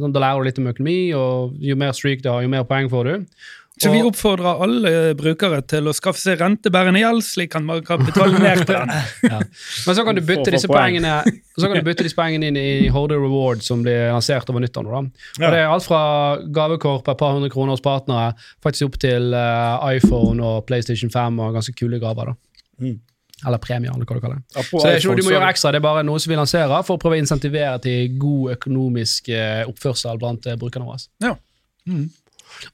sånn, 0.00 0.12
da 0.12 0.20
lærer 0.20 0.40
du 0.42 0.44
litt 0.48 0.58
om 0.58 0.66
økonomi, 0.72 1.12
og 1.14 1.54
jo 1.60 1.76
mer 1.76 1.92
streak 1.92 2.22
du 2.22 2.30
har, 2.30 2.42
jo 2.42 2.48
mer 2.48 2.64
poeng 2.64 2.88
får 2.90 3.04
du. 3.04 3.26
Så 3.80 3.90
vi 3.92 4.00
oppfordrer 4.04 4.62
alle 4.64 4.90
brukere 5.16 5.62
til 5.64 5.88
å 5.88 5.94
skaffe 5.96 6.20
seg 6.20 6.40
rentebærende 6.42 7.00
gjeld, 7.00 7.22
slik 7.24 7.54
at 7.56 7.64
man 7.64 7.80
kan 7.86 8.02
betale 8.04 8.36
ned 8.42 8.64
på 8.68 8.76
den. 8.76 8.92
Men 9.86 9.96
så 9.96 10.04
kan 10.04 10.18
du 10.18 10.20
bytte 10.20 10.52
disse 10.52 10.68
poeng. 10.68 10.98
poengene 11.00 11.14
Så 11.56 11.64
kan 11.64 11.78
du 11.78 11.86
bytte 11.86 12.04
disse 12.04 12.18
poengene 12.18 12.50
inn 12.50 12.58
i 12.60 12.88
Horde 12.92 13.16
Reward, 13.20 13.64
som 13.64 13.84
blir 13.86 14.10
lansert 14.12 14.52
over 14.52 14.64
nyttår. 14.64 14.90
Da. 14.90 15.02
Ja. 15.40 15.46
Og 15.46 15.54
det 15.56 15.62
er 15.62 15.72
alt 15.72 15.88
fra 15.88 16.02
gavekort 16.60 17.06
på 17.06 17.14
et 17.14 17.22
par 17.22 17.36
hundre 17.38 17.52
kroner 17.52 17.76
hos 17.76 17.84
partnere, 17.84 18.34
faktisk 18.64 18.90
opp 18.90 19.00
til 19.00 19.32
uh, 19.32 19.80
iPhone 19.94 20.44
og 20.44 20.66
PlayStation 20.68 21.12
5 21.12 21.40
og 21.40 21.56
ganske 21.56 21.76
kule 21.80 22.02
gaver. 22.02 22.34
da. 22.34 22.84
Mm. 22.84 22.98
Eller 23.46 23.60
premier, 23.62 23.92
eller 23.94 24.04
hva 24.04 24.16
du 24.18 24.20
kaller 24.20 24.40
det. 24.40 24.44
Ja, 24.52 24.62
Så 24.62 24.80
det 24.84 24.90
er 24.92 24.98
ikke 24.98 25.12
noe 25.14 25.20
du 25.20 25.24
må 25.24 25.32
gjøre 25.32 25.50
ekstra, 25.54 25.72
det 25.72 25.80
er 25.80 25.84
bare 25.86 26.04
noe 26.04 26.20
som 26.20 26.32
vi 26.32 26.36
lanserer 26.36 26.82
for 26.84 26.98
å 26.98 27.00
prøve 27.00 27.16
å 27.16 27.22
insentivere 27.22 27.78
til 27.84 28.18
god 28.20 28.56
økonomisk 28.58 29.30
eh, 29.32 29.62
oppførsel 29.68 30.20
blant 30.20 30.48
eh, 30.50 30.58
brukerne 30.60 30.88
våre. 30.88 31.00
Ja. 31.24 31.32
Mm. 31.88 32.10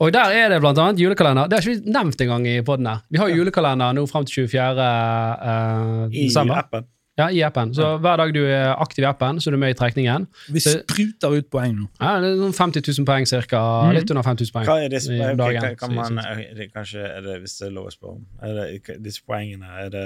Og 0.01 0.13
der 0.15 0.35
er 0.35 0.49
det 0.53 0.61
blant 0.65 0.79
annet 0.83 1.01
julekalender. 1.03 1.49
Det 1.49 1.59
har 1.59 1.65
ikke 1.65 1.85
vi 1.87 1.95
nevnt 1.97 2.21
engang 2.27 2.47
i 2.51 2.59
podden 2.67 2.87
her. 2.91 3.01
Vi 3.11 3.19
har 3.23 3.33
julekalender 3.33 3.97
nå 3.97 4.05
frem 4.11 4.27
til 4.29 4.47
24. 4.49 4.77
Uh, 5.41 6.07
I 6.13 6.27
desember. 6.29 6.63
appen. 6.65 6.87
Ja, 7.17 7.31
i 7.33 7.41
appen. 7.41 7.71
Så 7.73 7.95
hver 8.05 8.19
dag 8.21 8.33
du 8.37 8.43
er 8.45 8.75
aktiv 8.77 9.01
i 9.01 9.07
appen, 9.09 9.39
så 9.41 9.49
er 9.49 9.55
du 9.57 9.61
med 9.63 9.73
i 9.73 9.77
trekningen. 9.79 10.27
Vi 10.53 10.61
spruter 10.61 11.33
ut 11.39 11.47
poeng 11.53 11.73
nå. 11.79 11.87
Ja, 11.97 12.19
det 12.21 12.35
er 12.35 12.43
sånn 12.43 12.57
50 12.59 12.85
000 12.91 13.07
poeng 13.09 13.29
cirka. 13.29 13.61
Mm. 13.87 13.93
Litt 13.97 14.13
under 14.13 14.27
5000 14.27 14.53
poeng. 14.53 14.67
Hva 14.69 14.77
er 14.85 14.93
disse 14.93 15.15
i 15.17 15.23
ok, 15.23 15.39
dagen, 15.41 15.79
kan- 15.81 15.95
man, 15.97 16.21
det, 16.59 16.69
Kanskje 16.75 17.07
er 17.09 17.25
det, 17.25 17.39
hvis 17.41 17.57
det 17.63 17.71
er 17.71 17.73
lov 17.79 17.89
å 17.89 17.95
spørre 17.95 18.19
om 18.19 18.27
er 18.45 18.59
det, 18.61 18.99
Disse 19.07 19.25
poengene, 19.25 19.71
er 19.81 19.89
det 19.95 20.05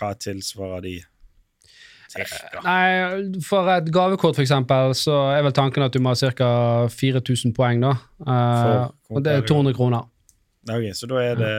Hva 0.00 0.14
tilsvarer 0.16 0.86
de? 0.88 0.94
Cirka. 2.24 2.62
Nei, 2.64 3.42
For 3.44 3.68
et 3.74 3.90
gavekort, 3.92 4.34
for 4.38 4.44
eksempel, 4.44 4.94
så 4.96 5.18
er 5.34 5.44
vel 5.46 5.52
tanken 5.56 5.84
at 5.86 5.92
du 5.92 6.00
må 6.00 6.14
ha 6.14 6.32
ca. 6.32 6.50
4000 6.88 7.54
poeng. 7.56 7.84
da. 7.84 7.92
Eh, 8.24 8.88
og 9.10 9.22
det 9.24 9.36
er 9.36 9.46
200 9.46 9.76
kroner. 9.76 10.08
Ok, 10.66 10.88
så 10.98 11.06
da 11.06 11.22
er 11.22 11.38
det 11.38 11.54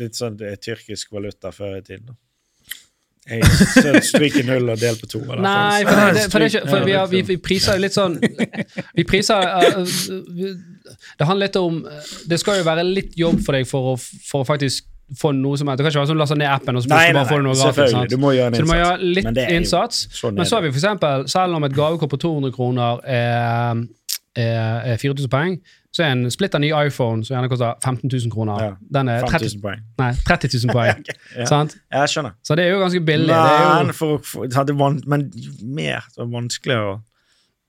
litt 0.00 0.18
sånn 0.18 0.36
det 0.36 0.52
er 0.52 0.60
tyrkisk 0.60 1.14
valuta 1.14 1.52
før 1.54 1.78
i 1.78 1.82
tiden, 1.86 2.12
da. 2.12 2.18
Jeg 3.24 3.44
så 3.48 3.92
stryker 4.04 4.44
null 4.44 4.68
og 4.68 4.80
del 4.80 4.98
på 5.00 5.06
to. 5.08 5.22
eller? 5.22 5.40
Nei, 5.40 5.84
for, 5.86 5.96
det, 5.96 6.08
det, 6.14 6.24
for, 6.28 6.42
det 6.42 6.48
ikke, 6.50 6.62
for 6.68 6.84
vi, 6.84 6.92
har, 6.92 7.06
vi, 7.08 7.22
vi 7.24 7.36
priser 7.40 7.78
litt 7.80 7.96
sånn 7.96 8.18
Vi 8.98 9.04
priser 9.08 9.40
uh, 9.40 9.78
vi, 10.28 10.50
Det 11.16 11.24
handler 11.24 11.48
litt 11.48 11.56
om 11.56 11.78
Det 12.28 12.36
skal 12.42 12.60
jo 12.60 12.66
være 12.68 12.84
litt 12.84 13.16
jobb 13.16 13.40
for 13.46 13.56
deg 13.56 13.64
for 13.70 13.94
å, 13.94 13.96
for 13.96 14.44
å 14.44 14.48
faktisk 14.48 14.90
få 15.20 15.32
noe 15.36 15.58
som 15.60 15.68
helst. 15.68 15.78
Det 15.78 15.84
kan 15.84 15.92
ikke 15.92 16.00
være 16.00 16.10
sånn 16.12 16.20
laste 16.22 16.36
ned 16.40 16.48
appen 16.48 16.76
og 16.78 16.82
så 16.84 16.88
plutselig 16.90 17.14
bare 17.18 17.28
får 17.28 17.42
du 17.42 17.46
noe 17.48 17.56
gratis. 17.60 18.10
Du 18.10 18.16
må 18.22 18.32
gjøre 18.34 18.46
en 18.52 18.54
Så 18.58 18.64
du 18.64 18.70
må 18.70 18.78
gjøre 18.80 19.12
litt 19.18 19.28
Men 19.28 19.38
er 19.42 19.54
innsats. 19.58 20.04
sånn 20.16 20.34
Men 20.34 20.46
er 20.46 20.50
så 20.50 20.56
har 20.56 20.62
vi 20.64 20.72
for 20.72 20.80
eksempel, 20.80 21.28
selv 21.28 21.58
om 21.58 21.64
et 21.68 21.76
gavekort 21.76 22.10
på 22.14 22.20
200 22.24 22.52
kroner 22.56 23.00
er, 23.04 23.84
er, 24.36 24.94
er 24.94 24.96
4000 25.02 25.30
poeng, 25.30 25.58
så 25.94 26.02
er 26.02 26.10
en 26.16 26.24
splitter 26.30 26.58
ny 26.58 26.72
iPhone 26.74 27.22
som 27.22 27.36
gjerne 27.36 27.48
koster 27.52 27.76
15 27.84 28.10
000 28.10 28.32
kroner. 28.34 28.62
Ja. 28.64 28.72
Den 28.96 29.08
er 29.12 29.22
30, 29.28 29.52
000 29.54 29.62
poeng. 29.62 29.82
nei, 30.00 30.10
30 30.26 30.50
000 30.66 30.74
poeng. 30.74 31.04
Ja. 31.38 31.46
sant? 31.46 31.76
Jeg 31.92 32.10
skjønner. 32.10 32.34
Så 32.42 32.56
det 32.58 32.64
er 32.64 32.74
jo 32.74 32.80
ganske 32.82 33.00
billig. 33.06 33.28
Det 33.30 33.36
er 33.38 33.62
jo, 33.62 33.84
Men, 33.84 33.94
for, 33.94 34.46
Det 34.48 34.70
er 34.74 34.78
van, 34.78 35.02
men 35.06 35.28
mer 35.62 36.08
så 36.14 36.26
vanskeligere 36.26 36.94
å 36.96 37.00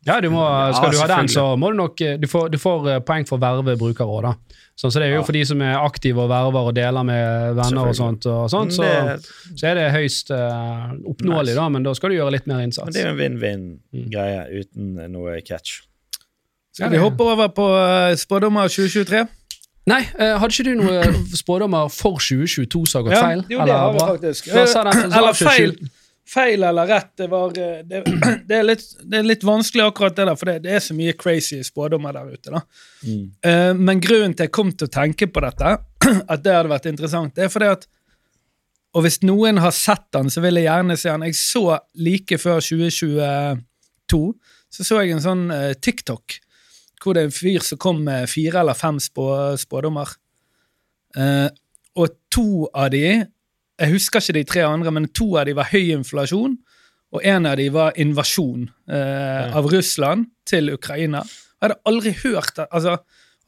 Ja, 0.05 0.19
du 0.21 0.27
må, 0.29 0.41
Ja, 0.45 0.73
skal 0.77 0.91
du 0.93 0.99
ha 1.01 1.07
den, 1.09 1.27
så 1.33 1.43
må 1.57 1.71
du 1.73 1.79
nok 1.79 2.01
eh, 2.05 2.17
Du 2.21 2.27
får, 2.29 2.51
du 2.53 2.59
får 2.61 2.89
eh, 2.93 2.99
poeng 3.05 3.25
for 3.25 3.41
verve 3.41 3.73
brukere 3.79 4.05
òg, 4.05 4.27
da. 4.27 4.33
Så, 4.77 4.91
så 4.91 4.99
det 4.99 5.07
er 5.07 5.13
jo 5.15 5.21
Ja. 5.21 5.25
for 5.25 5.33
de 5.33 5.41
som 5.49 5.61
er 5.65 5.79
aktive 5.79 6.21
og 6.25 6.29
verver 6.29 6.67
og 6.69 6.75
deler 6.75 7.05
med 7.07 7.55
venner 7.57 7.89
og 7.89 7.95
sånt, 7.95 8.25
og 8.29 8.49
sånt 8.51 8.75
så, 8.75 8.83
det, 8.83 9.31
så 9.55 9.69
er 9.71 9.79
det 9.79 9.85
høyst 9.95 10.29
uh, 10.35 10.91
oppnåelig, 11.09 11.53
Nice. 11.53 11.57
da, 11.57 11.69
men 11.71 11.87
da 11.87 11.93
skal 11.95 12.11
du 12.11 12.17
gjøre 12.19 12.35
litt 12.35 12.45
mer 12.51 12.59
innsats. 12.65 12.91
men 12.91 12.93
det 12.93 13.01
er 13.01 13.07
jo 13.07 13.15
en 13.15 13.21
vinn-vinn-greie 13.23 14.43
uten 14.61 14.99
noe 15.15 15.39
catch. 15.47 15.79
Skal 16.75 16.91
vi 16.91 16.99
hoppe 16.99 17.23
over 17.23 17.47
på 17.55 17.65
spådommer 18.19 18.67
2023? 18.67 19.23
Nei, 19.87 20.01
uh, 20.19 20.35
hadde 20.41 20.51
ikke 20.51 20.67
du 20.67 20.79
noen 20.81 21.19
spådommer 21.39 21.87
for 21.93 22.19
2022 22.19 22.85
som 22.89 22.99
har 22.99 23.07
gått 23.09 23.21
feil? 23.21 23.43
jo, 23.55 23.59
det 23.63 23.79
har 23.79 23.93
vi 23.95 24.05
faktisk. 24.11 24.47
Eller, 24.51 25.05
Eller 25.07 25.39
feil. 25.39 25.77
Feil 26.25 26.63
eller 26.63 26.88
rett, 26.88 27.11
det, 27.17 27.27
var, 27.27 27.57
eh, 27.57 27.81
det, 27.85 28.01
det, 28.47 28.55
er 28.55 28.63
litt, 28.65 28.85
det 29.03 29.19
er 29.19 29.27
litt 29.27 29.43
vanskelig 29.45 29.83
akkurat 29.85 30.15
det 30.17 30.25
der, 30.25 30.38
for 30.39 30.49
det, 30.49 30.71
er 30.73 30.81
så 30.81 30.95
mye 30.97 31.13
crazy 31.17 31.59
spådommer 31.63 32.15
der 32.17 32.31
ute. 32.33 32.53
da. 32.53 32.61
Mm. 33.05 33.25
Eh, 33.45 33.73
men 33.77 34.01
grunnen 34.01 34.33
til 34.33 34.47
jeg 34.47 34.55
kom 34.57 34.71
til 34.73 34.89
å 34.89 34.95
tenke 34.95 35.29
på 35.29 35.43
dette, 35.45 35.75
at 36.33 36.45
det 36.45 36.55
hadde 36.55 36.71
vært 36.71 36.89
interessant, 36.89 37.35
det 37.38 37.45
er 37.45 37.53
fordi 37.53 37.75
at 37.77 37.88
Og 38.95 39.03
hvis 39.03 39.17
noen 39.27 39.57
har 39.59 39.73
sett 39.75 40.05
den, 40.15 40.29
så 40.31 40.39
vil 40.39 40.55
jeg 40.55 40.69
gjerne 40.69 40.95
se 40.95 41.09
den. 41.11 41.23
Jeg 41.27 41.35
så 41.35 41.63
like 41.99 42.38
før 42.39 42.61
2022, 42.63 44.19
så 44.71 44.85
så 44.88 45.01
jeg 45.03 45.11
en 45.11 45.25
sånn 45.25 45.49
eh, 45.51 45.73
TikTok 45.75 46.39
hvor 47.03 47.13
det 47.13 47.25
er 47.25 47.27
en 47.27 47.35
fyr 47.35 47.61
som 47.61 47.77
kom 47.77 47.99
med 48.01 48.29
fire 48.31 48.61
eller 48.63 48.73
fem 48.73 48.95
spå, 49.03 49.25
spådommer. 49.61 50.09
Og 52.01 52.15
to 52.33 52.69
av 52.73 52.88
de 52.95 53.03
Jeg 53.81 53.91
husker 53.91 54.21
ikke 54.23 54.38
de 54.38 54.43
tre 54.47 54.61
andre, 54.67 54.91
men 54.95 55.09
to 55.11 55.33
av 55.38 55.45
de 55.49 55.53
var 55.57 55.67
høy 55.71 55.89
inflasjon, 55.97 56.55
og 57.15 57.21
en 57.27 57.45
av 57.49 57.57
de 57.59 57.67
var 57.71 57.93
invasjon 58.01 58.69
eh, 58.91 59.55
av 59.55 59.67
Russland 59.71 60.29
til 60.47 60.71
Ukraina. 60.73 61.21
Jeg 61.25 61.69
hadde 61.69 61.77
aldri 61.88 62.11
hørt 62.23 62.59
at, 62.59 62.67
altså, 62.75 62.97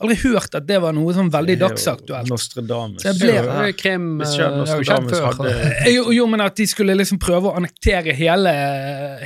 aldri 0.03 0.15
hørt 0.21 0.53
at 0.55 0.67
det 0.69 0.77
var 0.83 0.93
noe 0.95 1.13
sånn 1.15 1.31
veldig 1.33 1.55
dagsaktuelt. 1.63 2.29
Nostradamus. 2.31 3.01
Så 3.03 3.09
jeg 3.11 3.19
ble- 3.21 3.33
ja, 3.39 3.71
Krim 3.79 4.05
eh, 4.21 4.37
Nostradamus 4.59 5.19
hadde 5.25 5.55
Jo, 5.95 6.05
jo, 6.15 6.27
men 6.31 6.43
at 6.45 6.55
de 6.59 6.67
skulle 6.69 6.95
liksom 6.99 7.19
prøve 7.23 7.49
å 7.51 7.55
annektere 7.59 8.15
hele, 8.15 8.53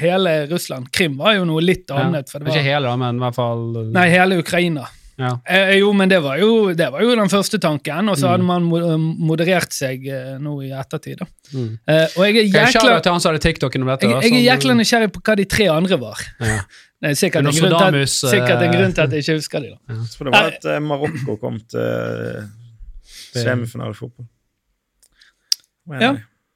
hele 0.02 0.36
Russland. 0.54 0.90
Krim 0.96 1.18
var 1.22 1.38
jo 1.38 1.46
noe 1.50 1.62
litt 1.66 1.92
annet. 1.92 2.30
For 2.32 2.40
det 2.46 2.54
Ikke 2.54 2.66
hele, 2.70 2.88
da, 2.90 2.96
men 3.04 3.20
i 3.22 3.26
hvert 3.26 3.38
fall 3.42 3.68
nei, 3.92 4.08
hele 4.14 4.40
Ukraina. 4.42 4.88
Ja. 5.22 5.32
Eh, 5.46 5.76
jo, 5.80 5.92
men 5.94 6.10
det 6.10 6.20
var 6.24 6.40
jo, 6.42 6.52
det 6.78 6.88
var 6.94 7.04
jo 7.06 7.16
den 7.16 7.30
første 7.32 7.60
tanken, 7.62 8.10
og 8.10 8.18
så 8.18 8.28
Mm. 8.28 8.32
hadde 8.32 8.46
man 8.50 9.02
moderert 9.32 9.74
seg 9.76 10.08
eh, 10.08 10.38
nå 10.42 10.56
i 10.66 10.72
ettertid. 10.74 11.20
da. 11.22 11.28
Mm. 11.54 11.78
Eh, 11.88 12.08
og 12.18 12.24
jeg 12.26 12.38
er 12.38 12.48
jækla, 12.50 12.96
jeg 12.96 13.04
til 13.04 13.12
han 13.12 13.40
TikToken 13.46 13.82
om 13.86 13.92
dette? 13.94 14.08
jeg, 14.10 14.32
jeg 14.32 14.40
er 14.42 14.48
jækla 14.56 14.74
nysgjerrig 14.80 15.12
på 15.14 15.22
hva 15.22 15.36
de 15.38 15.46
tre 15.46 15.68
andre 15.70 16.00
var. 16.02 16.24
Ja. 16.40 16.62
Det 17.02 17.10
er 17.10 17.16
sikkert, 17.18 17.48
en 17.50 17.56
grunn, 17.58 17.72
til 17.74 18.04
at, 18.04 18.10
sikkert 18.14 18.60
en 18.62 18.68
eh, 18.68 18.74
grunn 18.78 18.92
til 18.94 19.02
at 19.02 19.14
jeg 19.16 19.24
ikke 19.24 19.36
husker 19.40 19.64
de 19.64 19.70
da. 19.72 19.96
For 20.14 20.28
det 20.28 20.34
var 20.36 20.52
at 20.52 20.66
eh, 20.70 20.82
Marokko 20.86 21.34
kom 21.42 21.56
til 21.72 21.82
eh, 21.82 22.44
semifinale 23.34 23.96
i 23.96 23.98
fotball. 23.98 24.28
Well, 25.90 26.02
Ja. 26.04 26.12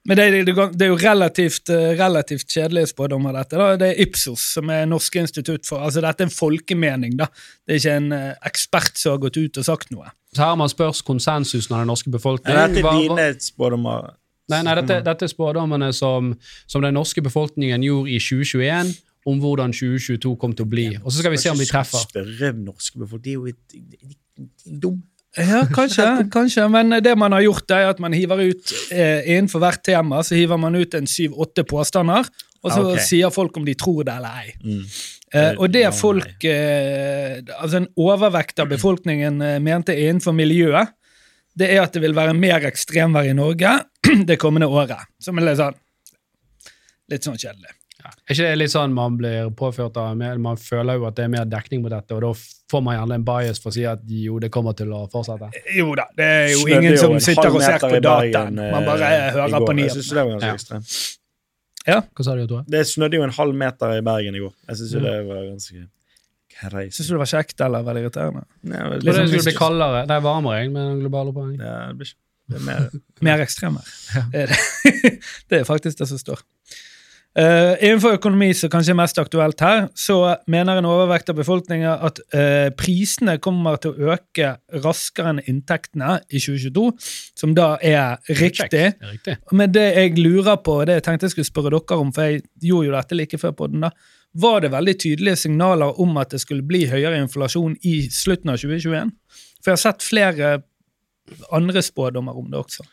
Men 0.06 0.16
det, 0.20 0.26
det, 0.46 0.54
det 0.78 0.86
er 0.86 0.90
jo 0.92 0.98
relativt, 1.00 1.70
eh, 1.74 1.92
relativt 1.98 2.46
kjedelige 2.52 2.90
spådommer, 2.92 3.32
dette. 3.34 3.58
da. 3.58 3.68
Det 3.80 3.88
er 3.92 4.02
Ipsos, 4.04 4.44
som 4.54 4.70
er 4.70 4.84
Norske 4.86 5.18
institutt 5.22 5.66
for 5.66 5.82
altså 5.82 6.02
Dette 6.04 6.22
er 6.22 6.28
en 6.28 6.34
folkemening, 6.34 7.16
da. 7.18 7.26
Det 7.66 7.74
er 7.74 7.80
ikke 7.80 7.96
en 8.02 8.12
eh, 8.14 8.28
ekspert 8.46 9.00
som 9.00 9.16
har 9.16 9.24
gått 9.24 9.40
ut 9.40 9.58
og 9.62 9.66
sagt 9.66 9.90
noe. 9.94 10.12
Så 10.34 10.44
her 10.44 10.52
har 10.52 10.60
man 10.60 10.70
spørs 10.70 11.02
konsensusen 11.06 11.74
av 11.74 11.82
den 11.82 11.90
norske 11.90 12.12
befolkningen. 12.12 12.60
Er 12.60 12.70
dette 12.76 12.94
dine 13.00 13.26
spådommer? 13.42 14.12
Nei, 14.52 14.60
nei 14.62 14.76
dette, 14.78 15.00
dette 15.02 15.26
er 15.26 15.32
spådommene 15.32 15.88
som, 15.96 16.30
som 16.70 16.84
den 16.84 16.94
norske 16.94 17.24
befolkningen 17.26 17.82
gjorde 17.82 18.12
i 18.14 18.20
2021 18.22 18.94
om 19.26 19.40
hvordan 19.42 19.72
2022 19.74 20.36
kom 20.38 20.52
til 20.54 20.68
å 20.68 20.70
bli. 20.70 20.84
Og 21.02 21.10
så 21.10 21.18
skal 21.18 21.34
vi 21.34 21.40
se 21.42 21.50
om 21.50 21.58
de 21.58 21.66
treffer. 21.66 22.04
Spørre 22.06 22.52
norske 22.54 23.00
befolkning. 23.02 23.24
De 23.26 23.32
er 23.32 23.40
jo 23.40 23.46
et- 23.50 24.80
dumme. 24.84 25.02
Ja, 25.36 25.62
kanskje, 25.68 26.04
kanskje, 26.36 26.64
men 26.72 26.94
det 27.04 27.12
man 27.18 27.34
har 27.36 27.44
gjort, 27.44 27.70
er 27.76 27.90
at 27.90 27.98
man 28.00 28.14
hiver 28.16 28.40
ut 28.40 28.72
eh, 28.94 29.26
innenfor 29.34 29.60
hvert 29.60 29.82
tema 29.84 30.22
så 30.24 30.34
hiver 30.38 30.56
man 30.60 30.74
ut 30.78 30.94
en 30.96 31.06
syv-åtte 31.10 31.64
påstander, 31.68 32.28
og 32.64 32.72
så 32.72 32.80
Ah, 32.80 32.92
ok. 32.94 33.02
sier 33.04 33.30
folk 33.30 33.56
om 33.60 33.66
de 33.68 33.74
tror 33.78 34.02
det 34.08 34.14
eller 34.16 34.40
ei. 34.40 34.54
Mm. 34.64 34.80
Eh, 35.36 35.52
og 35.60 35.68
det 35.74 35.84
folk 35.94 36.44
eh, 36.46 37.40
Altså 37.60 37.80
en 37.82 37.88
overvekt 37.98 38.60
av 38.62 38.68
befolkningen 38.70 39.42
eh, 39.42 39.58
mente 39.60 39.92
innenfor 39.98 40.32
miljøet, 40.34 40.94
det 41.56 41.68
er 41.74 41.82
at 41.84 41.92
det 41.94 42.02
vil 42.02 42.16
være 42.16 42.34
mer 42.36 42.64
ekstremvær 42.68 43.28
i 43.28 43.36
Norge 43.36 43.74
det 44.28 44.38
kommende 44.40 44.68
året. 44.72 45.04
Som 45.20 45.38
er 45.38 45.50
litt 45.50 45.60
sånn 45.60 45.76
Litt 47.12 47.22
sånn 47.28 47.36
kjedelig. 47.38 47.75
Ja. 48.06 48.12
Er 48.28 48.34
ikke 48.36 48.44
det 48.46 48.58
litt 48.60 48.70
sånn 48.72 48.92
man 48.94 49.16
blir 49.18 49.48
påført 49.58 49.96
av 49.98 50.14
Man 50.16 50.56
føler 50.60 51.00
jo 51.00 51.06
at 51.08 51.16
det 51.18 51.24
er 51.26 51.30
mer 51.32 51.44
dekning 51.50 51.82
på 51.82 51.90
dette, 51.90 52.14
og 52.14 52.22
da 52.22 52.30
får 52.70 52.82
man 52.86 52.96
gjerne 52.98 53.18
en 53.18 53.24
bias 53.26 53.58
for 53.62 53.72
å 53.72 53.74
si 53.74 53.84
at 53.88 54.00
jo, 54.06 54.38
det 54.42 54.50
kommer 54.54 54.76
til 54.78 54.92
å 54.94 55.04
fortsette. 55.10 55.48
Jo 55.74 55.88
da, 55.98 56.04
det 56.16 56.24
er 56.36 56.46
jo 56.52 56.60
Snødde 56.62 56.76
ingen 56.78 56.92
jo 56.94 57.02
som 57.02 57.16
sitter 57.26 57.50
og 57.50 57.62
ser 57.66 57.78
på 57.82 58.00
dataen. 58.04 58.58
eh, 58.62 58.70
Man 58.76 58.86
bare 58.86 59.10
hører 59.34 59.50
går. 59.58 59.66
på 59.66 59.76
nyhetene. 59.80 60.14
det 60.14 60.26
var 60.30 60.46
ganske 60.46 60.80
Ja. 61.86 62.00
Hva 62.02 62.24
sa 62.26 62.34
du, 62.34 62.46
Tore? 62.50 62.64
Det 62.66 62.84
snødde 62.86 63.14
jo 63.20 63.22
en 63.26 63.30
halv 63.36 63.54
meter 63.54 63.98
i 63.98 64.00
Bergen 64.02 64.34
i 64.34 64.40
går. 64.42 64.52
Jeg 64.68 64.76
syns 64.80 64.94
Mm. 64.96 65.02
det 65.02 65.16
var 65.26 65.42
ganske 65.50 65.88
crazy. 66.56 66.90
Syns 66.96 67.08
du 67.08 67.14
det 67.14 67.18
var 67.22 67.30
kjekt 67.30 67.60
eller 67.66 67.82
veldig 67.86 68.02
irriterende? 68.06 68.44
Nei, 68.62 68.78
det, 68.78 69.02
liksom, 69.02 69.08
er 69.08 69.12
det 69.12 69.14
sånn 69.14 69.28
skulle 69.28 69.50
bli 69.52 69.58
kaldere. 69.60 70.06
Det 70.06 70.16
er 70.16 70.20
varmere, 70.24 70.60
jeg, 70.62 70.72
med 70.72 70.82
den 70.90 71.00
globale 71.04 71.32
poeng. 71.36 71.58
Ja, 71.60 71.74
det 71.92 71.96
blir 72.00 72.06
ikke 72.10 72.22
det 72.48 72.56
er 72.60 72.62
mer 72.62 72.90
Mer 73.26 73.40
ekstremvær. 73.42 73.88
Det, 74.32 74.42
det. 74.50 75.12
det 75.50 75.60
er 75.60 75.64
faktisk 75.66 75.98
det 75.98 76.06
som 76.08 76.18
står. 76.18 76.42
Eh, 77.36 77.74
innenfor 77.84 78.14
økonomi, 78.16 78.48
som 78.56 78.70
kanskje 78.72 78.94
er 78.94 78.96
mest 78.96 79.18
aktuelt 79.20 79.60
her, 79.60 79.90
så 79.92 80.38
mener 80.48 80.78
en 80.80 80.88
overvekt 80.88 81.28
av 81.28 81.36
befolkningen 81.36 81.90
at 82.08 82.20
uh, 82.32 82.70
prisene 82.78 83.34
kommer 83.44 83.76
til 83.82 83.92
å 83.92 84.14
øke 84.14 84.54
raskere 84.80 85.34
enn 85.34 85.42
inntektene 85.44 86.14
i 86.30 86.40
2022, 86.40 86.86
som 87.36 87.52
da 87.58 87.74
er 87.84 88.16
riktig. 88.40 88.70
Det 88.72 88.86
er 88.88 89.12
riktig. 89.12 89.36
Men 89.52 89.74
det 89.74 89.84
jeg 89.98 90.16
lurer 90.16 90.56
på, 90.64 90.78
det 90.88 90.96
jeg 90.96 91.06
tenkte 91.10 91.28
jeg 91.28 91.36
skulle 91.36 91.50
spørre 91.50 91.74
dere 91.76 92.00
om, 92.00 92.14
for 92.16 92.24
jeg 92.24 92.40
gjorde 92.70 92.88
jo 92.88 92.96
dette 92.96 93.20
like 93.20 93.42
før 93.44 93.52
podden 93.60 93.84
da, 93.84 93.92
var 94.36 94.64
det 94.64 94.72
veldig 94.72 94.96
tydelige 95.04 95.42
signaler 95.44 96.00
om 96.00 96.16
at 96.20 96.32
det 96.32 96.40
skulle 96.40 96.64
bli 96.64 96.86
høyere 96.88 97.20
inflasjon 97.20 97.76
i 97.84 97.98
slutten 98.12 98.52
av 98.52 98.60
2021? 98.64 99.12
For 99.60 99.74
jeg 99.74 99.76
har 99.76 99.84
sett 99.84 100.08
flere 100.08 100.56
andre 101.52 101.84
spådommer 101.84 102.36
om 102.36 102.48
det 102.48 102.64
også. 102.64 102.88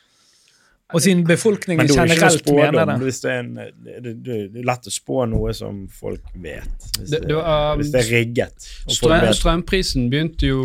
Og 0.94 1.02
siden 1.02 1.24
befolkningen 1.26 1.84
er 1.84 1.90
generelt 1.90 2.50
mener 2.54 2.86
det. 2.86 2.96
Hvis 3.02 3.22
det, 3.24 3.32
er 3.32 3.40
en, 3.42 3.54
det, 3.56 3.96
det, 4.04 4.36
det 4.54 4.62
er 4.62 4.68
lett 4.70 4.90
å 4.90 4.94
spå 4.94 5.24
noe 5.32 5.54
som 5.58 5.84
folk 5.90 6.22
vet. 6.44 6.88
Hvis 7.00 7.10
Det- 7.16 7.22
det, 7.28 7.36
var, 7.36 7.74
um, 7.74 7.80
hvis 7.82 7.92
det 7.92 8.02
er 8.04 8.10
rigget. 8.14 8.68
Strøm, 8.88 9.26
strømprisen 9.34 10.10
begynte 10.12 10.48
jo 10.52 10.62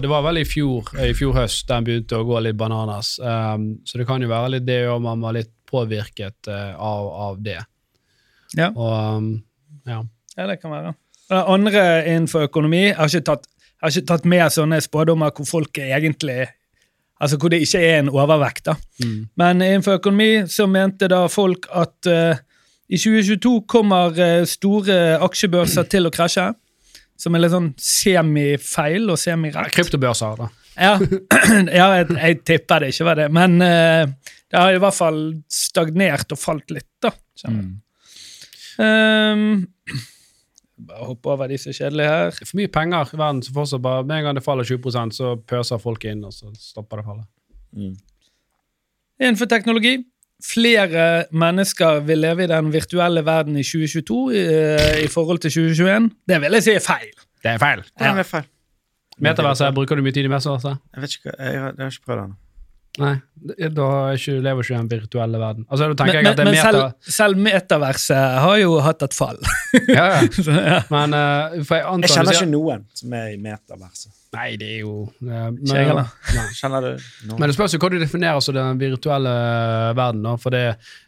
Det 0.00 0.08
var 0.08 0.22
vel 0.24 0.40
i 0.40 0.46
fjor, 0.48 0.88
i 1.04 1.12
fjor 1.16 1.34
høst 1.36 1.68
den 1.68 1.84
begynte 1.84 2.16
å 2.16 2.24
gå 2.24 2.40
litt 2.42 2.56
bananas. 2.56 3.18
Um, 3.20 3.78
så 3.84 4.00
det 4.00 4.06
kan 4.08 4.22
jo 4.22 4.28
være 4.32 4.54
litt 4.56 4.66
det 4.66 4.80
om 4.88 5.02
man 5.02 5.20
var 5.20 5.36
litt 5.36 5.52
påvirket 5.70 6.48
uh, 6.48 6.74
av, 6.80 7.10
av 7.28 7.42
det. 7.44 7.60
Ja. 8.56 8.70
Og 8.74 9.16
um, 9.18 9.30
ja. 9.86 10.00
Ja, 10.36 10.46
det 10.46 10.60
kan 10.62 10.72
være. 10.72 10.94
Andre 11.30 11.82
innenfor 12.10 12.48
økonomi 12.48 12.88
har 12.96 13.06
ikke 13.06 13.26
tatt, 13.28 13.44
jeg 13.46 13.84
har 13.84 13.92
ikke 13.94 14.08
tatt 14.08 14.24
med 14.26 14.50
sånne 14.50 14.80
spådommer 14.82 15.30
hvor 15.36 15.46
folk 15.46 15.78
egentlig 15.78 16.48
Altså 17.20 17.36
hvor 17.36 17.52
det 17.52 17.60
ikke 17.64 17.82
er 17.84 17.98
en 18.00 18.12
overvekt. 18.12 18.64
da. 18.70 18.76
Mm. 19.04 19.18
Men 19.36 19.62
innenfor 19.62 19.98
økonomi 20.00 20.30
så 20.48 20.66
mente 20.70 21.08
da 21.10 21.26
folk 21.28 21.68
at 21.72 22.08
uh, 22.08 22.40
I 22.90 22.98
2022 22.98 23.52
kommer 23.68 24.16
uh, 24.16 24.46
store 24.48 25.18
aksjebørser 25.22 25.88
til 25.92 26.08
å 26.08 26.14
krasje. 26.14 26.48
Som 27.20 27.36
er 27.36 27.44
litt 27.44 27.52
sånn 27.52 27.74
semifeil 27.76 29.12
og 29.12 29.20
semirett. 29.20 29.74
Kryptobørser, 29.76 30.40
da. 30.40 30.48
Ja, 30.80 30.94
ja 31.80 31.88
jeg, 31.98 32.06
jeg 32.16 32.38
tipper 32.48 32.80
det 32.80 32.94
ikke 32.94 33.08
var 33.10 33.20
det. 33.20 33.28
Men 33.36 33.60
uh, 33.60 34.32
det 34.50 34.56
har 34.56 34.72
i 34.72 34.80
hvert 34.80 34.96
fall 34.96 35.20
stagnert 35.52 36.32
og 36.32 36.40
falt 36.40 36.72
litt, 36.72 36.88
da. 37.04 37.12
Mm. 37.48 37.60
jeg. 38.80 39.60
Bare 40.88 41.08
hoppe 41.10 41.32
over 41.32 41.50
de 41.50 41.58
som 41.60 41.72
er 41.72 41.76
kjedelige 41.76 42.12
her. 42.12 42.30
Det 42.30 42.46
er 42.46 42.50
for 42.50 42.60
mye 42.60 42.70
penger 42.72 43.10
i 43.14 43.18
verden, 43.20 43.42
så 43.44 43.52
fortsatt 43.56 43.82
bare, 43.84 44.04
med 44.06 44.20
en 44.20 44.28
gang 44.28 44.38
det 44.38 44.44
faller 44.44 44.68
20% 44.68 45.16
så 45.16 45.34
pøser 45.52 45.82
folk 45.82 46.06
inn, 46.08 46.22
og 46.24 46.32
så 46.32 46.52
stopper 46.56 47.00
det 47.00 47.06
fallet. 47.10 47.26
Mm. 47.76 47.96
Innenfor 49.20 49.50
teknologi. 49.50 49.98
Flere 50.40 51.26
mennesker 51.36 51.98
vil 52.08 52.22
leve 52.24 52.46
i 52.46 52.48
den 52.48 52.70
virtuelle 52.72 53.20
verden 53.26 53.58
i 53.60 53.64
2022 53.66 54.20
i, 54.32 54.44
i 55.04 55.08
forhold 55.12 55.42
til 55.44 55.52
2021. 55.52 56.10
Det 56.28 56.38
vil 56.40 56.56
jeg 56.56 56.64
si 56.64 56.76
er 56.78 56.84
feil. 56.84 57.10
Det 57.44 57.50
er 57.52 57.60
feil. 57.60 57.84
Det 57.98 58.08
er 58.08 58.22
feil. 58.24 58.48
Metaverset, 59.20 59.74
bruker 59.76 60.00
du 60.00 60.04
mye 60.04 60.16
tid 60.16 60.24
i 60.24 60.32
metaverset? 60.32 60.80
Jeg 60.94 61.02
vet 61.02 61.18
ikke 61.18 61.34
jeg 61.34 61.60
har, 61.60 61.74
jeg 61.76 61.84
har 61.84 61.92
ikke 61.92 62.06
prøvd 62.08 62.18
det 62.22 62.24
ennå. 62.30 62.40
Nei, 62.98 63.12
da 63.70 63.84
er 64.10 64.16
ikke, 64.18 64.32
lever 64.42 64.64
ikke 64.64 64.74
i 64.74 64.78
den 64.80 64.88
virtuelle 64.90 65.38
verden. 65.38 65.66
Altså, 65.70 65.86
Men, 65.94 66.08
jeg 66.10 66.26
at 66.26 66.36
det 66.40 66.44
men, 66.44 66.54
er 66.54 66.64
meta... 66.66 66.70
selv, 66.98 67.12
selv 67.14 67.42
metaverset 67.46 68.38
har 68.44 68.56
jo 68.58 68.78
hatt 68.82 69.04
et 69.06 69.14
fall. 69.14 69.38
Ja, 69.86 70.06
ja. 70.16 70.22
Så, 70.34 70.50
ja. 70.50 70.80
Men 70.90 71.14
uh, 71.14 71.60
for 71.62 71.78
jeg 71.78 71.84
antar 71.86 72.08
Jeg 72.08 72.16
kjenner 72.16 72.34
ikke 72.34 72.48
noen 72.50 72.80
som 72.98 73.12
er 73.14 73.28
i 73.30 73.36
metaverset. 73.38 74.10
Nei, 74.34 74.48
det 74.58 74.66
er 74.74 74.80
jo 74.82 74.94
uh, 75.06 75.28
men. 75.54 76.00
Kjenner 76.58 76.84
du 76.84 76.88
noen? 77.28 77.36
Men 77.38 77.44
det 77.46 77.54
spørs 77.56 77.74
jo 77.74 77.80
hva 77.82 77.90
du 77.94 77.98
definerer 78.02 78.42
som 78.42 78.56
den 78.58 78.80
virtuelle 78.82 79.34
verden. 79.98 80.24
Da. 80.26 80.34
For 80.42 80.54
det, 80.54 80.64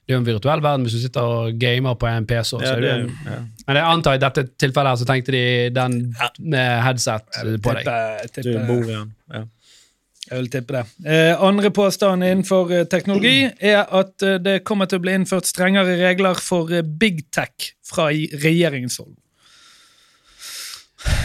det 0.06 0.14
er 0.14 0.16
jo 0.16 0.20
en 0.22 0.28
virtuell 0.28 0.62
verden 0.62 0.86
hvis 0.86 0.96
du 0.98 1.02
sitter 1.02 1.26
og 1.34 1.58
gamer 1.58 1.98
på 1.98 2.08
en 2.10 2.28
PC. 2.30 2.52
Så 2.54 2.62
ja, 2.62 2.76
er 2.76 2.84
det, 2.86 2.92
jo- 3.02 3.32
ja. 3.32 3.40
Men 3.66 3.80
jeg 3.80 3.88
antar 3.96 4.18
i 4.18 4.22
dette 4.22 4.46
tilfellet 4.62 4.94
her 4.94 5.02
så 5.02 5.08
tenkte 5.10 5.34
de 5.34 5.42
den 5.74 5.98
med 6.38 6.70
headset 6.86 7.42
på 7.66 7.76
deg. 7.80 8.38
Du 8.38 8.54
bor 8.70 8.86
i 8.86 8.94
den. 8.94 9.10
Ja. 9.34 9.42
Jeg 10.32 10.40
vil 10.40 10.48
tippe 10.52 10.78
det. 10.78 10.82
Eh, 11.12 11.42
andre 11.44 11.68
påstand 11.74 12.24
innenfor 12.24 12.70
eh, 12.72 12.86
teknologi 12.88 13.50
er 13.60 13.82
at 13.84 14.24
eh, 14.24 14.38
det 14.40 14.62
kommer 14.64 14.88
til 14.88 15.02
å 15.02 15.04
bli 15.04 15.16
innført 15.18 15.48
strengere 15.48 15.98
regler 16.00 16.40
for 16.40 16.72
eh, 16.72 16.80
big 16.80 17.26
tech 17.34 17.74
fra 17.84 18.08
regjeringens 18.08 18.96
hold. 19.02 19.12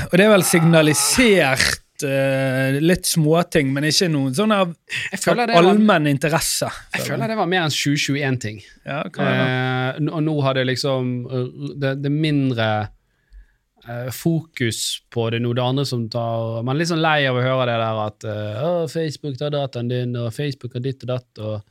Og 0.09 0.17
det 0.17 0.25
er 0.25 0.33
vel 0.33 0.43
signalisert 0.43 2.03
eh, 2.03 2.81
litt 2.83 3.07
småting, 3.07 3.71
men 3.71 3.87
ikke 3.87 4.09
noen 4.11 4.35
sånn 4.35 4.51
av 4.55 4.73
det 4.75 5.47
allmenn 5.55 6.11
interesse. 6.11 6.67
jeg 6.97 7.07
føler 7.07 7.31
det 7.31 7.39
var 7.39 7.47
mer 7.47 7.63
enn 7.63 7.73
2021-ting. 7.77 8.59
Ja, 8.83 9.05
det? 9.07 9.31
Eh, 9.31 10.03
og 10.11 10.21
nå 10.27 10.35
har 10.43 10.59
det 10.59 10.67
liksom 10.67 11.15
Det, 11.79 11.95
det 12.03 12.11
mindre 12.11 12.67
fokus 14.11 14.81
på 15.13 15.29
det 15.31 15.39
noe 15.43 15.55
Det 15.55 15.63
andre 15.63 15.85
som 15.87 16.03
tar 16.11 16.61
Man 16.67 16.75
er 16.75 16.79
litt 16.81 16.89
sånn 16.91 17.01
lei 17.03 17.21
av 17.29 17.37
å 17.39 17.43
høre 17.45 17.65
det 17.69 17.77
der 17.79 18.01
at 18.03 18.27
uh, 18.27 18.83
Facebook 18.91 19.37
tar 19.39 19.53
dataen 19.55 19.87
din, 19.91 20.15
og 20.19 20.33
Facebook 20.35 20.73
har 20.75 20.83
ditt 20.85 21.03
og 21.07 21.11
datt. 21.15 21.31
og 21.39 21.61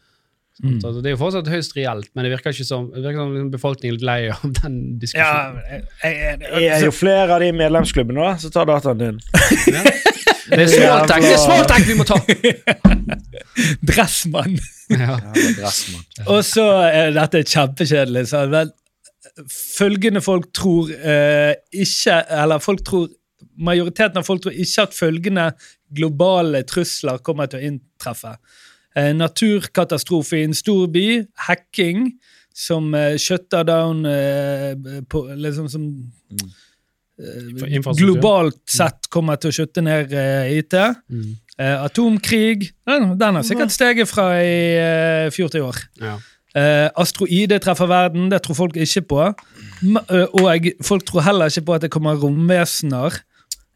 Mm. 0.65 0.79
så 0.81 1.03
Det 1.05 1.11
er 1.11 1.13
jo 1.13 1.19
fortsatt 1.21 1.49
høyst 1.53 1.75
reelt, 1.77 2.07
men 2.17 2.25
det 2.25 2.31
virker 2.33 2.49
ikke 2.55 2.65
som, 2.65 2.87
det 2.89 3.03
virker 3.05 3.19
som 3.21 3.33
liksom 3.35 3.51
befolkningen 3.53 3.93
er 3.93 3.99
litt 3.99 4.07
lei 4.09 4.31
av 4.33 4.47
den 4.63 4.79
Ja, 4.89 5.01
diskusjonen. 5.03 5.59
jeg, 5.69 5.83
jeg, 6.17 6.39
Det 6.41 6.71
er 6.79 6.85
jo 6.87 6.95
flere 6.97 7.35
av 7.37 7.43
de 7.45 7.51
medlemsklubbene 7.53 8.25
da, 8.25 8.31
som 8.41 8.55
tar 8.55 8.65
dataen 8.71 9.03
din. 9.03 9.19
Det 10.49 10.63
er 10.63 10.71
smalltech 10.73 11.27
det 11.27 11.35
er 11.35 11.43
smalltech 11.43 11.85
vi 11.91 11.95
må 11.99 12.05
ta! 12.09 12.17
Dressmann. 13.91 14.57
ja. 14.89 15.17
Ja, 15.19 15.33
dressmann. 15.59 16.05
Og 16.31 16.41
så 16.47 16.65
er 16.87 17.13
dette 17.17 17.43
kjempekjedelig. 17.45 18.25
men 18.53 18.73
følgende 19.53 20.23
folk 20.25 20.49
tror 20.57 20.91
eh, 20.97 21.55
ikke 21.73 22.23
Eller 22.33 22.63
folk 22.63 22.85
tror 22.87 23.09
majoriteten 23.57 24.21
av 24.21 24.25
folk 24.25 24.45
tror 24.45 24.57
ikke 24.57 24.87
at 24.87 24.95
følgende 24.97 25.51
globale 25.97 26.63
trusler 26.69 27.21
kommer 27.25 27.49
til 27.49 27.61
å 27.61 27.69
inntreffe. 27.71 28.35
Eh, 28.97 29.13
naturkatastrofe 29.17 30.41
i 30.41 30.47
en 30.49 30.57
stor 30.57 30.87
by, 30.93 31.07
hacking 31.49 32.11
som 32.57 32.95
eh, 32.97 33.17
shutter 33.21 33.65
down 33.69 34.05
eh, 34.09 35.03
på, 35.09 35.27
liksom 35.37 35.69
som 35.73 35.91
Mm. 36.27 36.49
Eh, 37.17 37.93
globalt 37.97 38.59
sett 38.69 39.07
kommer 39.09 39.39
til 39.41 39.49
å 39.49 39.55
skjøtte 39.57 39.81
ned 39.85 40.13
eh, 40.13 40.59
IT. 40.59 40.75
Mm. 41.09 41.29
Eh, 41.57 41.85
atomkrig 41.87 42.67
den, 42.85 43.39
har 43.39 43.47
sikkert 43.47 43.73
steget 43.73 44.11
fra 44.11 44.27
i 44.43 44.59
eh, 44.77 45.29
fjor 45.33 45.53
til 45.53 45.65
år. 45.65 45.79
Ja. 46.03 46.19
Eh, 46.57 46.89
asteroide 46.97 47.59
treffer 47.61 47.89
verden, 47.91 48.31
det 48.33 48.41
tror 48.47 48.57
folk 48.57 48.77
ikke 48.81 49.03
på. 49.11 49.23
M 49.85 49.99
eh, 50.01 50.25
og 50.33 50.69
folk 50.85 51.05
tror 51.05 51.27
heller 51.27 51.53
ikke 51.53 51.67
på 51.69 51.75
at 51.77 51.85
det 51.85 51.91
kommer 51.93 52.17
romvesener 52.17 53.19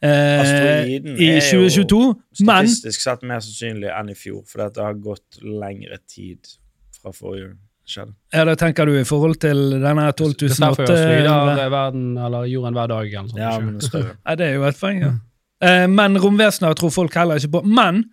eh, 0.00 0.86
i 0.88 1.28
er 1.28 1.42
jo 1.44 1.66
2022. 1.68 1.98
Men 2.46 2.70
Statistisk 2.70 3.04
sett 3.04 3.26
mer 3.28 3.42
sannsynlig 3.44 3.90
enn 3.92 4.12
i 4.12 4.16
fjor, 4.16 4.44
for 4.48 4.64
det 4.64 4.80
har 4.80 4.96
gått 4.96 5.42
lengre 5.44 6.00
tid 6.08 6.54
fra 6.96 7.12
forrige 7.12 7.52
skjedde. 7.90 8.14
ja, 8.32 8.44
da 8.46 8.54
tenker 8.58 8.86
du 8.86 8.94
i 9.00 9.04
forhold 9.04 9.40
til 9.42 9.60
denne 9.82 10.06
Det 10.06 10.12
er 10.12 10.16
12 10.22 10.46
jo 10.46 10.48
800 10.54 10.86
sprider 10.86 11.72
verden 11.74 12.06
eller 12.16 12.46
jorden 12.48 12.78
hver 12.78 12.92
dag. 12.94 13.10
Eller 13.12 13.28
sånt, 13.28 13.42
Ja, 13.42 13.58
men 13.58 13.76
det 13.76 13.90
er. 13.90 14.14
Ja, 14.14 14.38
det 14.38 14.46
er 14.46 14.56
jo 14.56 14.64
et 14.68 14.80
poeng, 14.80 15.02
ja. 15.04 15.12
Eh, 15.60 15.84
men 15.90 16.16
romvesener 16.16 16.78
tror 16.78 16.94
folk 16.94 17.18
heller 17.18 17.36
ikke 17.36 17.58
på. 17.58 17.62
Men 17.68 18.04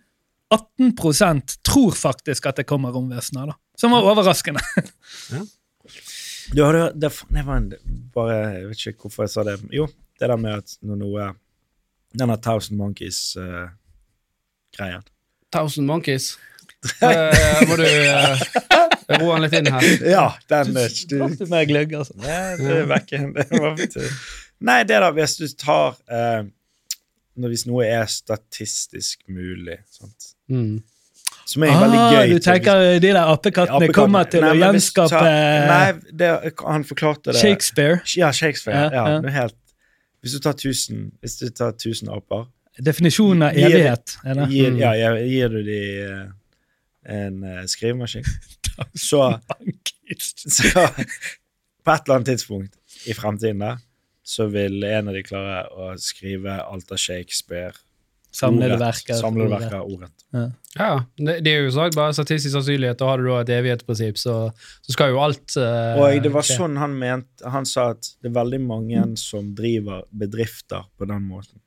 18% 0.52 1.58
tror 1.64 1.96
faktisk 1.96 2.46
at 2.50 2.60
det 2.60 2.66
kommer 2.68 2.92
romvesener, 2.92 3.52
da. 3.52 3.56
Som 3.78 3.94
var 3.94 4.02
overraskende. 4.10 4.60
Du 6.48 6.62
hadde, 6.64 6.86
det, 6.96 7.10
det 7.28 7.42
var 7.44 7.58
en, 7.60 7.66
bare, 8.14 8.36
Jeg 8.54 8.68
vet 8.70 8.80
ikke 8.88 9.02
hvorfor 9.04 9.26
jeg 9.26 9.32
sa 9.34 9.42
det. 9.44 9.58
Jo, 9.74 9.84
det 10.16 10.30
der 10.30 10.38
med 10.40 10.62
at 10.62 10.78
når 10.80 10.96
noe 11.02 11.26
Denne 12.16 12.38
Thousand 12.40 12.78
Monkeys-greien. 12.80 15.02
Thousand 15.52 15.86
Monkeys. 15.86 16.38
Eh, 17.02 17.64
må 17.68 17.76
du 17.76 17.84
uh, 17.84 18.38
roe 19.18 19.34
den 19.34 19.42
litt 19.44 19.52
inn 19.58 19.66
her. 19.74 19.82
ja, 20.16 20.26
den 20.48 20.76
er 20.78 20.88
du, 21.10 21.16
Med 21.50 21.68
gløgg, 21.68 21.92
altså. 22.00 22.14
Nei, 22.22 22.56
det 22.60 22.70
er 22.78 22.86
vekke. 22.94 23.16
Det 23.36 23.46
var 23.52 23.76
til- 23.84 24.12
Nei, 24.68 24.80
det 24.88 24.98
da, 25.04 25.08
hvis 25.14 25.34
du 25.38 25.44
tar 25.58 25.90
uh, 26.10 26.42
Hvis 27.44 27.66
noe 27.68 27.84
er 27.86 28.06
statistisk 28.10 29.16
mulig, 29.30 29.78
sant? 29.92 30.32
Mm. 30.48 30.78
Som 31.48 31.62
er 31.64 31.72
veldig 31.80 31.98
Ah, 31.98 32.10
gøy 32.12 32.26
du 32.28 32.38
til- 32.38 32.44
tenker 32.52 32.82
de 33.00 33.08
der 33.08 33.20
apekattene 33.32 33.88
kommer 33.96 34.28
til 34.28 34.42
Nei, 34.44 34.50
å 34.52 34.58
gjenskape 34.60 35.22
Nei, 35.22 35.92
det, 36.20 36.28
han 36.60 36.84
forklarte 36.84 37.32
det 37.32 37.40
Shakespeare. 37.40 38.00
Ja, 38.16 38.30
Shakespeare. 38.36 38.90
Ja, 38.92 39.06
Ja, 39.22 39.30
helt 39.40 39.56
Hvis 40.22 40.34
du 40.36 40.40
tar 40.44 40.52
tusen 40.58 41.06
Hvis 41.22 41.38
du 41.40 41.48
tar 41.50 41.72
tusen 41.80 42.08
aper, 42.12 42.46
Definisjonen 42.78 43.42
av 43.48 43.56
evighet. 43.58 44.16
Gir, 44.22 44.44
gir, 44.52 44.70
Mm. 44.70 44.78
ja, 44.78 44.92
gir, 45.26 45.48
du 45.48 45.62
de 45.66 45.78
eh, 46.04 46.26
en 47.08 47.42
eh, 47.44 47.64
skrivemaskin, 47.66 48.22
så, 48.94 49.40
så 50.14 50.84
På 51.84 51.90
et 51.94 52.04
eller 52.04 52.14
annet 52.18 52.26
tidspunkt 52.34 52.74
i 53.08 53.14
fremtiden 53.16 53.58
der, 53.64 53.78
så 54.22 54.46
vil 54.52 54.82
en 54.84 55.08
av 55.08 55.14
de 55.16 55.22
klare 55.24 55.64
å 55.72 55.88
skrive 55.98 56.58
alt 56.60 56.90
av 56.92 56.98
Shakespeare 57.00 57.72
Samlede 58.30 58.74
ordrett. 58.74 58.82
verker. 58.82 59.14
Samlede 59.14 59.50
verker 59.50 59.80
ordrett. 59.82 60.24
Ja, 60.76 60.90
det, 61.16 61.38
det 61.44 61.52
er 61.52 61.62
jo 61.64 61.70
sagt 61.72 61.96
bare 61.96 62.12
statistisk 62.14 62.52
sannsynlighet. 62.52 62.98
Da 63.00 63.08
har 63.08 63.22
du 63.22 63.30
da 63.30 63.38
et 63.40 63.52
evighetsprinsipp, 63.56 64.20
så, 64.20 64.34
så 64.84 64.94
skal 64.94 65.14
jo 65.14 65.22
alt 65.24 65.56
uh, 65.56 65.96
Og 66.02 66.20
det 66.22 66.32
var 66.34 66.44
skje. 66.46 66.58
sånn 66.60 66.76
han 66.80 66.94
mente 67.00 67.54
Han 67.54 67.66
sa 67.68 67.88
at 67.94 68.10
det 68.20 68.30
er 68.30 68.36
veldig 68.36 68.60
mange 68.66 69.06
som 69.20 69.54
driver 69.56 70.04
bedrifter 70.10 70.86
på 70.98 71.08
den 71.08 71.24
måten. 71.30 71.62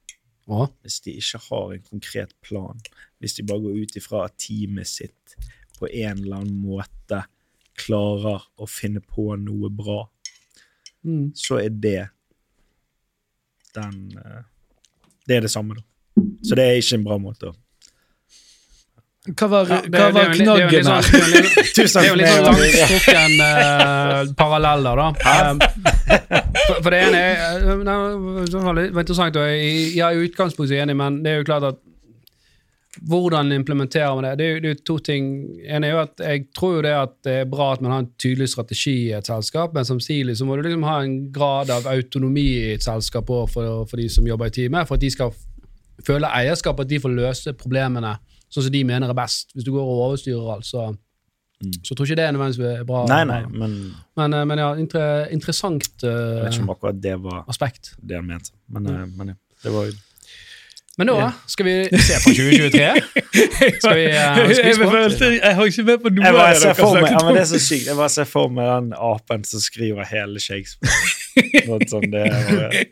Å, 0.52 0.68
hvis 0.84 1.02
de 1.06 1.16
ikke 1.18 1.42
har 1.48 1.76
en 1.76 1.84
konkret 1.90 2.34
plan, 2.46 2.80
hvis 3.22 3.38
de 3.38 3.46
bare 3.48 3.64
går 3.66 3.84
ut 3.84 3.98
ifra 4.00 4.26
at 4.28 4.38
teamet 4.42 4.90
sitt 4.90 5.36
på 5.80 5.90
en 5.90 6.24
eller 6.24 6.42
annen 6.42 6.58
måte 6.62 7.24
klarer 7.80 8.44
å 8.62 8.68
finne 8.70 9.02
på 9.02 9.32
noe 9.40 9.70
bra, 9.74 10.04
mm. 11.08 11.32
så 11.38 11.62
er 11.62 11.72
det 11.74 12.02
den 13.72 14.12
eh, 14.20 14.42
Det 15.26 15.38
er 15.38 15.46
det 15.46 15.52
samme, 15.54 15.78
da. 15.78 15.86
Så 16.42 16.56
det 16.58 16.64
er 16.70 16.80
ikke 16.82 16.98
en 17.00 17.04
bra 17.06 17.18
måte 17.22 17.52
å 17.52 17.56
Hva 19.38 19.48
var, 19.52 19.68
Ja, 19.70 19.82
det- 19.86 19.92
hva 20.00 20.06
var 20.16 20.30
det 20.32 20.38
knaggen 20.42 20.84
sånn- 20.88 20.96
her? 20.96 21.12
det 21.12 21.20
er 21.22 21.28
jo 21.28 21.42
litt- 21.44 21.58
Det 21.76 21.96
er 22.02 22.08
jo 22.08 22.16
litt 22.18 22.32
sånn 22.32 22.48
langstrukken 22.48 23.36
uh, 23.46 24.34
paralleller, 24.40 24.96
da. 24.98 25.52
Um, 25.52 25.60
for, 26.66 26.82
for 26.82 26.90
det 26.90 27.02
ene 27.06 27.20
er 27.22 27.36
eh, 27.62 27.84
det 28.50 28.64
var 28.66 28.82
interessant, 29.04 29.38
og 29.38 29.46
jeg, 29.46 29.94
jeg 29.94 30.02
er 30.08 30.18
i 30.18 30.26
utgangspunktet 30.26 30.82
enig, 30.82 30.96
men 30.98 31.22
det 31.24 31.32
er 31.36 31.38
jo 31.44 31.48
klart 31.52 31.68
at 31.70 31.78
hvordan 33.08 33.54
implementerer 33.56 34.16
man 34.18 34.26
det? 34.26 34.34
Det 34.42 34.46
er 34.48 34.52
jo, 34.56 34.60
det 34.60 34.68
er 34.68 34.74
jo 34.76 34.82
to 34.90 34.98
ting. 35.06 35.30
En 35.70 35.84
er 35.88 35.94
jo 35.94 36.00
at 36.02 36.20
Jeg 36.20 36.42
tror 36.58 36.74
jo 36.76 36.82
det 36.84 36.92
at 36.92 37.14
det 37.24 37.36
er 37.44 37.46
bra 37.54 37.70
at 37.74 37.82
man 37.86 37.92
har 37.94 38.02
en 38.04 38.10
tydelig 38.20 38.50
strategi 38.52 38.98
i 39.08 39.14
et 39.16 39.26
selskap, 39.30 39.74
men 39.78 39.86
samtidig 39.88 40.36
så 40.38 40.46
må 40.50 40.58
du 40.58 40.66
liksom 40.66 40.84
ha 40.90 40.98
en 41.06 41.16
grad 41.32 41.70
av 41.72 41.88
autonomi 41.88 42.48
i 42.58 42.74
et 42.74 42.84
selskap 42.84 43.30
også 43.32 43.54
for, 43.54 43.86
for 43.88 44.02
de 44.02 44.10
som 44.12 44.28
jobber 44.28 44.50
i 44.52 44.56
teamet, 44.58 44.88
for 44.90 44.96
at 44.98 45.06
de 45.06 45.10
skal 45.14 45.32
f- 46.02 46.06
føle 46.08 46.28
eierskap, 46.42 46.80
at 46.80 46.90
de 46.90 47.00
får 47.00 47.16
løse 47.16 47.54
problemene 47.54 48.18
sånn 48.52 48.66
som 48.68 48.74
de 48.74 48.84
mener 48.84 49.10
er 49.10 49.16
best. 49.18 49.54
Hvis 49.56 49.64
du 49.64 49.72
går 49.72 49.82
og 49.86 50.06
overstyrer 50.10 50.54
alt, 50.58 50.66
så 50.68 50.92
Mm. 51.62 51.74
Så 51.84 51.92
jeg 51.92 51.98
tror 51.98 52.06
ikke 52.08 52.16
det 52.18 52.24
er 52.26 52.32
nødvendigvis 52.32 52.86
bra. 52.90 53.02
Nei, 53.06 53.24
nei, 53.30 53.42
men 53.54 53.74
Men, 54.18 54.34
eh, 54.34 54.46
men 54.46 54.58
ja, 54.58 54.70
inter, 54.82 55.28
interessant 55.30 55.84
jeg 56.02 56.10
vet 56.10 56.56
ikke 56.56 56.58
eh, 56.58 56.64
om 56.64 56.70
akkurat 56.74 57.02
det 57.04 57.24
var 57.24 57.44
aspekt. 57.48 57.92
det 58.02 58.16
han 58.18 58.26
mente. 58.26 58.50
Men, 58.68 58.88
eh, 58.88 59.06
men 59.18 59.28
ja, 59.28 59.34
det 59.64 59.74
var 59.74 59.86
jo 59.86 59.92
Men 60.98 61.08
nå 61.08 61.14
yeah. 61.20 61.32
skal 61.48 61.66
vi 61.66 61.76
se 62.08 62.18
på 62.24 62.34
2023. 62.34 62.88
Skal 63.78 63.94
vi 63.96 64.06
uh, 64.10 64.42
jeg, 64.42 64.56
spise 64.58 64.80
på? 64.90 65.30
jeg 65.38 65.56
har 65.56 65.70
ikke 65.70 65.84
med 65.84 66.02
på 66.02 66.10
noe 66.10 66.28
av 66.28 66.34
det 66.34 66.64
dere 66.64 67.12
ja, 67.12 67.22
men 67.26 67.38
det 67.38 67.44
er 67.44 67.52
så 67.54 67.60
sykt. 67.62 67.86
Jeg 67.88 67.96
bare 67.96 68.10
ser 68.10 68.26
for 68.26 68.50
meg 68.50 68.66
den 68.66 68.90
apen 68.98 69.44
som 69.44 69.62
skriver 69.62 70.10
hele 70.10 70.42
Shakespeare. 70.42 70.98
Noe 71.70 71.88
sånn, 71.88 72.10
det 72.10 72.26
er 72.26 72.50
bare 72.50 72.84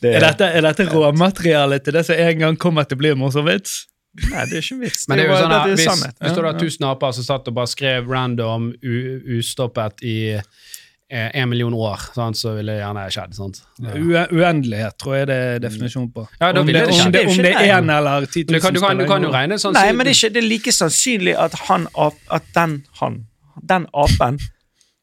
det 0.00 0.16
Er 0.16 0.24
dette, 0.24 0.48
er 0.48 0.64
dette 0.64 0.88
råmaterialet 0.88 1.84
til 1.84 1.96
det 1.98 2.06
som 2.08 2.18
en 2.18 2.44
gang 2.44 2.58
kommer 2.60 2.88
til 2.88 2.96
å 2.96 3.02
bli 3.02 3.14
en 3.14 3.20
morsom 3.20 3.48
vits? 3.48 3.82
Nei, 4.18 4.44
det 4.50 4.58
er 4.58 4.64
ikke 4.64 4.80
vits. 4.80 5.06
Men 5.08 5.20
det 5.20 5.26
er 5.26 5.30
jo 5.30 5.38
sånn 5.38 5.54
at 5.54 5.68
hvis, 5.70 6.04
hvis 6.18 6.34
du 6.34 6.42
ja. 6.42 6.52
tusen 6.58 6.86
aper 6.88 7.12
som 7.14 7.26
satt 7.26 7.50
og 7.50 7.56
bare 7.60 7.70
skrev 7.70 8.08
random 8.10 8.72
u, 8.82 8.94
ustoppet 9.38 10.02
i 10.02 10.16
eh, 10.34 11.28
en 11.38 11.48
million 11.52 11.76
år, 11.78 12.08
sant, 12.16 12.38
så 12.40 12.56
ville 12.56 12.74
det 12.74 12.82
gjerne 12.82 13.04
skjedd. 13.14 13.36
sant? 13.38 13.60
Ja. 13.78 14.24
Uendelighet, 14.34 14.96
tror 14.98 15.20
jeg 15.20 15.28
det 15.30 15.36
er 15.52 15.62
definisjonen 15.62 16.10
på. 16.16 16.26
Ja, 16.40 16.50
da 16.50 16.64
om, 16.64 16.66
ville 16.66 16.82
det, 16.82 16.96
om, 16.96 17.12
det, 17.14 17.24
om 17.30 17.42
det 17.46 17.52
er 17.54 17.74
én 17.76 17.92
eller 17.94 18.26
ti 18.26 18.42
Du 18.48 18.56
kan, 18.58 18.74
du, 18.74 18.82
kan, 18.82 18.98
du 18.98 19.06
kan 19.10 19.26
jo 19.28 19.30
regne 19.34 19.60
sånn 19.62 19.78
Nei, 19.78 19.90
men 19.94 20.08
det 20.08 20.16
er, 20.16 20.18
ikke, 20.18 20.32
det 20.34 20.42
er 20.42 20.48
like 20.48 20.74
sannsynlig 20.74 21.36
at 21.38 21.54
han 21.68 21.86
at 21.94 22.50
den 22.56 22.80
han, 23.02 23.22
den 23.62 23.86
apen 23.94 24.40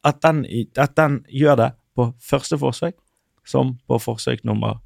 at 0.08 0.20
den, 0.24 0.44
at 0.80 0.96
den 1.00 1.22
gjør 1.32 1.62
det 1.64 1.72
på 1.98 2.12
første 2.24 2.60
forsøk 2.60 2.96
som 3.48 3.78
på 3.88 4.00
forsøk 4.04 4.44
nummer 4.48 4.82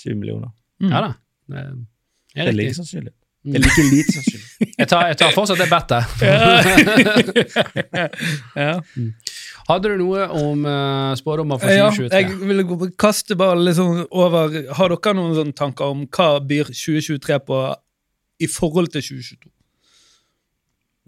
syv 0.00 0.14
millioner. 0.18 0.50
Mm. 0.80 0.90
Ja 0.92 0.98
da. 1.06 1.10
Det 1.50 1.56
Det 2.34 2.40
er 2.44 2.48
er 2.52 2.56
like 2.56 2.74
sannsynlig. 2.76 3.12
Det 3.40 3.56
er 3.56 3.60
like 3.64 3.82
lite 3.90 4.12
sannsynlig. 4.12 4.46
Jeg 4.80 4.86
tar, 4.88 5.06
jeg 5.08 5.16
tar 5.20 5.30
fortsatt 5.32 5.58
det 5.60 5.70
bettet. 5.70 6.04
ja. 8.56 8.80
Hadde 9.70 9.88
du 9.92 9.96
noe 10.02 10.20
om 10.34 10.64
uh, 10.66 11.16
spådommer 11.18 11.58
for 11.60 11.68
ja, 11.72 11.90
2023? 11.94 12.16
jeg 12.16 12.24
vil 12.48 12.60
kaste 13.00 13.36
bare 13.38 13.58
litt 13.60 13.76
sånn 13.78 14.04
over 14.08 14.36
Har 14.76 14.88
dere 14.92 15.14
noen 15.16 15.34
sånne 15.36 15.54
tanker 15.56 15.84
om 15.94 16.00
hva 16.08 16.28
byr 16.42 16.64
2023 16.72 17.38
på 17.46 17.56
i 18.40 18.46
forhold 18.50 18.88
til 18.94 19.02
2022? 19.04 19.50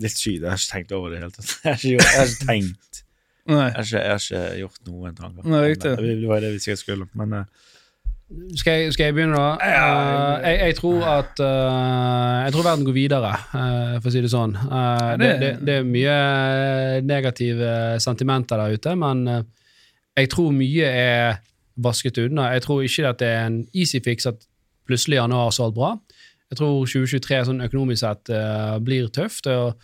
Litt 0.03 0.17
sykt. 0.17 0.43
Jeg 0.43 0.49
har 0.49 0.57
ikke 0.61 0.73
tenkt 0.73 0.93
over 0.97 1.07
det 1.13 1.17
i 1.17 1.19
det 1.21 1.25
hele 1.25 1.35
tatt. 1.37 1.51
Jeg 1.65 1.73
har 2.01 2.27
ikke, 2.29 2.47
tenkt. 2.47 2.93
Jeg 3.49 3.57
har 3.59 3.69
ikke, 3.83 3.99
jeg 3.99 4.13
har 4.13 4.19
ikke 4.23 4.43
gjort 4.63 4.81
noen 4.89 5.15
tanker. 5.19 5.43
Nei, 5.49 5.61
riktig. 5.73 5.91
Det 5.99 6.29
var 6.31 6.39
det 6.45 6.51
vi 6.55 6.59
sikkert 6.65 6.83
skulle. 6.83 7.07
Men 7.19 7.29
eh, 7.41 7.47
Skal 8.57 8.73
jeg, 8.83 8.93
skal 8.93 9.09
jeg 9.09 9.15
begynne, 9.17 9.37
da? 9.39 9.55
Uh, 9.61 10.43
jeg, 10.45 10.59
jeg 10.67 10.77
tror 10.79 11.05
at 11.09 11.41
uh, 11.41 12.45
Jeg 12.45 12.53
tror 12.55 12.67
verden 12.67 12.85
går 12.85 12.97
videre, 12.97 13.31
uh, 13.55 13.95
for 14.01 14.11
å 14.11 14.13
si 14.15 14.23
det 14.25 14.31
sånn. 14.33 14.53
Det, 15.21 15.31
det- 15.41 15.53
det, 15.65 15.77
er 15.81 15.89
mye 15.89 16.17
negative 17.09 17.73
sentimenter 18.03 18.61
der 18.61 18.77
ute, 18.77 18.95
men 18.99 19.25
jeg 20.17 20.29
tror 20.33 20.53
mye 20.53 20.89
er 20.89 21.41
vasket 21.83 22.21
unna. 22.27 22.51
Jeg 22.53 22.67
tror 22.67 22.83
ikke 22.85 23.09
at 23.09 23.21
det 23.23 23.31
er 23.33 23.47
en 23.49 23.63
easy 23.73 24.03
fix 24.05 24.29
at 24.29 24.45
plutselig 24.89 25.17
januar 25.23 25.51
så 25.55 25.69
alt 25.71 25.77
bra. 25.79 25.95
Jeg 26.53 26.61
tror 26.61 26.85
2023 26.85 27.43
sånn 27.49 27.65
økonomisk 27.65 28.03
sett 28.05 28.33
blir 28.85 29.09
tøft. 29.09 29.49
og 29.49 29.81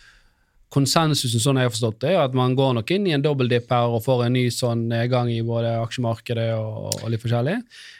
Konsensusen 0.69 1.41
sånn 1.41 1.57
jeg 1.57 1.65
har 1.65 1.73
forstått 1.73 2.03
det, 2.03 2.11
er 2.13 2.23
at 2.27 2.35
man 2.37 2.53
går 2.57 2.75
nok 2.77 2.91
inn 2.93 3.07
i 3.09 3.13
en 3.15 3.23
dobbeldipp 3.25 3.71
her 3.73 3.89
og 3.89 4.03
får 4.05 4.27
en 4.27 4.35
ny 4.37 4.43
sånn 4.53 4.83
nedgang 4.91 5.31
i 5.33 5.39
både 5.45 5.71
aksjemarkedet 5.81 6.51
og, 6.59 6.91
og 6.99 7.07
litt 7.09 7.23
forskjellig. 7.23 7.55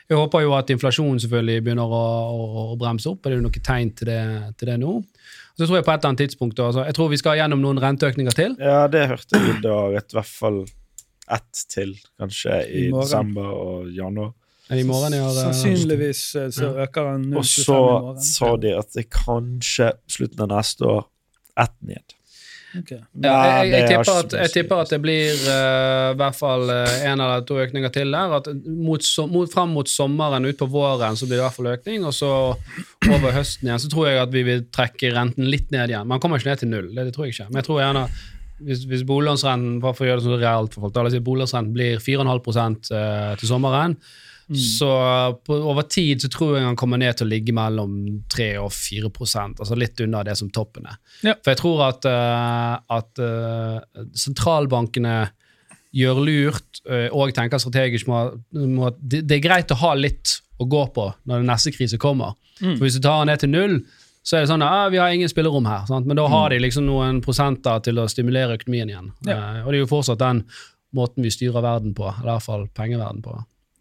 Jeg 0.09 0.20
håper 0.20 0.43
jo 0.45 0.53
at 0.57 0.70
inflasjonen 0.74 1.22
selvfølgelig 1.24 1.63
begynner 1.65 1.95
å, 1.97 2.03
å, 2.30 2.65
å 2.74 2.78
bremse 2.78 3.09
opp. 3.09 3.26
Er 3.26 3.38
Det 3.38 3.43
noe 3.45 3.63
tegn 3.65 3.93
til 3.97 4.11
det, 4.11 4.22
til 4.61 4.70
det 4.70 4.78
nå. 4.84 4.99
Så 5.57 5.65
tror 5.65 5.80
jeg 5.80 5.88
på 5.88 5.91
et 5.91 5.97
eller 5.97 6.11
annet 6.11 6.22
tidspunkt, 6.24 6.61
altså, 6.63 6.86
jeg 6.88 6.95
tror 6.95 7.09
vi 7.11 7.20
skal 7.20 7.39
gjennom 7.41 7.63
noen 7.63 7.82
renteøkninger 7.82 8.38
til. 8.38 8.53
ja, 8.61 8.84
det 8.91 9.07
hørte 9.11 9.41
jeg 9.41 9.57
da. 9.65 9.80
I 9.89 9.97
hvert 9.97 10.30
fall 10.30 10.61
ett 11.30 11.63
til, 11.74 11.95
kanskje, 12.22 12.61
i, 12.70 12.86
I 12.88 12.93
desember 12.93 13.49
og 13.49 13.89
januar. 13.93 14.32
I 14.70 14.84
morgen 14.86 15.15
er, 15.17 15.26
Sannsynligvis 15.34 16.22
eh, 16.38 16.51
så 16.53 16.70
øker 16.84 17.15
den 17.15 17.24
0,25 17.34 17.38
Og 17.39 17.45
i 17.45 17.49
så 17.65 17.80
sa 18.22 18.49
de 18.61 18.74
at 18.78 18.93
det 18.93 19.07
kanskje 19.09 19.89
slutten 20.09 20.45
av 20.45 20.51
neste 20.53 20.86
år 20.86 21.07
ett 21.59 21.76
ned. 21.82 22.15
Ok. 22.78 22.91
Ja, 22.93 23.01
jeg, 23.63 23.72
jeg, 23.72 23.74
jeg, 23.74 23.88
tipper 23.89 24.20
at, 24.22 24.34
jeg 24.43 24.51
tipper 24.53 24.82
at 24.84 24.91
det 24.93 24.99
blir 25.01 25.39
uh, 25.49 26.11
i 26.13 26.17
hvert 26.20 26.38
fall 26.38 26.70
uh, 26.70 26.95
en 27.09 27.24
eller 27.26 27.45
to 27.49 27.57
økninger 27.63 27.93
til 27.93 28.13
der. 28.13 28.36
At 28.38 28.49
mot, 28.65 29.05
so- 29.05 29.26
mot, 29.32 29.49
fram 29.49 29.74
mot 29.74 29.89
sommeren, 29.89 30.45
utpå 30.51 30.70
våren, 30.70 31.17
så 31.17 31.26
blir 31.26 31.39
det 31.39 31.43
i 31.43 31.47
hvert 31.47 31.57
fall 31.57 31.72
økning. 31.74 32.05
Og 32.05 32.13
så 32.15 32.32
over 33.09 33.34
høsten 33.34 33.70
igjen 33.70 33.82
så 33.82 33.89
tror 33.91 34.11
jeg 34.11 34.22
at 34.22 34.36
vi 34.36 34.45
vil 34.45 34.67
trekke 34.76 35.13
renten 35.15 35.49
litt 35.49 35.72
ned 35.74 35.93
igjen. 35.93 36.09
Man 36.09 36.22
kommer 36.22 36.41
ikke 36.41 36.53
ned 36.53 36.61
til 36.61 36.74
null, 36.74 36.91
det, 36.93 37.09
det 37.09 37.15
tror 37.15 37.28
jeg 37.28 37.38
ikke. 37.38 37.49
Men 37.49 37.63
jeg 37.63 37.70
tror 37.70 37.82
gjerne 37.84 38.05
hvis, 38.65 38.84
hvis 38.89 39.05
boliglånsrenten 39.07 39.80
for 39.84 40.03
å 40.03 40.09
gjøre 40.09 40.22
det 40.22 40.28
sånn 40.28 40.41
realt 40.41 40.74
for 40.76 40.86
folk, 40.86 40.95
da, 40.95 41.11
si 41.11 41.22
boliglånsrenten 41.24 41.76
blir 41.76 42.01
4,5 42.03 42.91
eh, 42.91 43.30
til 43.39 43.51
sommeren, 43.51 43.95
så 44.58 44.91
på, 45.45 45.54
over 45.54 45.86
tid 45.91 46.22
så 46.24 46.30
tror 46.34 46.56
jeg 46.58 46.66
han 46.66 46.78
kommer 46.80 46.97
ned 46.97 47.18
til 47.18 47.28
å 47.28 47.30
ligge 47.30 47.54
mellom 47.54 47.91
3 48.34 48.47
og 48.64 48.72
4 48.74 49.12
altså 49.45 49.78
litt 49.78 50.00
under 50.02 50.26
det 50.26 50.36
som 50.39 50.50
toppen 50.50 50.88
er. 50.89 50.97
Ja. 51.22 51.36
For 51.38 51.54
jeg 51.54 51.62
tror 51.62 51.84
at, 51.86 52.08
uh, 52.10 52.80
at 52.97 53.22
uh, 53.22 54.06
sentralbankene 54.18 55.30
gjør 55.95 56.20
lurt 56.22 56.82
eh, 56.86 57.08
og 57.10 57.32
tenker 57.34 57.58
strategisk 57.58 58.10
må, 58.12 58.20
må, 58.54 58.91
det, 59.00 59.24
det 59.26 59.39
er 59.39 59.41
greit 59.41 59.72
å 59.74 59.80
ha 59.82 59.95
litt 59.97 60.36
å 60.62 60.68
gå 60.70 60.84
på 60.93 61.08
når 61.26 61.41
den 61.41 61.50
neste 61.50 61.74
krise 61.74 61.97
kommer. 61.97 62.36
Mm. 62.60 62.76
For 62.76 62.84
Hvis 62.86 63.00
du 63.00 63.02
tar 63.02 63.24
den 63.24 63.32
ned 63.32 63.41
til 63.41 63.50
null, 63.50 63.80
så 64.22 64.38
er 64.38 64.43
det 64.43 64.52
sånn 64.52 64.62
at 64.62 64.76
ah, 64.76 64.89
vi 64.93 65.00
har 65.02 65.14
ingen 65.16 65.32
spillerom 65.32 65.66
her. 65.66 65.88
Sant? 65.89 66.06
Men 66.06 66.20
da 66.20 66.28
har 66.30 66.52
de 66.54 66.60
liksom 66.62 66.86
noen 66.86 67.24
prosenter 67.26 67.82
til 67.86 67.97
å 67.97 68.06
stimulere 68.12 68.60
økonomien 68.60 68.91
igjen. 68.91 69.14
Ja. 69.26 69.39
Og 69.64 69.72
det 69.72 69.80
er 69.80 69.82
jo 69.82 69.89
fortsatt 69.89 70.22
den 70.22 70.43
måten 70.95 71.26
vi 71.26 71.32
styrer 71.34 71.66
verden 71.66 71.95
på, 71.97 72.06
eller 72.10 72.28
i 72.28 72.36
hvert 72.36 72.45
fall 72.45 72.68
pengeverden 72.78 73.24
på. 73.26 73.39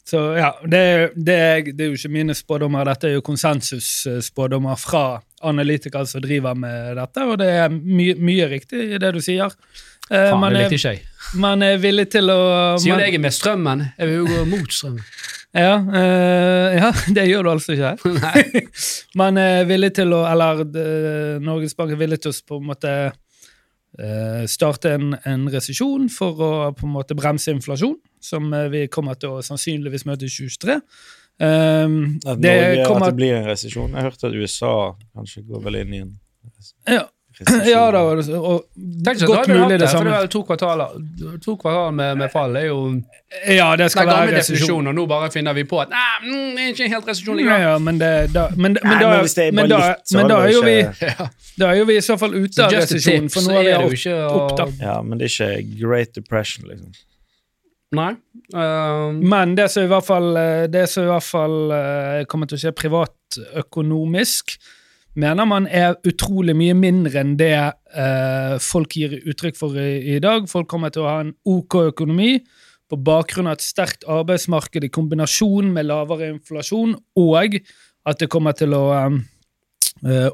Så 0.09 0.23
ja, 0.39 0.55
det, 0.65 1.13
det, 1.17 1.37
det 1.77 1.85
er 1.85 1.91
jo 1.91 1.99
ikke 1.99 2.13
mine 2.15 2.37
spådommer, 2.37 2.89
dette 2.89 3.11
er 3.11 3.19
jo 3.19 3.25
konsensusspådommer 3.27 4.79
fra 4.81 5.03
analytikere 5.45 6.09
som 6.09 6.23
driver 6.25 6.57
med 6.57 6.97
dette, 6.97 7.27
og 7.29 7.37
det 7.43 7.49
er 7.53 7.69
my, 7.69 8.15
mye 8.17 8.49
riktig 8.49 8.87
i 8.95 9.01
det 9.03 9.11
du 9.13 9.21
sier. 9.25 9.53
Eh, 10.09 10.31
Faen, 10.31 10.41
man, 10.41 10.57
det 10.57 10.65
likte 10.65 10.79
ikke 10.79 10.95
jeg. 10.95 11.03
man 11.45 11.65
er 11.67 11.77
villig 11.83 12.07
til 12.15 12.33
å 12.33 12.39
Sier 12.81 12.97
man, 12.97 13.05
jeg 13.05 13.19
er 13.19 13.25
med 13.27 13.37
strømmen? 13.37 13.85
Jeg 13.99 14.09
vil 14.09 14.17
jo 14.23 14.31
gå 14.31 14.45
mot 14.49 14.73
strømmen. 14.73 15.05
ja, 15.67 15.75
eh, 16.01 16.79
ja, 16.79 16.93
det 17.19 17.29
gjør 17.29 17.45
du 17.45 17.53
altså 17.53 17.77
ikke. 17.77 18.65
Man 19.21 19.41
er 19.41 19.69
villig 19.69 19.93
til 19.97 20.13
å 20.17 20.23
Eller 20.29 20.65
eh, 20.65 21.39
Norges 21.45 21.77
Bank 21.77 21.93
er 21.93 22.01
villig 22.01 22.23
til 22.25 22.33
å 22.33 22.39
på 22.49 22.63
en 22.63 22.69
måte 22.71 22.95
eh, 23.99 24.45
starte 24.49 24.97
en, 24.97 25.13
en 25.29 25.49
resesjon 25.53 26.09
for 26.13 26.41
å 26.41 26.53
på 26.77 26.89
en 26.89 26.97
måte 26.97 27.17
bremse 27.19 27.53
inflasjon, 27.53 27.99
som 28.21 28.53
eh, 28.55 28.69
vi 28.73 28.87
kommer 28.93 29.19
til 29.21 29.39
å 29.39 29.43
sannsynligvis 29.45 30.07
møte 30.09 30.27
i 30.29 30.33
2023. 30.33 30.81
Um, 31.39 32.19
At, 32.27 32.41
det 32.43 32.51
Norge, 32.51 32.97
at 32.97 33.05
det 33.05 33.15
blir 33.15 33.37
en 33.37 33.47
resesjon. 33.47 33.93
Jeg 33.95 34.09
hørte 34.09 34.27
at 34.27 34.35
USA 34.35 34.73
kanskje 35.15 35.45
går 35.47 35.63
vel 35.69 35.77
inn 35.85 35.95
i 35.95 36.03
en 36.03 36.17
ja, 36.89 37.05
ja 37.67 37.91
da, 37.93 38.01
og, 38.03 38.19
og 38.35 38.65
Tenk 39.05 39.21
godt 39.23 39.47
da 39.47 39.55
mulig 39.55 39.77
det, 39.77 39.85
det 39.85 39.91
for 39.93 40.03
det 40.03 40.11
samme. 40.11 40.31
to 40.33 40.41
kvartaler, 40.49 40.97
to 41.45 41.55
kvartaler 41.61 41.93
med, 41.95 42.17
med 42.19 42.33
fall. 42.33 42.57
Er 42.57 42.67
jo 42.67 42.79
Ja, 43.47 43.77
det 43.79 43.91
skal 43.93 44.09
gamle 44.09 44.33
være 44.33 44.41
resesjon. 44.41 44.87
og 44.91 44.95
nå 44.97 45.05
bare 45.07 45.31
finner 45.31 45.55
vi 45.55 45.63
på 45.69 45.79
at 45.85 45.93
nei, 45.93 46.03
mm, 46.25 46.57
det 46.57 46.65
er 46.65 46.73
ikke 46.75 46.89
helt 46.97 47.11
resesjon 47.13 47.39
Ja, 47.39 47.45
likevel. 47.45 47.63
ja, 47.69 47.79
men 47.79 48.01
det, 48.01 48.13
da, 48.35 48.49
men, 48.57 48.63
men, 48.63 48.75
Nei, 48.83 48.99
da, 48.99 49.11
men 49.53 49.65
er 49.65 49.69
da, 49.69 49.79
litt, 49.87 50.15
men 50.19 50.33
da 50.33 50.41
er 50.43 50.55
jo 50.57 50.63
vi. 50.67 50.79
Da 51.59 51.71
er 51.73 51.79
jo 51.79 51.85
vi 51.93 51.99
i 51.99 52.03
så 52.09 52.19
fall 52.19 52.35
ute 52.35 52.65
av 52.65 52.75
resesjon, 52.75 53.31
for 53.31 53.47
nå 53.47 53.61
er 53.63 53.85
vi 53.87 54.15
opp, 54.17 54.35
opp 54.41 54.57
da. 54.59 54.67
Ja, 54.83 54.99
men 55.03 55.23
det 55.23 55.31
er 55.31 55.37
ikke 55.37 55.79
Great 55.85 56.19
Depression, 56.19 56.67
liksom. 56.73 56.91
Nei. 57.97 58.11
Uh, 58.53 59.15
Men 59.17 59.55
det 59.57 59.71
som 59.73 59.87
i 59.87 59.89
hvert 59.89 60.05
fall, 60.05 60.37
eh, 60.37 60.67
i 60.69 61.07
hvert 61.09 61.25
fall 61.25 61.73
uh, 61.73 62.25
kommer 62.29 62.49
til 62.49 62.59
å 62.59 62.63
skje 62.67 62.75
privatøkonomisk, 62.77 64.59
mener 65.19 65.49
man 65.49 65.67
er 65.67 65.97
utrolig 66.07 66.55
mye 66.57 66.77
mindre 66.77 67.23
enn 67.23 67.37
det 67.41 67.57
uh, 67.57 68.55
folk 68.61 68.95
gir 69.01 69.17
uttrykk 69.25 69.57
for 69.59 69.79
i, 69.81 70.17
i 70.17 70.19
dag. 70.23 70.47
Folk 70.51 70.69
kommer 70.71 70.93
til 70.95 71.07
å 71.07 71.11
ha 71.11 71.21
en 71.25 71.35
OK 71.49 71.81
økonomi 71.89 72.37
på 72.89 72.97
bakgrunn 73.05 73.49
av 73.51 73.59
et 73.59 73.65
sterkt 73.65 74.07
arbeidsmarked 74.09 74.87
i 74.87 74.93
kombinasjon 74.93 75.73
med 75.75 75.89
lavere 75.89 76.31
inflasjon, 76.33 76.95
og 77.21 77.59
at 78.09 78.21
det 78.21 78.31
kommer 78.33 78.57
til 78.57 78.73
å 78.77 78.85
eh, 78.97 79.19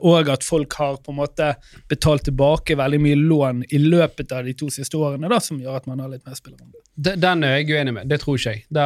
og 0.00 0.28
at 0.28 0.44
folk 0.44 0.72
har 0.78 0.96
på 1.02 1.12
en 1.12 1.18
måte 1.22 1.50
betalt 1.88 2.24
tilbake 2.28 2.76
veldig 2.76 3.00
mye 3.00 3.16
lån 3.20 3.62
i 3.72 3.78
løpet 3.80 4.32
av 4.36 4.44
de 4.44 4.52
to 4.58 4.68
siste 4.70 4.96
årene, 4.98 5.28
da, 5.30 5.38
som 5.40 5.60
gjør 5.60 5.76
at 5.80 5.86
man 5.90 6.00
har 6.04 6.10
litt 6.12 6.24
mer 6.26 6.34
spillerom. 6.38 6.72
den 6.96 7.44
er 7.44 7.56
jeg 7.58 7.70
uenig 7.74 7.94
med. 7.96 8.08
Det 8.08 8.20
tror 8.22 8.36
ikke 8.38 8.50
jeg. 8.52 8.64
Det, 8.68 8.84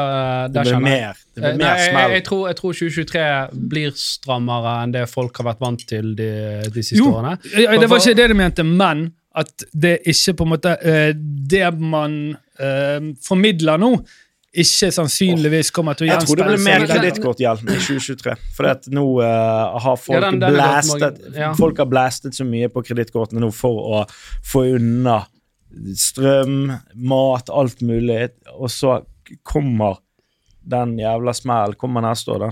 Det 0.55 0.63
blir 0.69 0.79
mer, 0.81 1.19
det 1.35 1.43
blir 1.43 1.49
Eh, 1.51 1.57
mer 1.57 1.65
Nei, 1.65 1.79
jeg, 1.79 1.91
smell. 1.93 2.11
jeg, 2.17 2.25
tror, 2.25 2.47
jeg 2.49 2.57
tror 2.57 2.73
2023 2.73 3.25
blir 3.75 3.91
strammere 4.01 4.77
enn 4.85 4.93
det 4.95 5.05
folk 5.11 5.37
har 5.43 5.51
vært 5.51 5.61
vant 5.61 5.85
til 5.89 6.15
de, 6.19 6.31
de 6.73 6.83
siste 6.83 6.99
Jo, 7.03 7.11
årene. 7.15 7.37
Jo, 7.53 7.81
det 7.81 7.91
var 7.91 7.99
ikke 8.03 8.17
det 8.23 8.29
de 8.33 8.39
mente, 8.39 8.65
men 8.65 9.09
at 9.39 9.67
det 9.73 9.99
ikke 10.09 10.35
på 10.39 10.47
en 10.47 10.51
måte 10.55 10.73
eh, 10.83 11.13
Det 11.15 11.69
man 11.79 12.15
eh, 12.59 13.13
formidler 13.23 13.79
nå, 13.79 13.93
ikke 14.55 14.89
sannsynligvis 14.95 15.71
kommer 15.71 15.95
til 15.95 16.07
å 16.09 16.13
Jeg 16.13 16.21
tror 16.27 16.37
det 16.37 16.47
blir 16.49 16.65
mer 16.65 16.87
kredittkortgjeld 16.89 17.63
i 17.69 17.79
2023. 17.85 18.37
For 18.57 18.65
at 18.71 18.87
nå 18.91 19.05
uh, 19.21 19.79
har 19.79 19.97
folk 19.97 20.15
Ja, 20.17 20.21
den- 20.31 20.39
den 20.41 20.55
blastet 20.55 21.01
mange- 21.01 21.37
ja. 21.39 21.53
Folk 21.55 21.77
har 21.79 21.87
blastet 21.87 22.33
så 22.35 22.45
mye 22.49 22.69
på 22.73 22.83
kredittkortene 22.83 23.41
nå 23.41 23.51
for 23.53 23.77
å 24.01 24.05
få 24.43 24.65
unna 24.79 25.27
strøm, 25.95 26.73
mat, 26.95 27.51
alt 27.51 27.81
mulig, 27.85 28.31
og 28.57 28.71
så 28.73 29.03
kommer 29.45 29.99
den 30.69 30.97
jævla 30.99 31.35
smell 31.37 31.75
kommer 31.77 32.01
neste 32.05 32.33
år, 32.33 32.39
da. 32.39 32.51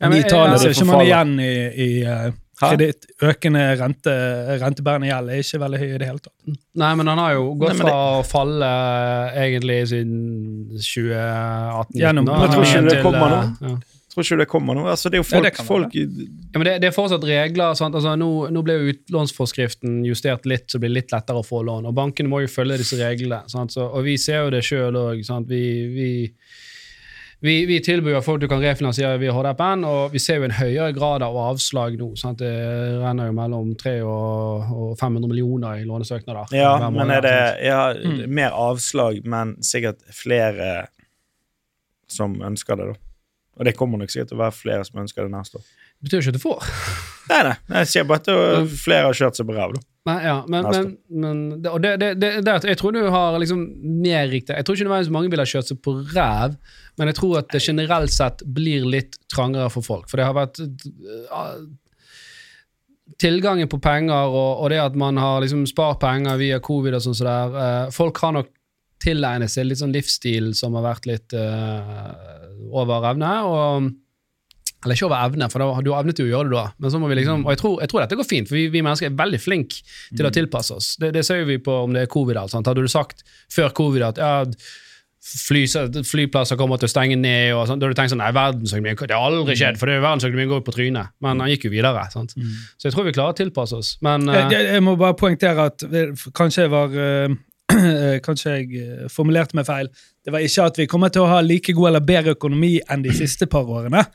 Ja, 0.00 0.08
men 0.08 0.18
jeg, 0.22 0.30
jeg- 0.30 0.62
jeg, 0.64 0.84
jeg- 1.04 1.04
jeg, 1.04 2.02
jeg, 2.02 2.32
man 2.32 2.34
kreditt. 2.58 3.06
Økende 3.22 3.64
rente, 3.80 4.14
rentebærende 4.62 5.10
gjeld 5.10 5.34
er 5.34 5.42
ikke 5.44 5.60
veldig 5.62 5.80
høy 5.82 5.88
i 5.88 6.00
det 6.02 6.08
hele 6.08 6.22
tatt. 6.24 6.56
Nei, 6.82 6.94
men 7.00 7.12
han 7.12 7.20
har 7.22 7.36
jo 7.36 7.44
gått 7.54 7.74
Nei, 7.74 7.76
men 7.78 7.86
fra 7.86 7.98
å 8.18 8.24
falle 8.26 8.72
egentlig 9.44 9.78
siden 9.92 10.18
2018. 10.78 12.00
Gjennom- 12.02 12.26
da, 12.26 12.40
Men 12.42 12.50
tror 12.50 12.66
ikke 12.66 12.88
det 12.90 13.02
kommer 13.02 13.32
nå? 13.34 13.40
Ja. 13.62 13.76
Tror 14.08 14.24
ikke 14.24 14.38
det 14.40 14.48
kommer 14.48 14.74
nå. 14.74 14.86
Altså, 14.88 15.10
det 15.10 15.18
er 15.18 15.22
jo 15.22 15.28
Ja, 15.28 15.36
folk, 15.36 15.44
det 15.44 15.66
folk 15.66 15.94
Ja, 15.94 16.58
men 16.58 16.64
det, 16.64 16.80
det 16.82 16.88
er 16.88 16.94
fortsatt 16.96 17.24
regler. 17.28 17.74
Sant? 17.78 17.94
Altså, 17.94 18.16
nå, 18.18 18.50
nå 18.50 18.62
ble 18.66 18.74
jo 18.78 18.92
utlånsforskriften 18.94 20.00
justert 20.08 20.46
litt, 20.48 20.66
så 20.66 20.78
det 20.78 20.86
blir 20.86 20.94
litt 20.96 21.12
lettere 21.12 21.38
å 21.38 21.46
få 21.46 21.62
lån. 21.62 21.86
Og 21.86 21.94
bankene 21.94 22.28
må 22.30 22.40
jo 22.42 22.50
følge 22.50 22.80
disse 22.80 22.98
reglene. 22.98 23.44
Sant? 23.52 23.74
Så, 23.76 23.84
og 23.86 24.02
vi 24.04 24.16
ser 24.18 24.46
jo 24.46 24.50
det 24.50 24.64
sjøl 24.66 24.96
òg. 24.96 25.22
Vi, 25.46 25.62
vi, 25.94 26.10
vi, 27.40 27.54
vi 27.70 27.76
tilbyr 27.84 28.16
jo 28.16 28.20
folk 28.26 28.40
du 28.42 28.48
kan 28.50 28.58
refinansiere 28.62 29.18
via 29.22 29.32
HDPN, 29.36 29.84
og 29.86 30.12
vi 30.14 30.18
ser 30.22 30.40
jo 30.40 30.46
en 30.48 30.56
høyere 30.58 30.90
grad 30.96 31.22
av 31.22 31.36
avslag 31.38 31.94
nå. 32.00 32.08
Sant? 32.18 32.40
Det 32.42 32.50
renner 33.02 33.28
jo 33.30 33.36
mellom 33.36 33.74
300 33.78 34.06
og, 34.10 34.72
og 34.74 34.94
500 34.98 35.30
millioner 35.30 35.78
i 35.78 35.86
lånesøknader. 35.86 36.50
Ja, 36.58 36.72
men 36.90 37.12
er 37.14 37.22
det 37.26 37.36
ja, 37.66 37.82
Mm. 37.98 38.24
mer 38.34 38.56
avslag, 38.58 39.20
men 39.24 39.54
sikkert 39.62 40.02
flere 40.14 40.88
som 42.10 42.38
ønsker 42.42 42.76
det, 42.80 42.86
da. 42.92 42.98
Og 43.58 43.64
det 43.66 43.74
kommer 43.76 43.98
nok 43.98 44.10
sikkert 44.10 44.30
til 44.32 44.38
å 44.38 44.44
være 44.44 44.54
flere 44.54 44.84
som 44.86 45.00
ønsker 45.02 45.26
det 45.26 45.32
neste 45.34 45.58
år. 45.58 45.64
Det 45.98 46.06
betyr 46.06 46.18
jo 46.20 46.22
ikke 46.22 46.34
at 46.34 46.38
du 46.38 46.44
får. 46.44 46.68
Nei, 47.28 47.38
nei, 47.48 47.54
nei 47.68 47.80
jeg 47.82 47.88
sier 47.92 48.04
bare 48.08 48.22
at 48.22 48.74
flere 48.78 49.08
har 49.10 49.16
kjørt 49.18 49.38
seg 49.38 49.48
på 49.48 49.56
ræva, 49.56 49.74
da. 49.74 49.82
Nei, 50.08 50.16
ja, 50.24 50.36
men, 50.48 50.66
men, 50.72 50.86
men 51.20 51.40
det, 51.60 51.70
og 51.70 51.82
det, 51.84 51.92
det, 52.00 52.30
det, 52.46 52.54
jeg 52.70 52.78
tror 52.80 52.94
du 52.96 53.02
har 53.12 53.36
liksom 53.40 53.60
mer 54.00 54.28
riktig 54.30 54.54
Jeg 54.56 54.64
tror 54.64 54.78
ikke 54.78 54.86
nødvendigvis 54.86 55.14
mange 55.14 55.32
ville 55.32 55.46
kjørt 55.50 55.68
seg 55.68 55.80
på 55.84 55.94
ræv, 56.14 56.54
men 56.98 57.10
jeg 57.10 57.18
tror 57.18 57.34
at 57.42 57.50
det 57.52 57.60
generelt 57.64 58.14
sett 58.14 58.44
blir 58.56 58.86
litt 58.88 59.18
trangere 59.30 59.68
for 59.74 59.84
folk. 59.84 60.08
For 60.10 60.20
det 60.20 60.28
har 60.28 60.38
vært 60.38 60.62
uh, 60.62 61.60
Tilgangen 63.18 63.70
på 63.70 63.80
penger 63.82 64.30
og, 64.30 64.62
og 64.62 64.72
det 64.72 64.80
at 64.82 64.96
man 64.98 65.18
har 65.20 65.42
liksom 65.42 65.66
spart 65.68 66.00
penger 66.04 66.38
via 66.40 66.60
covid 66.64 66.98
og 66.98 67.04
sånn 67.04 67.16
så 67.18 67.28
der 67.28 67.56
uh, 67.58 67.94
Folk 67.94 68.20
har 68.24 68.36
nok 68.38 68.52
tilegnet 69.02 69.52
seg 69.52 69.68
litt 69.68 69.80
sånn 69.82 69.94
livsstil 69.94 70.52
som 70.58 70.74
har 70.78 70.88
vært 70.88 71.06
litt 71.10 71.34
uh, 71.36 72.14
over 72.74 73.12
evne. 73.12 73.34
og 73.46 73.90
eller 74.84 74.94
ikke 74.94 75.08
over 75.08 75.26
evne, 75.26 75.48
for 75.50 75.62
da, 75.62 75.68
du 75.82 75.92
evnet 75.96 76.20
jo 76.22 76.26
å 76.28 76.32
gjøre 76.32 76.50
det 76.52 76.58
da. 76.58 76.66
Men 76.78 76.92
så 76.94 77.00
må 77.02 77.10
vi 77.10 77.18
liksom, 77.18 77.46
og 77.46 77.54
jeg 77.54 77.60
tror, 77.62 77.78
jeg 77.82 77.90
tror 77.90 78.04
dette 78.04 78.18
går 78.20 78.28
fint, 78.30 78.50
for 78.50 78.58
vi, 78.58 78.66
vi 78.70 78.82
mennesker 78.86 79.10
er 79.10 79.16
veldig 79.18 79.40
flinke 79.42 79.80
til 80.14 80.28
å 80.28 80.34
tilpasse 80.34 80.76
oss. 80.76 80.92
Det, 81.02 81.10
det 81.16 81.24
ser 81.26 81.42
vi 81.48 81.58
på 81.62 81.80
om 81.86 81.96
det 81.96 82.06
er 82.06 82.12
covid. 82.12 82.38
alt, 82.38 82.54
sant? 82.54 82.68
Hadde 82.70 82.84
du 82.86 82.92
sagt 82.92 83.24
før 83.50 83.74
covid 83.74 84.06
at 84.12 84.20
ja, 84.22 84.34
fly, 85.28 85.64
flyplasser 86.06 86.58
kommer 86.60 86.78
til 86.78 86.88
å 86.88 86.92
stenge 86.92 87.18
ned, 87.18 87.50
og 87.56 87.64
sånt, 87.68 87.82
da 87.82 87.88
hadde 87.88 87.96
du 87.96 88.00
tenkt 88.00 88.14
sånn 88.14 88.22
nei, 88.22 88.30
verdensøkonomien, 88.36 89.00
det 89.02 89.18
har 89.18 89.26
aldri 89.26 89.58
skjedd, 89.58 89.80
for 89.80 89.90
det 89.90 89.98
er 89.98 90.04
verdensøkonomien 90.06 90.52
går 90.52 90.62
jo 90.62 90.66
på 90.68 90.76
trynet. 90.78 91.12
Men 91.24 91.42
han 91.42 91.52
gikk 91.52 91.68
jo 91.68 91.74
videre. 91.74 92.06
sant? 92.14 92.36
Så 92.78 92.88
jeg 92.88 92.94
tror 92.94 93.08
vi 93.08 93.16
klarer 93.16 93.34
å 93.34 93.40
tilpasse 93.42 93.82
oss. 93.82 93.92
Men 94.04 94.30
Jeg, 94.30 94.46
eh, 94.46 94.56
jeg, 94.56 94.70
jeg 94.78 94.86
må 94.86 94.94
bare 95.00 95.18
poengtere 95.18 95.68
at 95.72 95.86
kanskje 96.38 96.68
jeg 96.68 96.74
var 96.74 96.96
eh, 97.02 98.18
Kanskje 98.24 98.54
jeg 98.54 98.80
eh, 98.80 99.04
formulerte 99.12 99.58
meg 99.58 99.66
feil. 99.68 99.90
Det 100.24 100.32
var 100.34 100.44
ikke 100.44 100.70
at 100.70 100.80
vi 100.80 100.88
kommer 100.90 101.12
til 101.12 101.26
å 101.26 101.30
ha 101.32 101.42
like 101.44 101.74
god 101.76 101.92
eller 101.92 102.04
bedre 102.04 102.36
økonomi 102.38 102.78
enn 102.88 103.04
de 103.04 103.14
siste 103.16 103.48
par 103.50 103.68
årene, 103.68 104.06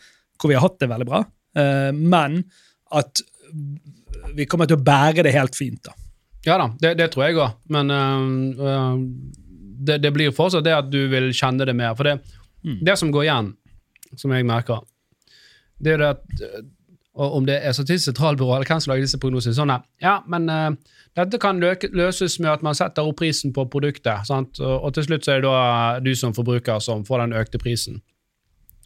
hvor 0.44 0.52
vi 0.52 0.60
har 0.60 0.66
hatt 0.68 0.80
det 0.84 0.92
veldig 0.92 1.08
bra, 1.10 1.24
eh, 1.58 1.90
men 1.96 2.42
at 2.94 3.24
vi 4.38 4.48
kommer 4.50 4.70
til 4.70 4.80
å 4.80 4.86
bære 4.86 5.26
det 5.26 5.34
helt 5.36 5.58
fint. 5.58 5.82
da. 5.86 5.96
Ja 6.44 6.58
da, 6.60 6.70
det, 6.80 6.96
det 7.00 7.10
tror 7.14 7.28
jeg 7.28 7.40
òg. 7.40 7.58
Men 7.72 7.92
øhm, 7.94 8.38
øhm, 8.60 9.04
det, 9.88 10.00
det 10.04 10.14
blir 10.16 10.36
fortsatt 10.36 10.66
det 10.66 10.76
at 10.76 10.90
du 10.92 11.06
vil 11.12 11.32
kjenne 11.36 11.68
det 11.68 11.76
mer. 11.78 11.96
For 11.96 12.08
det, 12.08 12.18
det 12.84 12.98
som 13.00 13.12
går 13.14 13.28
igjen, 13.28 13.54
som 14.20 14.34
jeg 14.36 14.48
merker, 14.48 14.84
det 15.84 15.96
er 15.96 16.02
det 16.02 16.14
at 16.14 16.48
øh, 16.48 16.64
Om 17.14 17.46
det 17.46 17.60
er 17.62 17.72
Statistisk 17.72 18.08
sentralbyrå 18.08 18.56
eller 18.56 18.66
hvem 18.66 18.80
som 18.82 18.90
lager 18.90 19.04
disse 19.06 19.20
prognosene, 19.22 19.54
sånn 19.54 19.70
at, 19.70 19.84
ja, 20.02 20.16
men 20.26 20.48
øh, 20.50 20.72
dette 21.14 21.38
kan 21.38 21.60
løke, 21.62 21.92
løses 21.94 22.40
med 22.42 22.50
at 22.50 22.64
man 22.66 22.74
setter 22.74 23.06
opp 23.06 23.20
prisen 23.20 23.54
på 23.54 23.68
produktet. 23.70 24.26
Sant? 24.26 24.58
Og, 24.58 24.88
og 24.88 24.96
til 24.96 25.06
slutt 25.06 25.28
så 25.28 25.36
er 25.36 25.44
det 25.44 25.52
da 25.52 26.00
du 26.02 26.10
som 26.18 26.34
forbruker 26.34 26.82
som 26.82 27.06
får 27.06 27.22
den 27.22 27.36
økte 27.38 27.62
prisen. 27.62 28.02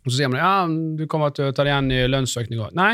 Og 0.08 0.14
så 0.14 0.22
sier 0.22 0.32
man 0.32 0.40
ja, 0.40 0.52
du 0.96 1.04
kommer 1.12 1.34
til 1.36 1.50
å 1.50 1.52
ta 1.52 1.66
det 1.68 1.74
igjen 1.74 1.92
i 1.92 2.00
lønnsøkninga. 2.08 2.70
Nei, 2.80 2.94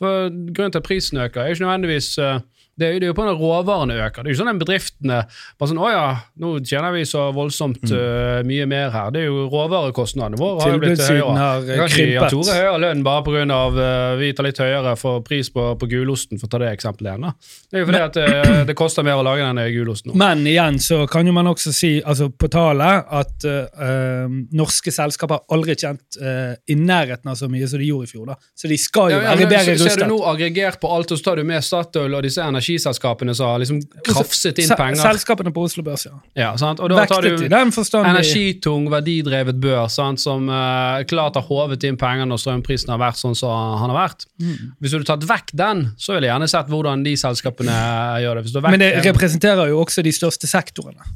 for 0.00 0.30
grunnen 0.32 0.72
til 0.72 0.80
at 0.80 0.86
prisen 0.86 1.20
øker, 1.20 1.42
er 1.42 1.52
ikke 1.52 1.66
nødvendigvis 1.66 2.08
eh, 2.24 2.38
det 2.78 2.86
er, 2.88 2.92
jo- 2.94 3.00
det 3.00 3.06
er 3.06 3.10
jo 3.12 3.16
på 3.18 3.24
når 3.26 3.36
råvarene 3.40 3.96
øker. 4.00 4.22
Det 4.24 4.30
er 4.30 4.34
jo 4.34 4.40
sånn 4.42 4.50
at 4.54 4.60
bedriftene 4.62 5.18
bare 5.60 5.68
sånn, 5.68 5.78
'Å 5.82 5.90
ja, 5.92 6.04
nå 6.40 6.52
tjener 6.64 6.92
vi 6.94 7.02
så 7.04 7.26
voldsomt 7.36 7.82
uh, 7.92 8.40
mye 8.48 8.66
mer 8.66 8.90
her.' 8.90 9.10
Det 9.12 9.20
er 9.22 9.26
jo 9.28 9.48
råvarekostnadene 9.52 10.38
våre 10.40 10.62
har 10.62 10.72
jo 10.72 10.78
blitt 10.80 11.02
høyere. 11.04 11.36
har 11.36 11.60
Jeg 11.60 11.70
eh, 11.70 11.76
kan 11.76 11.88
ikke 11.92 12.06
gi 12.08 12.30
Tore 12.32 12.56
høyere 12.56 12.78
lønn 12.80 13.02
bare 13.04 13.22
pga. 13.26 13.42
Uh, 13.42 14.16
vi 14.20 14.32
tar 14.32 14.44
litt 14.48 14.58
høyere 14.62 14.96
for 14.96 15.20
pris 15.26 15.50
på, 15.52 15.66
på 15.76 15.88
gulosten, 15.90 16.40
for 16.40 16.46
å 16.48 16.52
ta 16.54 16.58
det 16.64 16.70
eksempelet 16.72 17.12
igjen. 17.12 17.34
Det 17.70 17.76
er 17.76 17.84
jo 17.84 17.88
fordi 17.90 18.02
at 18.06 18.16
eh, 18.22 18.64
det 18.68 18.74
koster 18.78 19.04
mer 19.04 19.20
å 19.20 19.26
lage 19.26 19.44
denne 19.44 19.66
gulosten 19.74 20.12
nå. 20.12 20.16
Men 20.20 20.46
igjen 20.46 20.78
så 20.82 21.02
kan 21.10 21.26
jo 21.26 21.32
man 21.36 21.46
også 21.52 21.72
si 21.76 21.92
altså 22.00 22.30
på 22.32 22.48
tale, 22.52 22.88
at 23.20 23.44
eh, 23.44 23.84
eh, 23.88 24.32
norske 24.56 24.92
selskaper 24.94 25.40
har 25.42 25.56
aldri 25.56 25.76
tjent 25.76 26.18
eh, 26.20 26.54
i 26.72 26.76
nærheten 26.78 27.28
av 27.32 27.36
så 27.36 27.48
mye 27.52 27.68
som 27.68 27.78
de 27.82 27.88
gjorde 27.90 28.08
i 28.08 28.12
fjor. 28.12 28.26
da. 28.32 28.36
Så 28.56 28.68
de 28.72 28.78
skal 28.80 29.12
jo 29.12 29.18
Ja, 29.20 29.22
ja, 29.22 29.36
være 29.36 29.48
bedre 29.50 29.74
rustet. 29.76 29.92
Ser 29.92 30.04
du 30.04 30.12
nå 30.14 30.18
aggregert 30.32 30.80
på 30.80 30.88
alt, 30.92 31.12
og 31.12 31.18
så 31.20 31.24
tar 31.30 31.36
du 31.40 31.44
med 31.44 31.62
Statoil 31.64 32.14
og 32.14 32.22
disse 32.26 32.42
energiselskapene 32.62 33.34
som 33.34 33.46
har 33.46 33.58
liksom 33.58 33.80
krafset 34.06 34.58
inn 34.62 34.70
penger. 34.76 35.00
Selskapene 35.02 35.52
på 35.52 35.64
Oslo 35.66 35.82
Børs, 35.82 36.06
ja. 36.06 36.14
Ja, 36.38 36.50
sant? 36.60 36.80
Og 36.80 36.90
da 36.92 37.04
tar 37.10 37.22
du 37.26 37.42
energitung, 37.42 38.88
verdidrevet 38.92 39.58
børs 39.62 39.98
sant, 39.98 40.20
som 40.22 40.48
uh, 40.48 41.02
klart 41.08 41.36
har 41.38 41.46
håvet 41.48 41.84
inn 41.88 41.98
penger 42.00 42.28
når 42.30 42.42
strømprisen 42.44 42.92
har 42.94 43.00
vært 43.02 43.20
sånn 43.20 43.36
som 43.38 43.50
han 43.82 43.92
har 43.92 43.98
vært. 43.98 44.26
Mm. 44.40 44.72
Hvis 44.78 44.94
du 44.94 44.98
hadde 45.00 45.10
tatt 45.10 45.28
vekk 45.28 45.52
den, 45.58 45.84
så 45.98 46.16
ville 46.16 46.28
jeg 46.28 46.34
gjerne 46.34 46.50
sett 46.54 46.72
hvordan 46.72 47.04
de 47.06 47.16
selskapene 47.18 47.76
gjør 48.24 48.42
det. 48.42 48.64
Men 48.68 48.82
det 48.82 48.92
representerer 49.08 49.72
jo 49.72 49.82
også 49.82 50.04
de 50.06 50.14
største 50.14 50.50
sektorene. 50.50 51.10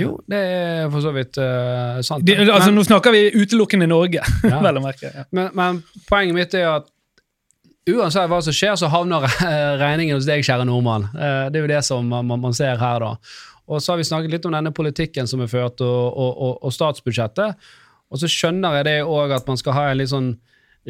Jo, 0.00 0.14
det 0.30 0.38
er 0.40 0.86
for 0.92 1.04
så 1.04 1.12
vidt 1.14 1.36
uh, 1.40 1.98
sant. 2.06 2.24
De, 2.26 2.36
Men- 2.38 2.52
altså, 2.54 2.70
nå 2.74 2.84
snakker 2.86 3.14
vi 3.14 3.26
utelukkende 3.36 3.88
Norge, 3.90 4.22
Ja. 4.44 4.60
vel 4.66 4.80
å 4.80 4.84
merke. 4.84 5.12
Ja. 5.12 5.26
Men, 5.36 5.50
men 5.58 5.82
poenget 6.08 6.36
mitt 6.36 6.56
er 6.58 6.70
at 6.78 6.88
uansett 7.88 8.28
hva 8.30 8.40
som 8.44 8.54
skjer, 8.54 8.76
så 8.78 8.90
havner 8.92 9.24
regningen 9.82 10.18
hos 10.18 10.28
deg, 10.28 10.44
kjære 10.46 10.66
nordmann. 10.68 11.08
Eh, 11.14 11.46
Det 11.52 11.60
er 11.60 11.66
jo 11.66 11.72
det 11.74 11.84
som 11.86 12.08
man, 12.08 12.52
ser 12.56 12.76
her, 12.80 13.04
da. 13.04 13.14
Og 13.68 13.82
så 13.84 13.92
har 13.92 14.00
vi 14.00 14.08
snakket 14.08 14.32
litt 14.32 14.46
om 14.48 14.54
denne 14.56 14.72
politikken 14.72 15.28
som 15.28 15.42
er 15.44 15.50
ført, 15.52 15.80
og, 15.84 16.04
og, 16.08 16.30
og, 16.36 16.54
og 16.64 16.72
statsbudsjettet. 16.72 17.68
Og 18.08 18.20
så 18.20 18.30
skjønner 18.32 18.78
jeg 18.78 18.88
det 18.88 18.98
òg 19.04 19.34
at 19.36 19.48
man 19.50 19.60
skal 19.60 19.76
ha 19.76 19.90
en 19.90 19.98
litt 20.00 20.12
sånn 20.12 20.30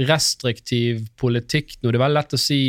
restriktiv 0.08 1.08
politikk 1.18 1.74
nå. 1.80 1.90
Det 1.90 1.98
er 1.98 2.04
veldig 2.04 2.18
lett 2.20 2.36
å 2.36 2.40
si 2.40 2.60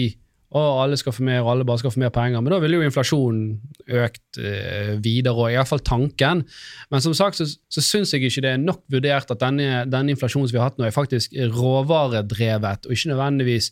å, 0.50 0.62
alle 0.82 0.98
skal 0.98 1.14
få 1.14 1.22
mer, 1.28 1.44
og 1.44 1.52
alle 1.52 1.66
bare 1.68 1.82
skal 1.84 1.94
få 1.94 2.02
mer 2.02 2.10
penger. 2.14 2.42
Men 2.42 2.56
da 2.56 2.58
ville 2.64 2.80
jo 2.80 2.88
inflasjonen 2.88 3.60
økt 4.02 4.40
eh, 4.42 4.96
videre, 5.04 5.36
og 5.36 5.54
iallfall 5.54 5.84
tanken. 5.86 6.42
Men 6.90 7.04
som 7.06 7.14
sagt 7.18 7.38
så, 7.38 7.46
så 7.46 7.84
syns 7.86 8.16
jeg 8.16 8.26
ikke 8.26 8.42
det 8.48 8.56
er 8.56 8.64
nok 8.64 8.82
vurdert 8.90 9.30
at 9.30 9.44
denne, 9.44 9.84
denne 9.86 10.16
inflasjonen 10.16 10.50
som 10.50 10.58
vi 10.58 10.62
har 10.64 10.72
hatt 10.72 10.82
nå, 10.82 10.88
er 10.90 10.96
faktisk 10.96 11.38
råvaredrevet, 11.54 12.90
og 12.90 12.96
ikke 12.98 13.12
nødvendigvis 13.14 13.70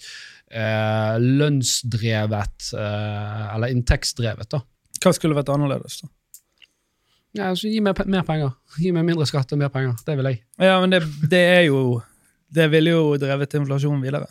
eh, 0.51 1.15
lønnsdrevet 1.21 2.71
eh, 2.73 3.55
eller 3.55 3.73
inntektsdrevet. 3.73 4.49
da. 4.51 4.61
Hva 5.03 5.13
skulle 5.15 5.37
vært 5.37 5.51
annerledes, 5.53 6.01
da? 6.03 6.11
Ja, 7.37 7.51
altså, 7.51 7.69
Gi 7.69 7.81
meg 7.83 7.99
mer 8.09 8.25
penger. 8.25 8.55
Gi 8.81 8.91
meg 8.95 9.05
mindre 9.05 9.27
skatt 9.29 9.51
og 9.53 9.61
mer 9.61 9.69
penger. 9.73 9.93
Det 10.05 10.15
vil 10.17 10.31
jeg. 10.31 10.41
Ja, 10.63 10.79
men 10.81 10.93
det, 10.93 11.03
det 11.29 11.43
er 11.59 11.63
jo 11.67 12.01
Det 12.47 12.69
ville 12.71 12.93
jo 12.93 13.17
drevet 13.19 13.53
inflasjonen 13.59 14.01
videre. 14.01 14.29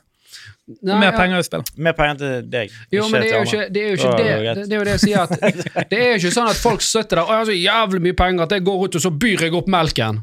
Nei, 0.66 0.96
Mer 0.98 1.12
ja. 1.12 1.16
penger 1.16 1.42
i 1.42 1.44
spill. 1.46 1.62
Mer 1.84 1.94
penger 1.96 2.16
til 2.20 2.46
deg. 2.50 2.72
Jo, 2.90 3.04
men 3.12 3.22
det 3.22 3.28
er 3.28 3.36
jo 3.36 3.46
ikke 3.46 3.66
det, 3.70 3.82
er 3.82 3.92
jo 3.92 3.98
ikke 3.98 4.14
det, 4.16 4.24
det 4.26 4.54
det, 4.56 4.72
er 4.72 4.80
jo 4.80 4.86
det 4.88 4.94
jeg 4.96 5.02
sier 5.04 5.20
at 5.22 5.34
Det 5.92 5.98
er 6.00 6.08
jo 6.08 6.16
ikke 6.22 6.32
sånn 6.34 6.48
at 6.50 6.58
folk 6.58 6.82
sitter 6.82 7.20
der 7.20 7.22
og 7.22 7.30
jeg 7.30 7.38
har 7.42 7.50
så 7.50 7.56
jævlig 7.56 8.00
mye 8.08 8.16
penger 8.18 8.46
at 8.46 8.54
jeg 8.56 8.64
går 8.66 8.82
ut 8.82 8.98
og 8.98 9.04
så 9.04 9.12
byr 9.24 9.44
jeg 9.46 9.54
opp 9.60 9.70
melken. 9.76 10.18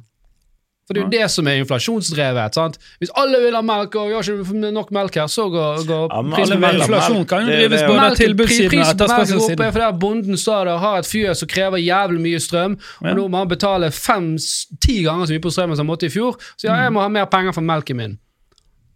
For 0.83 0.93
det 0.93 0.99
er 0.99 1.05
jo 1.05 1.11
det 1.13 1.27
som 1.31 1.47
er 1.47 1.61
inflasjonsdrevet. 1.61 2.53
sant? 2.57 2.77
Hvis 2.99 3.11
alle 3.15 3.39
vil 3.39 3.55
ha 3.55 3.61
melk, 3.63 3.93
og 3.95 4.09
vi 4.09 4.13
har 4.17 4.23
ikke 4.27 4.71
nok 4.75 4.89
melk 4.91 5.15
her, 5.15 5.27
så 5.31 5.45
går, 5.53 5.85
går 5.87 6.07
Ja, 6.11 6.21
prisen 6.35 6.59
på. 6.59 6.71
Inflasjon 6.75 7.25
kan 7.29 7.45
jo 7.47 7.53
drives 7.55 7.81
pri- 7.87 8.15
tilbudssiden 8.19 8.65
og 8.65 8.71
Prisen 8.73 8.73
på 8.73 8.73
melk 8.73 8.73
går 8.73 8.83
opp 8.83 8.91
etterspørselssiden. 8.99 9.63
er 9.67 9.71
fordi 9.77 9.99
bonden 10.03 10.37
sa 10.37 10.57
det, 10.67 10.75
har 10.83 10.97
et 10.99 11.05
fjøs 11.07 11.39
som 11.39 11.47
krever 11.47 11.77
jævlig 11.79 12.19
mye 12.25 12.39
strøm, 12.43 12.75
og 13.01 13.07
Ja. 13.07 13.13
nå 13.15 13.27
må 13.29 13.37
han 13.37 13.47
betale 13.47 13.91
fem-ti 13.95 14.97
ganger 15.07 15.25
så 15.25 15.31
mye 15.37 15.45
på 15.47 15.51
strømmen 15.55 15.75
som 15.79 15.87
han 15.87 15.91
måtte 15.95 16.05
i 16.05 16.09
fjor, 16.09 16.35
så 16.57 16.67
ja, 16.67 16.75
jeg 16.83 16.91
må 16.91 16.99
ha 16.99 17.07
mer 17.07 17.25
penger 17.31 17.53
for 17.53 17.61
melken 17.61 17.95
min. 17.97 18.19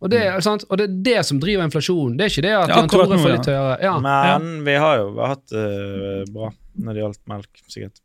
Og 0.01 0.11
det, 0.11 0.43
sant? 0.43 0.65
og 0.69 0.77
det 0.77 0.83
er 0.89 0.93
det 1.01 1.25
som 1.25 1.39
driver 1.39 1.63
inflasjonen. 1.63 2.17
Det 2.19 2.25
er 2.25 2.29
ikke 2.29 2.41
det 2.45 2.51
at 2.53 2.69
Ja, 2.69 2.75
Jan 2.83 2.89
Tore 2.89 3.17
får 3.17 3.31
litt 3.31 3.47
høyere. 3.49 3.77
Ja. 3.81 3.95
Men 3.99 4.63
vi 4.67 4.75
har 4.75 4.97
jo 4.97 5.07
hatt 5.25 5.47
det 5.49 6.33
bra 6.35 6.51
når 6.77 6.93
det 6.93 7.01
gjaldt 7.01 7.23
melk, 7.31 7.49
sikkert. 7.71 7.97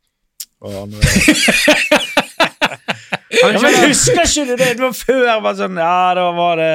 Og 0.63 0.71
andre 0.87 0.99
Ja, 3.33 3.49
men 3.59 3.79
Husker 3.87 4.23
ikke 4.23 4.45
du 4.45 4.53
det? 4.55 4.69
Det 4.77 4.83
var 4.83 4.93
før 4.97 5.41
var 5.45 5.57
sånn 5.57 5.79
Ja, 5.81 6.13
da 6.17 6.27
var 6.35 6.59
det, 6.61 6.71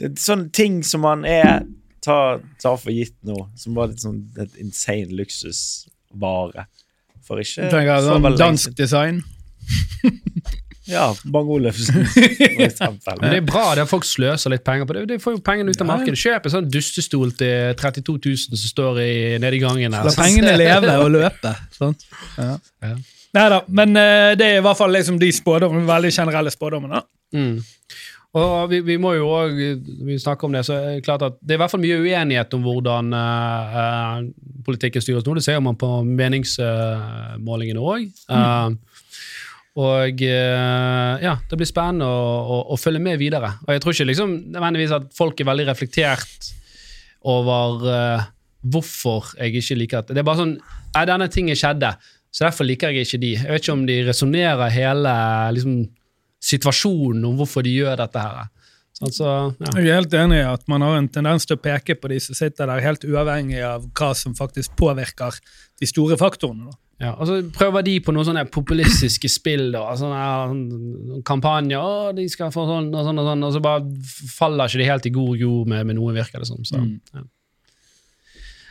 det 0.00 0.14
Sånne 0.20 0.48
ting 0.56 0.80
som 0.86 1.04
man 1.04 1.26
er 1.28 1.66
tar 2.00 2.40
ta 2.62 2.74
for 2.80 2.94
gitt 2.94 3.16
nå, 3.28 3.36
som 3.60 3.76
var 3.76 3.90
litt 3.90 4.00
sånn 4.00 4.22
et 4.40 4.54
insane 4.62 5.12
luksusvare. 5.18 6.64
For 7.26 7.42
ikke 7.42 7.68
Du 7.68 7.74
tenker 7.74 8.00
så 8.00 8.14
sånn 8.14 8.24
veldig 8.24 8.40
dansk 8.40 8.76
design. 8.78 9.20
Ja, 10.90 11.06
Bang 11.30 11.48
Olufsen, 11.54 12.04
for 12.10 12.64
eksempel. 12.66 13.20
Men 13.22 13.30
det 13.34 13.38
er 13.42 13.46
bra 13.48 13.64
det 13.78 13.86
folk 13.90 14.04
sløser 14.08 14.50
litt 14.54 14.64
penger 14.66 14.88
på 14.90 14.96
det. 14.98 15.04
De 15.12 15.18
får 15.22 15.36
jo 15.38 15.42
pengene 15.46 15.70
ut 15.70 15.80
av 15.80 15.86
Ja. 15.86 15.92
markedet. 15.94 16.18
Kjøp 16.20 16.48
en 16.50 16.54
sånn 16.56 16.68
dustestol 16.74 17.30
til 17.38 17.74
32 17.78 18.18
000 18.18 18.58
som 18.58 18.68
står 18.74 19.00
i, 19.04 19.12
nede 19.42 19.56
i 19.56 19.62
gangen 19.62 19.94
her. 19.96 20.04
La 20.10 20.14
pengene 20.18 20.56
leve 20.58 20.98
og 21.04 21.10
løpe. 21.14 21.54
Sant? 21.78 22.04
Ja. 22.38 22.56
Ja. 22.82 22.94
Nei 23.38 23.48
da, 23.52 23.60
men 23.70 23.94
eh, 23.94 24.32
det 24.34 24.46
er 24.50 24.56
i 24.58 24.62
hvert 24.66 24.78
fall 24.80 24.90
liksom 24.90 25.20
de 25.22 25.28
spådommene, 25.30 25.86
veldig 25.86 26.10
generelle 26.16 26.50
spådommene. 26.50 26.98
Mm. 27.36 27.60
Og 28.40 28.68
vi, 28.70 28.78
vi 28.86 28.94
må 29.02 29.12
jo 29.16 29.26
òg 29.34 29.56
snakke 30.22 30.46
om 30.46 30.52
det, 30.54 30.60
så 30.66 30.74
er 30.76 30.84
det 30.96 31.04
klart 31.06 31.22
at 31.26 31.38
det 31.42 31.54
er 31.54 31.58
i 31.58 31.62
hvert 31.62 31.72
fall 31.72 31.82
mye 31.82 31.96
uenighet 31.98 32.52
om 32.54 32.62
hvordan 32.66 33.08
eh, 33.18 34.20
politikken 34.66 35.02
styres 35.02 35.26
nå. 35.26 35.34
Det 35.38 35.42
ser 35.46 35.58
man 35.62 35.78
på 35.78 35.88
meningsmålingene 36.06 37.82
òg. 37.82 38.06
Og 39.80 40.22
eh, 40.26 41.22
ja, 41.24 41.34
det 41.48 41.58
blir 41.58 41.68
spennende 41.68 42.08
å, 42.08 42.22
å, 42.40 42.58
å 42.74 42.78
følge 42.80 43.02
med 43.02 43.20
videre. 43.20 43.54
Og 43.66 43.74
jeg 43.74 43.82
tror 43.82 43.96
ikke 43.96 44.08
liksom 44.10 44.34
nødvendigvis 44.52 44.96
at 44.96 45.08
folk 45.16 45.40
er 45.40 45.48
veldig 45.48 45.66
reflektert 45.70 46.50
over 47.30 47.84
uh, 47.86 48.28
hvorfor 48.72 49.34
jeg 49.36 49.60
ikke 49.60 49.76
liker 49.76 49.98
at 50.00 50.12
Det 50.12 50.22
er 50.22 50.24
bare 50.24 50.40
sånn 50.40 50.54
Nei, 50.56 51.02
denne 51.06 51.28
tingen 51.30 51.58
skjedde, 51.58 51.92
så 52.34 52.48
derfor 52.48 52.66
liker 52.66 52.90
jeg 52.90 53.06
ikke 53.06 53.20
de. 53.22 53.28
Jeg 53.36 53.46
vet 53.46 53.62
ikke 53.62 53.74
om 53.76 53.84
de 53.86 53.98
resonnerer 54.08 54.72
hele 54.74 55.12
liksom, 55.54 55.76
situasjonen 56.42 57.28
om 57.28 57.36
hvorfor 57.38 57.62
de 57.62 57.76
gjør 57.76 58.00
dette 58.00 58.24
her. 58.24 58.48
Altså, 59.00 59.28
ja. 59.54 59.70
Jeg 59.78 59.86
er 59.86 60.00
helt 60.00 60.16
enig 60.18 60.40
i 60.40 60.48
at 60.50 60.66
man 60.68 60.82
har 60.82 60.98
en 60.98 61.08
tendens 61.08 61.46
til 61.46 61.56
å 61.56 61.62
peke 61.62 61.94
på 61.94 62.10
de 62.10 62.18
som 62.20 62.36
sitter 62.36 62.66
der, 62.66 62.82
helt 62.82 63.06
uavhengig 63.06 63.62
av 63.64 63.86
hva 63.96 64.10
som 64.18 64.34
faktisk 64.34 64.74
påvirker 64.80 65.38
de 65.78 65.88
store 65.88 66.18
faktorene. 66.20 66.72
Da. 66.72 66.89
Ja, 67.00 67.14
og 67.16 67.24
så 67.30 67.38
prøver 67.56 67.84
de 67.86 67.94
på 68.04 68.12
noen 68.12 68.26
sånne 68.28 68.42
populistiske 68.52 69.28
spill, 69.32 69.70
da, 69.72 69.86
sånne 69.96 70.24
sånn 70.50 71.22
kampanjer, 71.24 71.80
å, 71.80 72.10
de 72.16 72.26
skal 72.28 72.52
få 72.52 72.66
sånn 72.68 72.90
og 72.92 73.06
sånn, 73.06 73.20
og 73.22 73.28
sånn, 73.30 73.44
og 73.46 73.54
så 73.54 73.62
bare 73.64 73.86
faller 74.34 74.68
ikke 74.68 74.82
de 74.82 74.88
helt 74.90 75.08
i 75.08 75.12
god 75.14 75.40
jord 75.40 75.70
med, 75.72 75.86
med 75.88 75.96
noe, 75.96 76.12
virker 76.16 76.42
det 76.44 76.50
som. 76.50 76.60
Så, 76.68 76.76
Mm. 76.80 76.98
ja. 77.16 77.24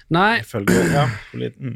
Nei, 0.10 0.42
ja, 0.42 1.04
mm. 1.38 1.76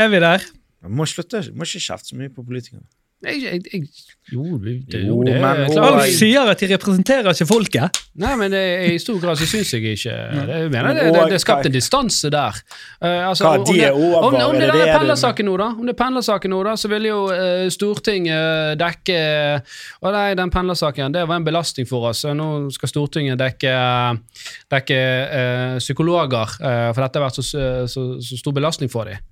Er 0.00 0.08
vi 0.12 0.20
der? 0.20 0.44
Man 0.84 0.94
må 1.00 1.06
slutte, 1.08 1.42
må 1.56 1.64
ikke 1.64 1.82
kjefte 1.84 2.12
så 2.12 2.16
mye 2.20 2.32
på 2.32 2.44
politikerne. 2.44 2.84
Jeg, 3.24 3.42
jeg, 3.42 3.60
jeg, 3.72 3.86
jo, 4.32 4.42
det, 4.60 5.06
Jo, 5.06 5.22
det 5.24 5.34
men- 5.40 5.60
og- 5.70 5.72
klart. 5.72 6.08
Sier 6.12 6.50
at 6.50 6.60
de 6.60 6.66
representerer 6.74 7.30
ikke 7.32 7.46
folket. 7.48 8.00
Nei, 8.20 8.34
men 8.36 8.50
det, 8.52 8.60
i 8.92 8.98
stor 8.98 9.18
grad 9.22 9.38
så 9.40 9.46
syns 9.48 9.72
jeg 9.72 9.82
ikke 9.82 10.12
det. 10.12 10.58
Jeg 10.60 10.70
mener 10.70 10.92
det, 10.92 11.04
det, 11.14 11.22
det 11.30 11.38
er 11.38 11.42
skapt 11.42 11.66
en 11.66 11.72
distanse 11.72 12.30
der. 12.30 12.58
Uh, 13.00 13.28
altså, 13.30 13.44
Hva, 13.46 13.58
om, 13.58 13.64
de 13.64 13.72
det, 13.72 13.86
er 13.88 13.92
om, 13.96 14.34
om 14.34 14.34
er 14.34 14.52
det 14.52 14.60
det 14.60 14.68
der 14.74 14.92
er 14.92 14.98
pendlersaken 14.98 15.48
nå, 15.48 15.56
da, 15.56 15.68
om 15.72 15.86
det 15.88 15.94
er 15.94 16.00
pendlersaken 16.02 16.52
nå, 16.52 16.62
da, 16.68 16.74
så 16.76 16.90
vil 16.92 17.08
jo 17.08 17.18
uh, 17.30 17.68
Stortinget 17.72 18.76
dekke 18.80 19.20
Å 20.02 20.12
nei, 20.12 20.26
den 20.36 20.52
pendlersaken, 20.52 21.14
det 21.16 21.24
var 21.28 21.40
en 21.40 21.46
belastning 21.46 21.88
for 21.88 22.10
oss. 22.10 22.24
Nå 22.28 22.50
skal 22.74 22.92
Stortinget 22.92 23.40
dekke, 23.40 23.72
dekke 24.72 24.98
eh, 24.98 25.78
psykologer, 25.80 26.56
for 26.58 27.00
dette 27.00 27.18
har 27.18 27.26
vært 27.26 27.40
så, 27.40 27.64
så, 27.90 28.04
så 28.20 28.38
stor 28.38 28.54
belastning 28.56 28.92
for 28.92 29.08
dem. 29.08 29.22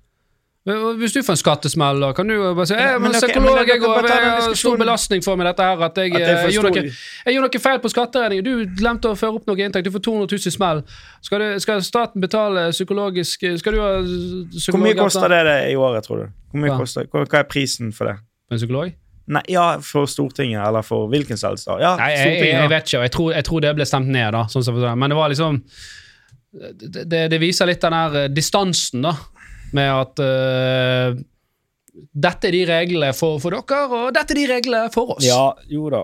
Hvis 0.65 1.13
du 1.13 1.19
får 1.21 1.35
en 1.35 1.37
skattesmell, 1.37 1.99
da 2.01 2.07
kan 2.17 2.25
du 2.25 2.39
bare 2.57 2.65
si 2.65 2.73
Ja, 2.73 2.95
eh, 2.95 2.99
men 2.99 3.11
men 3.11 3.19
psykolog, 3.19 3.59
men 3.59 3.67
jeg 3.69 3.81
går, 3.83 4.07
jeg 4.09 4.29
har 4.31 4.55
stor 4.57 4.79
belastning 4.81 5.21
for 5.21 5.37
meg 5.37 5.45
dette 5.51 5.67
her, 5.67 5.83
at 5.85 5.99
jeg, 6.01 6.15
At 6.17 6.23
for 6.39 6.49
eh, 6.49 6.53
gjorde 6.55 6.71
noe 6.73 6.83
jeg 6.85 7.35
gjorde 7.35 7.49
noe 7.51 7.61
feil 7.61 7.81
på 7.83 7.91
skatteregningen. 7.93 8.45
Du 8.47 8.73
glemte 8.79 9.11
å 9.11 9.17
føre 9.19 9.37
opp 9.37 9.45
noe 9.45 9.61
inntekt. 9.61 9.85
Du 9.85 9.93
får 9.93 10.01
200 10.07 10.31
000 10.31 10.55
smell. 10.55 10.81
Skal, 11.21 11.43
du, 11.43 11.59
skal 11.61 11.83
staten 11.85 12.23
betale 12.23 12.71
psykologisk 12.73 13.45
Skal 13.61 13.77
du 13.77 13.83
ha 13.83 13.91
psykolog? 14.01 14.73
Hvor 14.73 14.83
mye 14.87 14.97
koster 14.97 15.35
det, 15.35 15.41
det 15.45 15.57
i 15.69 15.75
året, 15.77 16.07
tror 16.07 16.23
du? 16.23 16.31
Hvor 16.49 16.63
mye 16.63 16.73
Hva? 16.73 16.79
koster, 16.81 17.09
hva, 17.13 17.25
hva 17.29 17.43
er 17.43 17.49
prisen 17.51 17.93
for 17.93 18.09
det? 18.09 18.15
En 18.49 18.61
psykolog? 18.61 18.95
Nei, 19.35 19.41
ja, 19.49 19.67
For 19.81 20.09
Stortinget, 20.09 20.61
eller 20.65 20.85
for 20.85 21.05
hvilken 21.13 21.37
som 21.37 21.53
helst? 21.53 21.69
Ja, 21.69 21.93
Nei, 22.01 22.09
jeg, 22.13 22.33
jeg, 22.39 22.49
jeg 22.57 22.73
vet 22.73 22.89
ikke. 22.89 23.05
Jeg 23.05 23.13
tror, 23.13 23.29
jeg 23.37 23.47
tror 23.47 23.61
det 23.65 23.75
ble 23.77 23.87
stemt 23.89 24.09
ned, 24.13 24.33
da. 24.33 24.43
Sånn 24.49 24.65
som, 24.65 24.81
men 24.81 25.13
det 25.13 25.17
var 25.17 25.29
liksom 25.33 25.61
det, 26.55 27.27
det, 27.29 27.39
viser 27.41 27.67
litt 27.67 27.81
den 27.83 27.95
her 27.95 28.19
eh, 28.23 28.29
distansen, 28.31 29.05
da. 29.05 29.15
Med 29.73 29.89
at 29.89 30.21
uh, 30.21 31.23
dette 31.95 32.49
er 32.49 32.55
de 32.55 32.65
reglene 32.69 33.13
for, 33.15 33.39
for 33.43 33.55
dere, 33.55 33.85
og 33.87 34.11
dette 34.15 34.35
er 34.35 34.41
de 34.41 34.49
reglene 34.51 34.91
for 34.93 35.15
oss. 35.15 35.25
Ja, 35.25 35.53
jo 35.71 35.87
da. 35.93 36.03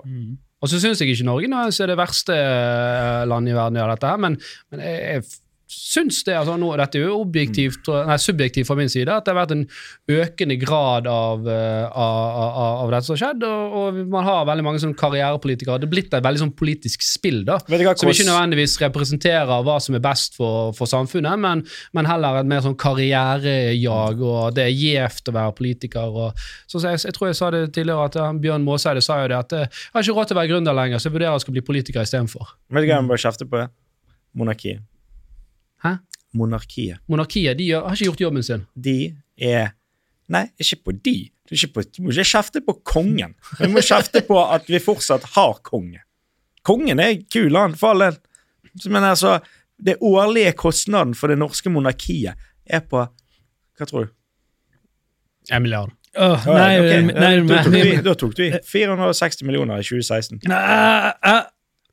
Og 0.61 0.69
så 0.69 0.79
syns 0.81 1.01
jeg 1.01 1.13
ikke 1.13 1.25
Norge 1.25 1.49
nå, 1.49 1.63
er 1.67 1.89
det 1.89 1.97
verste 1.97 2.35
eh, 2.37 3.23
landet 3.25 3.53
i 3.53 3.57
verden 3.57 3.79
gjør 3.79 3.95
dette, 3.95 4.11
her, 4.13 4.19
men, 4.21 4.37
men 4.69 4.83
jeg, 4.85 4.99
jeg 5.01 5.23
syns 5.71 6.21
det 6.27 6.35
altså 6.35 6.57
nå, 6.59 6.69
Dette 6.79 6.99
er 6.99 7.07
jo 7.07 7.21
objektivt, 7.21 7.87
nei, 8.07 8.17
subjektivt 8.21 8.67
fra 8.67 8.75
min 8.79 8.91
side, 8.91 9.11
at 9.11 9.25
det 9.25 9.33
har 9.33 9.39
vært 9.39 9.53
en 9.55 9.63
økende 10.11 10.57
grad 10.61 11.07
av, 11.09 11.47
eh, 11.47 11.85
av, 11.87 12.17
av, 12.43 12.81
av 12.83 12.93
dette 12.93 13.07
som 13.07 13.15
har 13.15 13.21
skjedd, 13.23 13.45
og, 13.47 13.77
og 13.79 13.99
man 14.11 14.27
har 14.27 14.47
veldig 14.49 14.65
mange 14.67 14.81
sånne 14.83 14.99
karrierepolitikere. 14.99 15.79
Det 15.81 15.87
er 15.89 15.93
blitt 15.93 16.17
et 16.17 16.25
veldig 16.25 16.43
sånn 16.43 16.53
politisk 16.59 17.05
spill, 17.05 17.41
da. 17.47 17.59
Hva, 17.71 17.95
Som 17.99 18.11
ikke 18.11 18.27
nødvendigvis 18.27 18.77
representerer 18.83 19.65
hva 19.65 19.77
som 19.83 19.97
er 19.97 20.03
best 20.03 20.37
for, 20.39 20.75
for 20.77 20.91
samfunnet, 20.91 21.39
men, 21.41 21.63
men 21.97 22.09
heller 22.09 22.41
et 22.41 22.51
mer 22.51 22.63
sånn 22.65 22.77
karrierejag, 22.81 24.21
og 24.21 24.57
det 24.57 24.67
er 24.67 24.75
gjevt 24.75 25.31
å 25.31 25.37
være 25.39 25.57
politiker. 25.57 26.21
Og, 26.27 26.45
så 26.71 26.83
jeg, 26.83 27.03
jeg 27.07 27.17
tror 27.17 27.31
jeg 27.31 27.39
sa 27.39 27.51
det 27.55 27.65
tidligere, 27.77 28.09
at 28.11 28.41
Bjørn 28.43 28.67
Måseide 28.67 29.03
sa 29.05 29.21
jo 29.23 29.31
det, 29.31 29.41
at 29.47 29.57
eh, 29.57 29.67
jeg 29.71 29.97
har 29.97 30.07
ikke 30.07 30.19
råd 30.19 30.31
til 30.31 30.37
å 30.37 30.41
være 30.41 30.53
gründer 30.53 30.77
lenger, 30.77 31.01
så 31.01 31.09
jeg 31.09 31.17
vurderer 31.17 31.39
å 31.39 31.43
skal 31.43 31.57
bli 31.57 31.65
politiker 31.65 32.03
istedenfor. 32.03 32.55
Vet 32.71 32.85
du 32.85 32.91
hva 32.91 32.97
jeg 32.97 33.07
må 33.07 33.15
bare 33.15 33.25
kjefte 33.29 33.47
på? 33.49 33.67
Monarkiet. 34.37 34.90
Hæ? 35.83 35.95
Monarkiet. 36.37 37.01
Monarkiet 37.11 37.57
de 37.59 37.69
har 37.73 37.91
ikke 37.95 38.05
gjort 38.11 38.21
jobben 38.27 38.43
sin. 38.47 38.65
De 38.75 38.97
er 39.37 39.73
Nei, 40.31 40.45
ikke 40.63 40.77
på 40.85 40.93
de. 41.03 41.15
Du, 41.49 41.55
ikke 41.57 41.67
på, 41.75 41.81
du 41.91 41.97
må 42.05 42.13
ikke 42.13 42.23
kjefte 42.29 42.61
på 42.63 42.77
kongen. 42.87 43.33
Du 43.59 43.65
må 43.73 43.81
kjefte 43.83 44.21
på 44.23 44.37
at 44.39 44.69
vi 44.71 44.79
fortsatt 44.79 45.25
har 45.33 45.57
konge. 45.67 45.99
Kongen 46.63 47.01
er 47.03 47.17
kul, 47.33 47.51
han, 47.59 47.73
for 47.75 47.91
all 47.91 48.05
del. 48.05 48.19
Så, 48.79 48.87
Men 48.93 49.03
altså, 49.03 49.33
det 49.75 49.97
årlige 49.99 50.53
kostnaden 50.55 51.11
for 51.19 51.27
det 51.33 51.35
norske 51.41 51.67
monarkiet 51.73 52.39
er 52.63 52.85
på 52.87 53.01
Hva 53.75 53.87
tror 53.89 54.07
du? 54.07 54.13
En 55.51 55.65
milliard. 55.65 55.91
Åh, 56.15 56.47
Ja, 56.47 56.53
nei, 56.55 56.79
ok. 56.79 57.11
nei, 57.11 57.33
nei, 57.49 57.81
vi, 57.89 57.97
da 58.05 58.13
tok 58.19 58.37
vi 58.39 58.51
460 58.71 59.43
millioner 59.47 59.79
i 59.81 59.83
2016. 59.83 60.39
nei, 60.47 61.11
eh, 61.27 61.43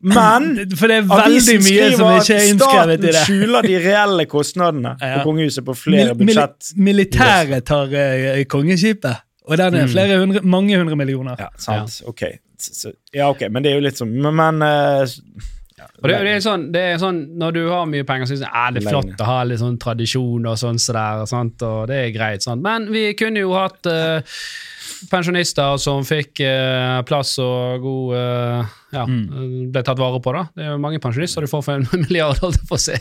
Men 0.00 0.44
For 0.78 0.86
det 0.90 0.96
er 1.00 1.06
veldig 1.10 1.56
mye 1.64 1.86
som 1.96 2.10
ikke 2.14 2.34
er 2.36 2.44
innskrevet 2.52 2.98
i 2.98 3.02
det. 3.02 3.14
staten 3.14 3.24
skjuler 3.28 3.66
de 3.66 3.78
reelle 3.82 4.26
kostnadene 4.30 4.92
Ja. 5.00 5.18
på 5.18 5.24
kongehuset 5.30 5.64
på 5.66 5.74
flere 5.74 6.14
Mil- 6.14 6.26
budsjett. 6.26 6.72
Militæret 6.76 7.64
tar 7.66 7.90
uh, 7.90 8.42
kongeskipet, 8.46 9.24
og 9.48 9.56
den 9.58 9.74
er 9.74 9.86
Mm. 9.86 9.92
flere 9.92 10.18
hundre, 10.20 10.42
mange 10.42 10.78
hundre 10.78 10.96
millioner. 10.96 11.36
Ja, 11.40 11.48
sant. 11.58 12.02
Ok. 12.06 12.22
Så, 12.58 12.74
så- 12.74 12.92
ja, 13.14 13.28
ok, 13.30 13.46
men 13.50 13.62
det 13.62 13.72
er 13.72 13.76
jo 13.80 13.84
litt 13.86 13.98
sånn 13.98 14.10
Men, 14.22 14.34
men 14.34 14.60
ja, 14.60 15.04
Og 15.78 16.08
det, 16.10 16.16
det, 16.26 16.32
er 16.36 16.40
sånn, 16.44 16.64
det 16.74 16.80
er 16.92 16.98
sånn, 17.02 17.18
Når 17.38 17.52
du 17.56 17.60
har 17.70 17.84
mye 17.90 18.06
penger, 18.08 18.26
så 18.30 18.34
er 18.34 18.38
det, 18.38 18.44
sånn, 18.46 18.54
ah, 18.62 18.70
det 18.74 18.82
er 18.84 18.88
flott 18.90 19.08
Lenge. 19.10 19.20
å 19.22 19.28
ha 19.30 19.38
litt 19.46 19.60
sånn 19.62 19.78
tradisjon, 19.82 20.46
og 20.50 20.58
sånn 20.60 20.78
så 20.82 20.96
der, 20.96 21.26
sant? 21.30 21.62
og 21.66 21.86
det 21.90 22.00
er 22.06 22.10
greit. 22.16 22.42
Sant? 22.46 22.62
Men 22.64 22.88
vi 22.94 23.04
kunne 23.18 23.42
jo 23.44 23.52
hatt 23.56 23.86
uh, 23.90 24.40
pensjonister 25.12 25.76
som 25.82 26.02
fikk 26.06 26.40
uh, 26.42 27.00
plass 27.08 27.36
og 27.42 27.82
god 27.84 28.16
uh, 28.18 28.74
Ja, 28.94 29.02
ble 29.04 29.82
tatt 29.84 29.98
vare 30.00 30.16
på, 30.24 30.32
da. 30.32 30.46
Det 30.56 30.64
er 30.64 30.70
jo 30.72 30.78
mange 30.80 30.98
pensjonister 31.04 31.44
du 31.44 31.50
får 31.50 31.62
for 31.66 31.76
en 31.76 31.88
milliard, 32.06 32.38
holdt 32.40 32.56
jeg 32.62 32.68
på 32.70 32.78
å 32.78 32.82
si. 32.82 32.96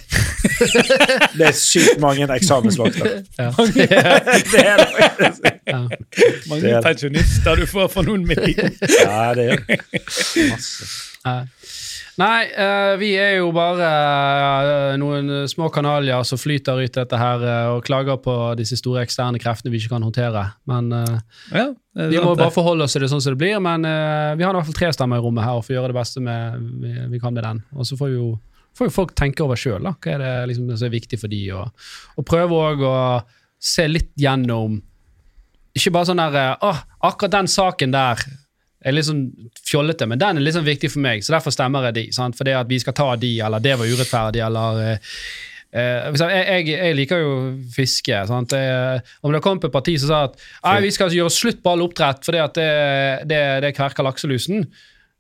Det 1.38 1.46
er 1.48 1.56
sykt 1.56 2.02
mange 2.04 2.28
eksamensvakter. 2.38 3.22
Ja. 3.38 3.52
det 3.56 4.64
er 4.64 4.82
det. 4.84 5.52
Ja. 5.68 5.80
Mange 6.50 6.72
er- 6.74 6.82
pensjonister 6.84 7.60
du 7.60 7.66
får 7.70 7.88
for 7.94 8.08
noen 8.08 8.26
millioner. 8.28 8.74
Ja, 9.04 9.34
det 9.38 9.46
er. 9.54 9.86
Masse. 10.52 10.88
Nei. 11.28 11.40
Nei, 12.18 12.48
eh, 12.50 12.96
vi 12.98 13.12
er 13.14 13.36
jo 13.38 13.52
bare 13.54 13.88
eh, 13.88 14.96
noen 14.98 15.46
små 15.50 15.68
kanalier 15.74 16.24
som 16.26 16.40
flyter 16.42 16.80
ut 16.82 16.96
dette 16.96 17.20
her 17.22 17.44
eh, 17.46 17.68
og 17.76 17.84
klager 17.86 18.18
på 18.24 18.34
disse 18.58 18.80
store 18.80 19.04
eksterne 19.06 19.38
kreftene 19.42 19.70
vi 19.70 19.78
ikke 19.84 19.94
kan 19.94 20.06
håndtere. 20.08 20.48
Men 20.70 20.90
Ja, 21.54 21.68
vi 21.94 22.22
må 22.24 22.34
bare 22.34 22.54
forholde 22.54 22.88
oss 22.88 22.98
til 22.98 23.06
det 23.06 23.12
sånn 23.12 23.22
som 23.22 23.36
det 23.36 23.42
blir. 23.44 23.62
Men 23.62 23.86
vi 23.86 24.46
har 24.46 24.50
i 24.50 24.58
hvert 24.58 24.70
fall 24.70 24.80
tre 24.80 24.90
stemmer 24.96 25.22
i 25.22 25.26
rommet 25.26 25.46
her 25.46 25.60
og 25.60 25.68
får 25.68 25.78
gjøre 25.78 25.94
det 25.94 25.98
beste 26.00 26.24
med, 26.26 26.66
vi, 26.82 26.96
vi 27.14 27.22
kan 27.22 27.38
med 27.38 27.46
den. 27.46 27.62
Og 27.78 27.86
så 27.90 28.00
får 28.00 28.12
jo, 28.16 28.32
får 28.78 28.92
folk 28.98 29.14
tenke 29.18 29.46
over 29.46 29.60
sjøl 29.60 29.86
hva 29.86 29.94
er 30.10 30.24
det 30.24 30.34
liksom, 30.54 30.74
som 30.74 30.90
er 30.90 30.98
viktig 30.98 31.22
for 31.22 31.34
de, 31.34 31.44
og, 31.54 31.88
og 32.18 32.26
prøve 32.26 32.66
òg 32.72 32.82
å 32.88 32.98
se 33.62 33.86
litt 33.90 34.12
gjennom 34.18 34.82
Ikke 35.78 35.94
bare 35.94 36.10
sånn 36.10 36.22
der 36.22 36.58
Å, 36.66 36.74
akkurat 37.10 37.34
den 37.40 37.50
saken 37.50 37.94
der 37.94 38.22
er 38.86 38.94
litt 38.94 39.08
sånn 39.08 39.26
fjollete, 39.66 40.08
men 40.10 40.22
den 40.22 40.40
er 40.40 40.46
litt 40.46 40.56
sånn 40.58 40.68
viktig 40.68 40.92
for 40.94 41.04
meg, 41.04 41.24
så 41.26 41.36
derfor 41.38 41.54
stemmer 41.54 41.90
jeg 41.90 41.98
de. 41.98 42.08
Sant? 42.16 42.38
For 42.38 42.48
det 42.48 42.58
at 42.60 42.70
vi 42.70 42.80
skal 42.82 42.96
ta 42.98 43.12
de, 43.20 43.38
eller 43.44 43.64
det 43.64 43.78
var 43.80 43.90
urettferdig, 43.90 44.44
eller 44.46 44.82
uh, 44.84 45.16
uh, 45.74 46.20
jeg, 46.20 46.44
jeg, 46.44 46.68
jeg 46.76 46.98
liker 47.00 47.24
jo 47.24 47.32
fiske. 47.74 48.20
Sant? 48.30 48.54
Jeg, 48.54 49.02
om 49.26 49.34
det 49.34 49.42
kom 49.46 49.62
på 49.62 49.72
et 49.72 49.78
parti 49.80 49.98
som 50.02 50.12
sa 50.12 50.22
at 50.28 50.38
Nei, 50.62 50.78
vi 50.86 50.94
skal 50.94 51.16
gjøre 51.16 51.34
slutt 51.34 51.64
på 51.64 51.74
all 51.74 51.88
oppdrett 51.88 52.22
fordi 52.28 52.44
at 52.44 52.60
det, 52.60 52.70
det, 53.32 53.42
det 53.66 53.74
kverker 53.78 54.06
lakselusen, 54.06 54.68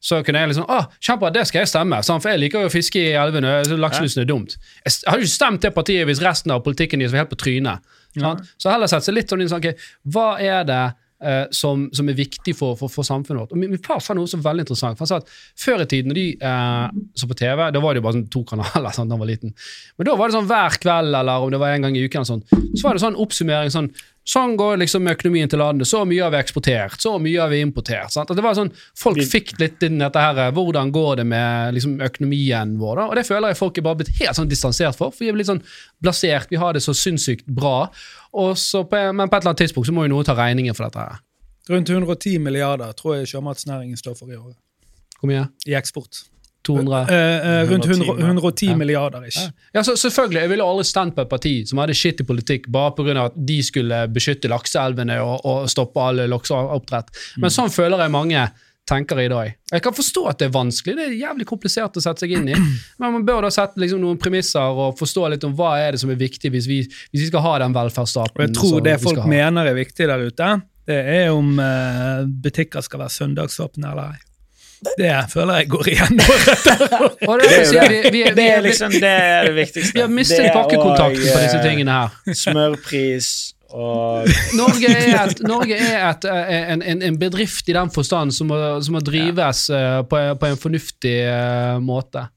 så 0.07 0.21
kunne 0.21 0.43
jeg 0.43 0.51
liksom 0.51 0.67
Å, 0.69 0.83
kjempebra, 1.01 1.33
det 1.33 1.47
skal 1.49 1.63
jeg 1.63 1.71
stemme. 1.71 2.03
Sant? 2.05 2.21
For 2.21 2.29
jeg 2.29 2.43
liker 2.43 2.61
jo 2.61 2.69
å 2.69 2.73
fiske 2.73 3.01
i 3.01 3.15
elvene. 3.17 3.55
Lakselusen 3.81 4.21
er 4.21 4.29
dumt. 4.29 4.53
Jeg 4.85 4.99
hadde 5.07 5.25
ikke 5.25 5.33
stemt 5.33 5.65
det 5.65 5.73
partiet 5.73 6.05
hvis 6.05 6.21
resten 6.21 6.53
av 6.53 6.61
politikken 6.65 7.01
deres 7.01 7.15
var 7.15 7.25
helt 7.25 7.33
på 7.33 7.39
trynet. 7.41 7.81
Sant? 8.13 8.45
Så 8.61 8.69
heller 8.69 8.89
sett 8.89 9.05
seg 9.05 9.17
litt 9.17 9.33
sånn 9.33 9.41
inn 9.43 9.49
sånn, 9.49 9.65
okay, 9.65 9.89
Hva 10.05 10.35
er 10.41 10.61
det 10.69 10.83
eh, 11.23 11.45
som, 11.51 11.87
som 11.93 12.09
er 12.09 12.17
viktig 12.17 12.55
for, 12.57 12.77
for, 12.79 12.91
for 12.91 13.07
samfunnet 13.07 13.43
vårt? 13.43 13.55
Og 13.55 13.61
min, 13.61 13.71
min 13.73 13.83
far 13.83 14.01
sa 14.03 14.15
noe 14.17 14.29
som 14.29 14.41
var 14.43 14.53
veldig 14.53 14.67
interessant. 14.67 14.97
for 14.99 15.05
Han 15.05 15.11
sa 15.11 15.21
at 15.21 15.31
Før 15.57 15.85
i 15.85 15.89
tiden, 15.89 16.11
når 16.11 16.19
de 16.19 16.27
eh, 16.49 17.07
så 17.17 17.29
på 17.29 17.39
TV, 17.39 17.63
da 17.73 17.83
var 17.83 17.93
det 17.93 18.01
jo 18.03 18.07
bare 18.09 18.19
sånn 18.19 18.29
to 18.33 18.43
kanaler 18.47 18.93
sånn, 18.97 19.09
da 19.09 19.17
han 19.17 19.23
var 19.23 19.31
liten. 19.31 19.55
Men 19.97 20.11
da 20.11 20.19
var 20.19 20.29
det 20.29 20.39
sånn 20.39 20.51
hver 20.51 20.77
kveld, 20.83 21.15
eller 21.21 21.47
om 21.47 21.53
det 21.53 21.63
var 21.63 21.73
en 21.73 21.87
gang 21.87 21.97
i 21.97 22.05
uken, 22.05 22.27
sånn, 22.27 22.45
så 22.51 22.85
var 22.85 22.97
det 22.97 23.05
sånn 23.05 23.19
oppsummering 23.25 23.73
sånn 23.73 23.91
Sånn 24.27 24.57
går 24.59 24.81
liksom 24.81 25.07
økonomien 25.07 25.47
til 25.47 25.61
landet. 25.63 25.87
Så 25.87 26.01
mye 26.03 26.25
har 26.25 26.33
vi 26.33 26.39
eksportert, 26.41 26.97
så 26.99 27.13
mye 27.21 27.39
har 27.39 27.47
vi 27.47 27.61
importert. 27.63 28.11
Sant? 28.11 28.27
At 28.27 28.35
det 28.35 28.43
var 28.43 28.57
sånn, 28.57 28.73
Folk 28.99 29.21
fikk 29.23 29.53
litt 29.61 29.83
inn 29.87 30.01
dette 30.01 30.19
her, 30.19 30.41
eh, 30.43 30.51
hvordan 30.51 30.91
går 30.91 31.21
det 31.21 31.25
med 31.31 31.77
liksom, 31.77 31.95
økonomien 32.03 32.73
vår. 32.81 32.95
da, 32.99 33.05
Og 33.07 33.15
det 33.15 33.23
føler 33.29 33.53
jeg 33.53 33.61
folk 33.61 33.77
er 33.77 33.85
bare 33.87 34.01
blitt 34.01 34.19
helt 34.19 34.35
sånn 34.35 34.51
distansert 34.51 34.99
for. 34.99 35.15
for 35.15 35.23
Vi 35.23 35.29
er 35.31 35.37
blitt 35.37 35.47
sånn 35.47 35.63
blasert, 36.03 36.51
vi 36.51 36.59
har 36.59 36.73
det 36.75 36.83
så 36.83 36.91
sinnssykt 36.91 37.47
bra. 37.47 37.89
Og 38.37 38.53
så 38.61 38.83
på, 38.85 39.01
men 39.17 39.29
på 39.29 39.35
et 39.35 39.41
eller 39.41 39.53
annet 39.53 39.65
tidspunkt 39.65 39.89
så 39.89 39.95
må 39.95 40.05
jo 40.05 40.13
noen 40.13 40.27
ta 40.27 40.35
regningen 40.37 40.77
for 40.77 40.87
dette. 40.87 41.03
her. 41.09 41.21
Rundt 41.69 41.89
110 41.89 42.37
milliarder 42.39 42.93
tror 42.95 43.17
jeg 43.17 43.27
sjømatnæringen 43.33 43.99
står 43.99 44.15
for 44.15 44.31
i 44.31 44.37
året. 44.39 44.55
Hvor 45.19 45.31
mye? 45.31 45.47
I 45.67 45.75
eksport. 45.79 46.23
200? 46.67 47.07
Eh, 47.09 47.17
eh, 47.17 47.69
rundt 47.69 47.85
100, 47.85 48.05
110, 48.05 48.25
110 48.27 48.65
ja. 48.67 48.75
milliarder, 48.75 49.27
ish. 49.27 49.49
Ja, 49.73 49.83
så 49.83 49.95
selvfølgelig, 49.95 50.41
Jeg 50.41 50.49
ville 50.49 50.63
aldri 50.63 50.83
stemt 50.83 51.15
på 51.15 51.21
et 51.21 51.29
parti 51.29 51.53
som 51.69 51.79
hadde 51.79 51.95
shitty 51.95 52.23
politikk 52.27 52.67
bare 52.71 52.91
pga. 52.97 53.25
at 53.25 53.37
de 53.47 53.63
skulle 53.63 54.07
beskytte 54.13 54.51
lakseelvene 54.51 55.21
og, 55.21 55.45
og 55.45 55.69
stoppe 55.69 56.01
all 56.01 56.23
lakseoppdrett. 56.29 57.13
Men 57.37 57.53
sånn 57.53 57.71
føler 57.71 58.03
jeg 58.03 58.11
mange 58.11 58.47
tenker 58.87 59.19
i 59.19 59.27
dag. 59.31 59.55
Jeg 59.71 59.83
kan 59.83 59.95
forstå 59.95 60.23
at 60.31 60.39
det 60.39 60.47
er 60.47 60.53
vanskelig, 60.55 60.95
det 60.97 61.07
er 61.09 61.15
jævlig 61.19 61.47
komplisert 61.49 61.97
å 61.99 62.03
sette 62.03 62.23
seg 62.23 62.35
inn 62.37 62.47
i. 62.51 62.55
Men 63.01 63.17
man 63.17 63.25
bør 63.27 63.47
da 63.47 63.51
sette 63.53 63.81
liksom 63.83 64.01
noen 64.03 64.19
premisser 64.21 64.83
og 64.85 64.95
forstå 64.99 65.27
litt 65.33 65.47
om 65.47 65.55
hva 65.57 65.75
er 65.81 65.95
det 65.95 66.03
som 66.03 66.13
er 66.13 66.19
viktig 66.19 66.51
hvis 66.53 66.69
vi, 66.69 66.79
hvis 66.85 67.25
vi 67.25 67.31
skal 67.31 67.43
ha 67.45 67.57
den 67.65 67.75
velferdsstaten. 67.75 68.39
Og 68.39 68.47
jeg 68.47 68.55
tror 68.57 68.85
det 68.85 68.95
folk 69.03 69.27
mener 69.27 69.67
er 69.67 69.77
viktig 69.77 70.07
der 70.07 70.23
ute, 70.29 70.53
det 70.87 71.01
er 71.17 71.33
om 71.35 71.57
uh, 71.59 72.23
butikker 72.23 72.85
skal 72.85 73.03
være 73.03 73.15
søndagsåpne 73.17 73.91
eller 73.91 74.15
ei. 74.15 74.23
Det 74.77 75.09
føler 75.31 75.63
jeg 75.63 75.69
går 75.73 75.87
igjen. 75.89 76.19
Det, 78.37 78.43
er 78.45 78.61
liksom 78.61 78.91
det, 78.93 79.09
er 79.09 79.47
det 79.49 79.55
viktigste. 79.55 79.95
vi 79.95 80.03
har 80.03 80.11
mistet 80.11 80.51
bakkekontakten 80.53 81.23
på 81.25 81.39
disse 81.41 81.61
tingene 81.63 81.95
her. 81.97 82.35
Smørpris 82.37 83.31
og 83.75 84.27
Norge 84.55 84.89
er, 84.89 85.13
et, 85.25 85.41
Norge 85.43 85.75
er 85.75 86.03
et, 86.07 86.27
eh, 86.31 86.51
en, 86.73 86.83
en, 86.83 87.01
en 87.09 87.17
bedrift 87.19 87.67
i 87.67 87.75
den 87.75 87.91
forstand 87.91 88.31
som 88.35 88.47
må, 88.51 88.57
som 88.83 88.95
må 88.95 89.01
drives 89.03 89.65
ja. 89.73 90.03
på, 90.07 90.21
på 90.39 90.49
en 90.49 90.59
fornuftig 90.61 91.15
eh, 91.27 91.79
måte. 91.83 92.27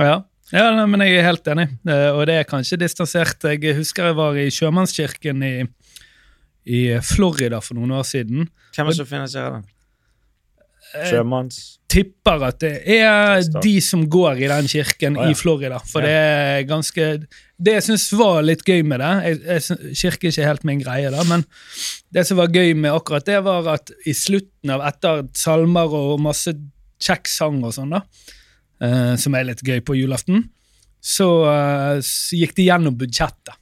Ja, 0.00 0.16
ja 0.50 0.64
nei, 0.74 0.88
men 0.90 1.04
jeg 1.06 1.20
er 1.20 1.28
helt 1.28 1.46
enig. 1.52 1.68
Eh, 1.86 2.08
og 2.10 2.24
det 2.30 2.40
er 2.40 2.48
kanskje 2.50 2.80
distansert. 2.82 3.46
Jeg 3.54 3.76
husker 3.78 4.10
jeg 4.10 4.18
var 4.18 4.40
i 4.40 4.48
sjømannskirken 4.54 5.46
i, 5.46 5.54
i 6.66 6.82
Florida 7.06 7.62
for 7.62 7.78
noen 7.78 7.94
år 8.00 8.08
siden. 8.08 8.50
Hvem 8.74 8.88
er 8.88 8.92
det 8.92 8.98
som 8.98 9.10
finansierer 9.12 9.60
den? 9.60 9.70
Sjømanns... 10.94 11.80
tipper 11.90 12.44
at 12.46 12.60
det 12.62 12.74
er 13.00 13.40
de 13.62 13.72
som 13.82 14.04
går 14.10 14.44
i 14.44 14.50
den 14.50 14.68
kirken 14.70 15.16
oh, 15.18 15.26
ja. 15.26 15.32
i 15.32 15.38
Florida. 15.38 15.80
For 15.90 16.04
Ja. 16.04 16.06
det 16.06 16.14
er 16.14 16.68
ganske 16.70 17.08
Det 17.64 17.76
jeg 17.78 17.84
syns 17.86 18.06
var 18.18 18.42
litt 18.44 18.64
gøy 18.66 18.82
med 18.84 19.00
det 19.00 19.10
jeg, 19.24 19.40
jeg, 19.46 19.94
Kirke 19.96 20.28
er 20.28 20.34
ikke 20.34 20.48
helt 20.50 20.66
min 20.68 20.82
greie, 20.82 21.12
da, 21.14 21.24
men 21.28 21.44
det 22.12 22.26
som 22.28 22.40
var 22.40 22.52
gøy 22.52 22.74
med 22.76 22.92
akkurat 22.92 23.26
det, 23.28 23.40
var 23.46 23.68
at 23.76 23.92
i 24.04 24.14
slutten 24.16 24.74
av 24.74 24.84
etter 24.88 25.24
salmer 25.38 25.94
og 25.96 26.18
masse 26.22 26.52
kjekk 27.04 27.30
sang 27.30 27.62
og 27.64 27.74
sånn, 27.76 27.94
da, 27.96 28.02
uh, 28.84 29.14
som 29.20 29.36
er 29.36 29.48
litt 29.48 29.64
gøy 29.64 29.80
på 29.86 29.96
julaften, 29.98 30.46
så, 31.04 31.28
uh, 31.48 32.00
så 32.04 32.40
gikk 32.40 32.56
de 32.58 32.68
gjennom 32.68 32.96
budsjettet 33.00 33.56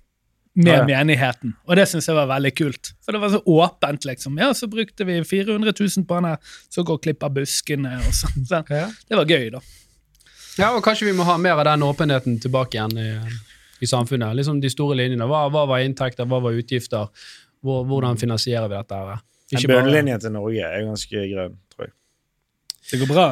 med 0.55 0.69
Ja, 0.69 0.81
ja. 0.83 0.85
menigheten. 0.85 1.55
Og 1.65 1.79
det 1.79 1.87
syns 1.89 2.09
jeg 2.11 2.17
var 2.17 2.27
veldig 2.29 2.51
kult. 2.53 2.91
For 3.05 3.17
det 3.17 3.23
var 3.23 3.31
så 3.33 3.41
åpent, 3.49 4.05
liksom. 4.05 4.35
Ja, 4.37 4.51
så 4.55 4.69
brukte 4.69 5.07
vi 5.09 5.23
400 5.25 5.73
000 5.73 6.05
på 6.09 6.19
her, 6.21 6.37
så 6.69 6.85
går 6.85 6.99
og 6.99 7.07
klipper 7.07 7.33
buskene 7.33 7.95
og 8.03 8.13
sånn. 8.19 8.45
Så 8.51 8.61
det 8.69 9.17
var 9.17 9.25
gøy, 9.25 9.49
da. 9.55 9.63
Ja, 10.61 10.75
og 10.77 10.83
Kanskje 10.85 11.09
vi 11.09 11.17
må 11.17 11.25
ha 11.25 11.39
mer 11.41 11.57
av 11.57 11.65
den 11.71 11.87
åpenheten 11.87 12.37
tilbake 12.43 12.77
igjen 12.77 13.01
i, 13.01 13.09
i 13.83 13.91
samfunnet. 13.91 14.37
Liksom 14.39 14.61
De 14.63 14.71
store 14.73 14.97
linjene. 15.03 15.27
Hva, 15.29 15.45
hva 15.53 15.67
var 15.71 15.85
inntekter, 15.85 16.29
hva 16.31 16.41
var 16.45 16.59
utgifter? 16.59 17.11
Hvor, 17.63 17.85
hvordan 17.87 18.19
finansierer 18.19 18.69
vi 18.71 18.79
dette? 18.79 18.95
her? 18.99 19.23
Ikke 19.53 19.69
bare- 19.69 19.85
Bunnlinjen 19.85 20.21
til 20.21 20.33
Norge 20.35 20.67
er 20.67 20.85
ganske 20.89 21.29
grønn, 21.35 21.57
tror 21.75 21.89
jeg. 21.89 21.97
Det 22.91 23.01
går 23.03 23.11
bra. 23.15 23.27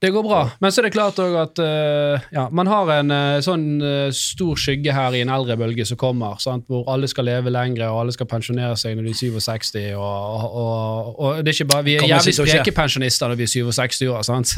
Det 0.00 0.08
går 0.10 0.22
bra. 0.24 0.50
Men 0.64 0.72
så 0.72 0.80
er 0.80 0.86
det 0.86 0.94
klart 0.94 1.18
òg 1.20 1.34
at 1.36 1.60
uh, 1.60 2.22
ja, 2.32 2.46
man 2.56 2.68
har 2.70 2.88
en 2.94 3.12
uh, 3.12 3.40
sånn 3.44 3.66
uh, 3.84 4.08
stor 4.16 4.56
skygge 4.56 4.94
her 4.96 5.12
i 5.12 5.20
en 5.20 5.28
eldrebølge 5.28 5.84
som 5.84 5.98
kommer, 6.00 6.38
sant? 6.40 6.64
hvor 6.72 6.86
alle 6.88 7.08
skal 7.10 7.28
leve 7.28 7.52
lengre, 7.52 7.84
og 7.92 8.00
alle 8.06 8.14
skal 8.16 8.28
pensjonere 8.30 8.78
seg 8.80 8.96
når 8.96 9.10
de 9.10 9.12
er 9.12 9.18
67. 9.20 9.76
Og, 9.98 10.00
og, 10.00 10.46
og, 10.62 11.10
og 11.20 11.42
det 11.44 11.52
er 11.52 11.58
ikke 11.58 11.68
bare, 11.74 11.84
Vi 11.84 11.96
er 11.98 12.06
jævlig 12.14 12.34
spreke 12.38 12.72
pensjonister 12.78 13.28
når 13.28 13.42
vi 13.42 13.44
er 13.44 13.52
67 13.52 14.00
år. 14.08 14.22
sant? 14.30 14.54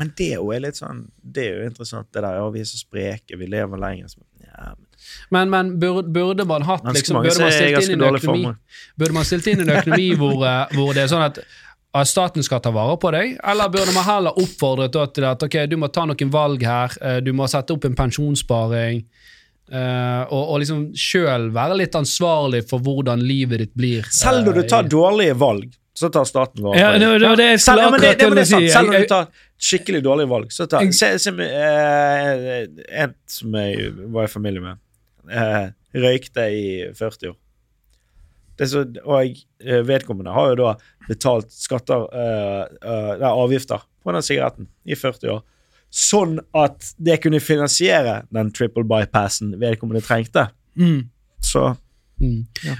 Men 0.00 0.10
det 0.18 0.32
er 0.32 0.42
jo 0.42 0.50
litt 0.66 0.82
sånn 0.82 1.04
Det 1.22 1.46
er 1.46 1.60
jo 1.60 1.70
interessant, 1.70 2.10
det 2.10 2.24
der. 2.26 2.40
Ja, 2.40 2.50
vi 2.50 2.64
er 2.64 2.70
så 2.72 2.82
spreke, 2.82 3.38
vi 3.38 3.46
lever 3.46 3.78
lenger. 3.86 4.10
Ja, 5.10 5.26
men 5.30 5.50
Men, 5.50 5.72
burde, 5.80 6.08
burde 6.12 6.44
man 6.46 6.62
hatt 6.62 6.84
liksom, 6.84 7.22
burde 7.22 7.40
man 7.40 7.52
stilt 7.52 7.88
inn 7.90 8.02
en 8.02 8.14
økonomi 8.14 8.54
Burde 8.98 9.12
man 9.12 9.24
stilt 9.24 9.46
inn 9.52 9.60
en 9.60 9.74
økonomi 9.78 10.08
hvor, 10.16 10.44
eh, 10.46 10.76
hvor 10.76 10.94
det 10.94 11.04
er 11.06 11.12
sånn 11.14 11.26
at 11.26 11.38
at 11.92 12.06
staten 12.06 12.42
skal 12.46 12.60
ta 12.62 12.70
vare 12.70 12.94
på 13.02 13.10
deg, 13.10 13.32
eller 13.50 13.66
burde 13.68 13.90
man 13.96 14.04
heller 14.06 14.36
oppfordret 14.38 14.94
til 15.12 15.24
at 15.26 15.42
ok, 15.42 15.56
du 15.66 15.74
må 15.76 15.88
ta 15.90 16.04
noen 16.06 16.30
valg 16.30 16.62
her, 16.62 16.92
eh, 17.02 17.16
du 17.18 17.32
må 17.34 17.48
sette 17.50 17.74
opp 17.74 17.84
en 17.88 17.96
pensjonssparing, 17.98 19.00
eh, 19.72 20.22
og, 20.30 20.44
og 20.54 20.60
liksom 20.62 20.84
sjøl 20.94 21.48
være 21.50 21.80
litt 21.80 21.98
ansvarlig 21.98 22.62
for 22.70 22.78
hvordan 22.86 23.18
livet 23.26 23.58
ditt 23.64 23.74
blir. 23.74 24.06
Selv 24.14 24.46
når 24.46 24.60
du 24.60 24.62
tar 24.70 24.86
dårlige 24.86 25.34
valg, 25.34 25.72
så 25.98 26.12
tar 26.14 26.24
staten 26.30 26.62
vare 26.62 26.78
Ja, 26.78 26.92
på 26.94 27.00
det, 27.02 27.08
deg. 27.10 27.20
det 27.26 27.36
det 27.42 27.48
jeg 27.50 27.60
Selv, 27.66 27.82
ja, 27.82 27.90
det, 27.90 28.12
det, 28.20 28.30
det 28.38 28.46
si. 28.46 28.60
Selv 28.70 28.92
når 28.94 29.02
du 29.02 29.10
tar 29.10 29.26
skikkelig 29.70 30.02
dårlige 30.06 30.30
valg, 30.30 30.52
så 30.54 30.66
tar 30.70 30.86
Jeg- 30.86 30.94
se, 30.94 31.10
se, 31.18 31.30
En 33.02 33.14
som 33.26 33.54
jeg 33.58 33.90
var 34.14 34.24
i 34.24 34.30
familie 34.30 34.62
med, 34.62 34.78
eh, 35.30 35.70
røykte 35.94 36.44
i 36.54 36.66
40 36.98 37.30
år. 37.32 37.36
Det 38.60 38.68
så, 38.68 38.82
og 39.06 39.24
eh, 39.64 39.80
vedkommende 39.88 40.34
har 40.36 40.50
jo 40.52 40.58
da 40.60 40.72
betalt 41.08 41.48
skatter 41.54 42.02
eh, 42.12 42.64
eh, 42.84 43.14
er 43.16 43.24
avgifter 43.30 43.86
på 44.04 44.12
den 44.12 44.22
sigaretten 44.26 44.68
i 44.84 44.94
40 44.98 45.32
år. 45.38 45.40
Sånn 45.90 46.36
at 46.54 46.92
det 47.02 47.16
kunne 47.24 47.40
finansiere 47.42 48.20
den 48.30 48.52
triple 48.54 48.84
bypassen 48.86 49.56
vedkommende 49.60 50.04
trengte. 50.06 50.48
Mm. 50.78 51.08
Så 51.42 51.70
Mm. 52.20 52.42
Ja. 52.66 52.74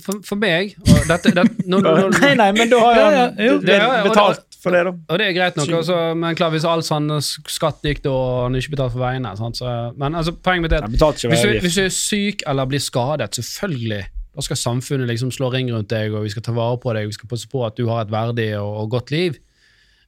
For, 0.00 0.22
for 0.24 0.40
meg 0.40 0.70
dette, 1.04 1.34
dette, 1.36 1.66
nå, 1.68 1.82
nå, 1.84 1.90
Nei, 2.22 2.30
nei, 2.40 2.46
men 2.56 2.70
da 2.70 2.78
har 2.80 2.94
han 2.96 3.12
ja, 3.12 3.24
jo. 3.44 3.58
det- 3.60 3.74
Ja, 3.76 3.90
ja, 3.98 4.04
betalt 4.06 4.53
for 4.64 4.72
det, 4.74 4.80
da. 4.88 4.92
Og 5.12 5.20
det 5.20 5.26
er 5.28 5.36
greit 5.36 5.56
nok, 5.60 5.68
også, 5.68 5.76
altså, 5.94 6.16
men 6.24 6.34
klar, 6.40 6.50
hvis 6.54 6.64
all 6.68 6.82
sånn 6.86 7.12
skatt 7.22 7.84
gikk 7.84 8.00
da, 8.06 8.10
og 8.16 8.42
han 8.48 8.58
ikke 8.58 8.72
betalte 8.74 8.96
for 8.96 9.04
veiene 9.04 9.36
sant, 9.38 9.60
så, 9.60 9.76
Men 10.00 10.16
altså, 10.18 10.32
poenget 10.40 10.66
mitt 10.66 10.72
er 10.78 10.84
at 10.88 10.90
hvis 11.30 11.44
du, 11.44 11.48
hvis 11.68 11.78
du 11.78 11.84
er 11.84 11.94
syk 11.94 12.44
eller 12.50 12.66
blir 12.72 12.80
skadet, 12.82 13.30
selvfølgelig, 13.38 14.02
da 14.34 14.42
skal 14.42 14.56
samfunnet 14.58 15.06
liksom 15.12 15.30
slå 15.30 15.52
ring 15.54 15.68
rundt 15.70 15.92
deg, 15.92 16.10
og 16.16 16.24
vi 16.26 16.32
skal 16.34 16.42
ta 16.42 16.52
vare 16.56 16.80
på 16.82 16.92
deg, 16.96 17.06
vi 17.12 17.14
skal 17.20 17.28
passe 17.30 17.46
på 17.52 17.60
at 17.68 17.76
du 17.78 17.84
har 17.92 18.02
et 18.08 18.10
verdig 18.10 18.48
og, 18.58 18.72
og 18.82 18.90
godt 18.96 19.12
liv. 19.14 19.36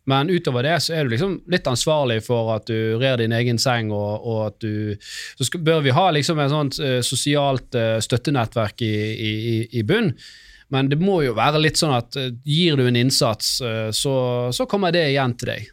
Men 0.06 0.28
utover 0.30 0.62
det 0.62 0.76
så 0.84 0.94
er 0.94 1.02
du 1.06 1.10
liksom 1.10 1.32
litt 1.50 1.66
ansvarlig 1.66 2.20
for 2.22 2.52
at 2.54 2.68
du 2.70 2.94
rer 3.02 3.16
din 3.18 3.32
egen 3.34 3.58
seng, 3.58 3.88
og, 3.90 4.22
og 4.22 4.40
at 4.46 4.58
du 4.62 4.94
Så 5.38 5.48
skal, 5.48 5.60
bør 5.66 5.80
vi 5.82 5.90
ha 5.94 6.04
liksom 6.14 6.38
et 6.38 6.52
sånt 6.52 6.78
uh, 6.78 7.00
sosialt 7.02 7.74
uh, 7.74 7.96
støttenettverk 8.02 8.82
i, 8.86 8.92
i, 9.14 9.32
i- 9.56 9.68
i 9.80 9.82
bunn. 9.82 10.12
Men 10.72 10.90
det 10.90 10.98
må 10.98 11.20
jo 11.22 11.36
være 11.36 11.60
litt 11.62 11.78
sånn 11.78 11.94
at 11.94 12.16
eh, 12.18 12.32
gir 12.44 12.78
du 12.78 12.86
en 12.88 12.98
innsats, 12.98 13.60
eh, 13.62 13.88
så, 13.94 14.16
så 14.54 14.66
kommer 14.70 14.94
det 14.94 15.04
igjen 15.12 15.36
til 15.38 15.52
deg. 15.52 15.72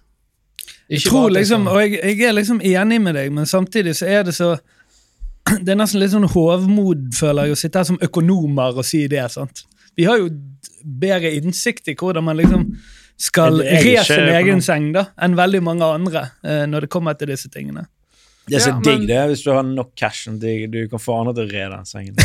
Jeg 0.93 1.05
tror 1.07 1.31
liksom, 1.33 1.65
og 1.71 1.79
jeg, 1.81 1.97
jeg 2.03 2.27
er 2.27 2.35
liksom 2.35 2.59
enig 2.61 2.99
med 3.01 3.17
deg, 3.17 3.31
men 3.33 3.49
samtidig 3.49 3.95
så 3.97 4.09
er 4.09 4.25
det 4.27 4.35
så 4.37 4.53
Det 5.65 5.73
er 5.73 5.75
nesten 5.75 5.99
litt 5.99 6.13
sånn 6.13 6.29
hovmod, 6.31 7.09
føler 7.17 7.49
jeg, 7.49 7.55
å 7.55 7.59
sitte 7.59 7.81
her 7.81 7.87
som 7.89 8.01
økonomer 8.05 8.77
og 8.79 8.85
si 8.87 9.01
det. 9.11 9.25
sant? 9.33 9.65
Vi 9.97 10.05
har 10.07 10.21
jo 10.21 10.29
bedre 10.83 11.33
innsikt 11.35 11.89
i 11.91 11.97
hvordan 11.99 12.25
man 12.25 12.39
liksom 12.39 12.69
skal 13.19 13.59
re 13.61 13.97
sin 14.07 14.29
egen 14.33 14.63
seng 14.63 14.91
da, 14.95 15.07
enn 15.21 15.35
veldig 15.37 15.61
mange 15.63 15.89
andre 15.97 16.23
eh, 16.43 16.63
når 16.69 16.85
det 16.85 16.93
kommer 16.93 17.17
til 17.19 17.29
disse 17.33 17.51
tingene. 17.51 17.85
Det 18.43 18.57
er 18.57 18.59
så 18.59 18.73
Ja, 18.73 18.79
digg 18.83 19.05
det 19.07 19.15
er 19.15 19.29
hvis 19.31 19.39
du 19.45 19.53
har 19.53 19.63
nok 19.63 19.93
cash. 19.95 20.25
at 20.27 20.41
Du 20.41 20.87
kan 20.91 20.99
få 20.99 21.13
andre 21.21 21.31
til 21.37 21.45
å 21.45 21.51
re 21.53 21.67
den 21.71 21.85
sengen. 21.87 22.15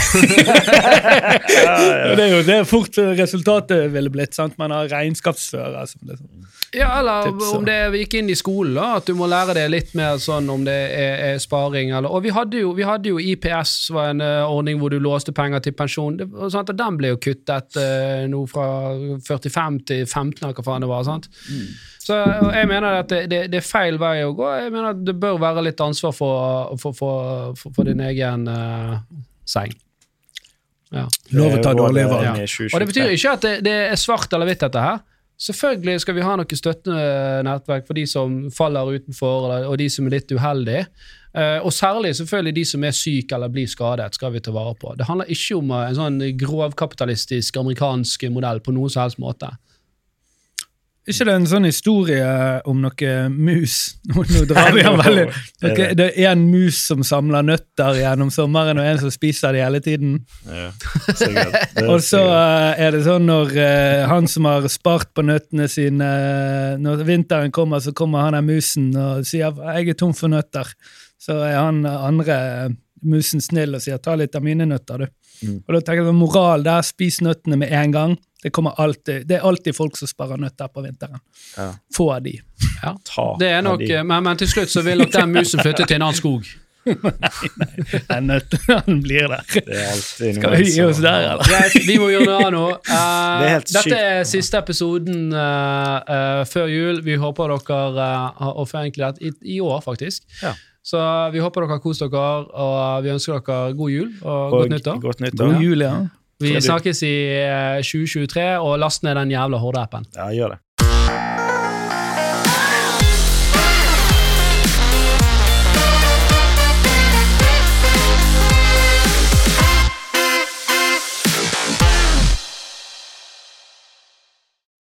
Og 2.08 2.16
Det 2.18 2.24
er 2.24 2.32
jo 2.32 2.40
det 2.46 2.56
fort 2.66 2.98
resultatet 3.18 3.92
ville 3.92 4.10
blitt. 4.10 4.34
sant? 4.34 4.56
Man 4.58 4.70
har 4.74 4.88
regnskapsfører 4.90 5.86
som 5.86 6.00
liksom 6.08 6.26
Ja, 6.74 6.98
eller 6.98 7.22
Tips, 7.30 7.52
om 7.56 7.64
det 7.64 7.76
gikk 8.02 8.14
inn 8.18 8.28
i 8.28 8.34
skolen, 8.36 8.74
da, 8.76 8.96
at 8.98 9.06
du 9.08 9.14
må 9.16 9.24
lære 9.30 9.54
det 9.56 9.68
litt 9.72 9.94
mer 9.96 10.18
sånn 10.20 10.50
om 10.52 10.64
det 10.66 10.74
er, 10.92 11.14
er 11.30 11.38
sparing. 11.40 11.90
Eller, 11.96 12.10
og 12.10 12.22
vi 12.26 12.30
hadde, 12.34 12.58
jo, 12.60 12.72
vi 12.76 12.82
hadde 12.84 13.08
jo 13.08 13.16
IPS, 13.22 13.90
var 13.94 14.10
en 14.12 14.20
uh, 14.20 14.44
ordning 14.50 14.76
hvor 14.82 14.90
du 14.92 14.98
låste 15.00 15.32
penger 15.32 15.60
til 15.64 15.72
pensjon. 15.78 16.16
Det, 16.18 16.26
og 16.34 16.50
sant, 16.52 16.68
og 16.68 16.76
den 16.76 16.96
ble 17.00 17.08
jo 17.14 17.18
kuttet 17.24 17.72
uh, 17.78 18.26
nå 18.28 18.42
fra 18.50 18.66
45 19.30 19.78
til 19.88 20.02
15, 20.04 20.42
eller 20.42 20.52
hva 20.58 20.64
faen 20.66 20.82
det 20.84 20.90
var. 20.90 21.04
sant? 21.08 21.30
Så 22.08 22.16
jeg 22.54 22.68
mener 22.70 23.02
at 23.02 23.10
det, 23.12 23.24
det, 23.28 23.40
det 23.52 23.58
er 23.60 23.66
feil 23.66 23.98
vei 24.00 24.22
å 24.24 24.32
gå. 24.36 24.46
Jeg 24.62 24.72
mener 24.72 24.94
at 24.94 25.04
Det 25.04 25.14
bør 25.20 25.36
være 25.42 25.66
litt 25.66 25.80
ansvar 25.84 26.14
for, 26.16 26.72
for, 26.80 26.96
for, 26.96 27.52
for, 27.58 27.74
for 27.76 27.88
din 27.88 28.00
egen 28.06 28.48
uh, 28.48 28.96
seng. 29.48 29.74
Ja. 30.94 31.04
Lov 31.36 31.58
å 31.58 31.60
ta 31.60 31.74
dårlige 31.76 32.08
valg. 32.08 32.24
Ja. 32.24 32.48
Og 32.70 32.80
det 32.80 32.88
betyr 32.88 33.12
ikke 33.12 33.36
at 33.36 33.44
det, 33.44 33.54
det 33.66 33.76
er 33.90 34.00
svart 34.00 34.32
eller 34.32 34.48
hvitt, 34.48 34.64
dette 34.64 34.84
her. 34.84 35.04
Selvfølgelig 35.38 36.02
skal 36.02 36.16
vi 36.16 36.24
ha 36.26 36.32
noe 36.40 36.58
støttende 36.58 37.02
nettverk 37.46 37.84
for 37.86 37.94
de 37.94 38.02
som 38.10 38.40
faller 38.50 38.96
utenfor, 38.96 39.52
og 39.68 39.76
de 39.78 39.86
som 39.92 40.08
er 40.08 40.16
litt 40.16 40.32
uheldige. 40.34 40.88
Eh, 41.36 41.60
og 41.60 41.70
særlig 41.76 42.14
selvfølgelig 42.18 42.54
de 42.56 42.64
som 42.66 42.84
er 42.88 42.96
syke 42.96 43.36
eller 43.36 43.52
blir 43.52 43.68
skadet, 43.70 44.16
skal 44.16 44.32
vi 44.34 44.42
ta 44.42 44.54
vare 44.54 44.74
på. 44.80 44.96
Det 44.98 45.06
handler 45.06 45.30
ikke 45.30 45.60
om 45.60 45.70
eh, 45.76 45.84
en 45.90 45.98
sånn 46.00 46.18
grovkapitalistisk 46.40 47.60
amerikansk 47.60 48.26
modell 48.34 48.64
på 48.64 48.74
noen 48.74 48.90
som 48.90 49.04
helst 49.04 49.20
måte. 49.22 49.52
Ikke 51.08 51.24
det 51.24 51.32
er 51.32 51.38
en 51.38 51.48
sånn 51.48 51.66
historie 51.66 52.24
om 52.68 52.82
noe 52.82 53.12
mus? 53.32 53.76
Nå, 54.10 54.24
nå 54.28 54.42
drar 54.48 54.70
vi 54.76 54.82
den 54.86 54.98
veldig. 55.00 55.24
Er 55.64 55.94
det 55.98 56.08
er 56.12 56.30
en 56.32 56.44
mus 56.50 56.80
som 56.90 57.04
samler 57.06 57.46
nøtter 57.46 58.00
gjennom 58.00 58.30
sommeren, 58.34 58.80
og 58.80 58.88
en 58.88 59.00
som 59.02 59.12
spiser 59.12 59.56
de 59.56 59.62
hele 59.64 59.80
tiden. 59.84 60.18
Ja, 60.46 60.70
Og 61.90 62.02
så 62.04 62.22
eh, 62.26 62.82
er 62.86 62.94
det 62.94 63.04
sånn 63.06 63.28
når 63.28 63.54
eh, 63.56 64.04
han 64.10 64.28
som 64.30 64.48
har 64.48 64.66
spart 64.72 65.12
på 65.16 65.24
nøttene 65.26 65.68
sine 65.70 66.08
eh, 66.08 66.74
Når 66.82 67.04
vinteren 67.08 67.52
kommer, 67.54 67.82
så 67.82 67.94
kommer 67.96 68.26
han 68.26 68.36
der 68.36 68.44
musen 68.44 68.90
og 68.96 69.26
sier 69.26 69.52
'jeg 69.52 69.94
er 69.94 69.98
tom 69.98 70.14
for 70.14 70.28
nøtter'. 70.32 70.74
Så 71.18 71.40
er 71.42 71.56
han 71.58 71.84
andre 71.86 72.74
musen 73.02 73.40
snill 73.40 73.74
og 73.74 73.82
sier 73.82 73.98
'ta 73.98 74.16
litt 74.16 74.36
av 74.36 74.44
mine 74.44 74.66
nøtter', 74.68 75.04
du. 75.04 75.06
Mm. 75.46 75.58
Og 75.66 75.74
da 75.74 75.80
tenker 75.80 76.04
jeg 76.04 76.14
moral 76.14 76.64
der, 76.66 76.82
spis 76.82 77.20
nøttene 77.22 77.58
med 77.58 77.72
en 77.72 77.92
gang. 77.92 78.16
Det, 78.42 78.52
alltid, 78.54 79.26
det 79.26 79.36
er 79.40 79.46
alltid 79.48 79.74
folk 79.74 79.96
som 79.98 80.06
sparer 80.06 80.38
nøtter 80.38 80.68
på 80.70 80.84
vinteren. 80.84 81.18
Ja. 81.56 81.72
Få 81.94 82.12
av 82.14 82.22
de. 82.22 82.36
Ja. 82.82 82.94
Ta 83.04 83.26
Det 83.40 83.48
er 83.50 83.58
av 83.58 83.64
nok, 83.72 83.82
de. 83.82 83.92
eh, 83.96 84.04
men, 84.06 84.22
men 84.28 84.38
til 84.38 84.48
slutt 84.52 84.70
så 84.70 84.84
vil 84.86 85.02
nok 85.02 85.12
den 85.12 85.32
musen 85.34 85.62
flytte 85.64 85.86
til 85.88 85.98
en 85.98 86.06
annen 86.06 86.18
skog. 86.18 86.46
Den 88.08 88.28
nøtten 88.30 88.60
den 88.86 89.00
blir 89.04 89.26
der. 89.28 89.42
Det 89.66 89.76
er 89.76 89.98
Skal 90.38 90.54
vi 90.56 90.70
gi 90.70 90.84
oss 90.86 91.00
der, 91.04 91.26
eller? 91.34 91.44
Greit, 91.44 91.74
vi 91.84 91.98
må 92.00 92.08
gjøre 92.12 92.28
noe 92.28 92.38
annet 92.38 92.54
nå. 92.54 92.62
Uh, 92.88 93.40
Det 93.42 93.50
er 93.50 93.66
dette 93.74 93.98
er 93.98 94.22
siste 94.28 94.60
episoden 94.62 95.34
uh, 95.34 95.98
uh, 96.08 96.44
før 96.48 96.70
jul. 96.72 97.02
Vi 97.04 97.18
håper 97.20 97.52
dere 97.52 97.80
uh, 97.98 98.40
har 98.40 98.70
forenklet 98.70 99.20
i, 99.20 99.34
i 99.56 99.60
år, 99.60 99.82
faktisk. 99.84 100.24
Ja. 100.42 100.54
Så 100.88 101.00
vi 101.34 101.42
håper 101.44 101.66
dere 101.66 101.76
har 101.76 101.82
kost 101.84 102.00
dere, 102.06 102.28
og 102.48 103.04
vi 103.04 103.12
ønsker 103.12 103.42
dere 103.44 103.74
god 103.76 103.92
jul 103.92 104.08
og, 104.22 104.30
Og 104.38 104.54
godt 104.56 104.72
nyttår. 104.76 105.02
Godt 105.04 105.20
nyttår. 105.26 105.52
God 105.52 105.66
jul, 105.66 105.84
ja. 105.84 105.92
Vi 106.42 106.54
snakkes 106.62 107.02
i 107.02 107.14
eh, 107.34 107.80
2023, 107.82 108.46
og 108.62 108.78
last 108.78 109.02
ned 109.02 109.18
den 109.18 109.34
jævla 109.34 109.58
Horde-appen. 109.58 110.06
Ja, 110.14 110.28
gjør 110.34 110.54
det. 110.54 110.60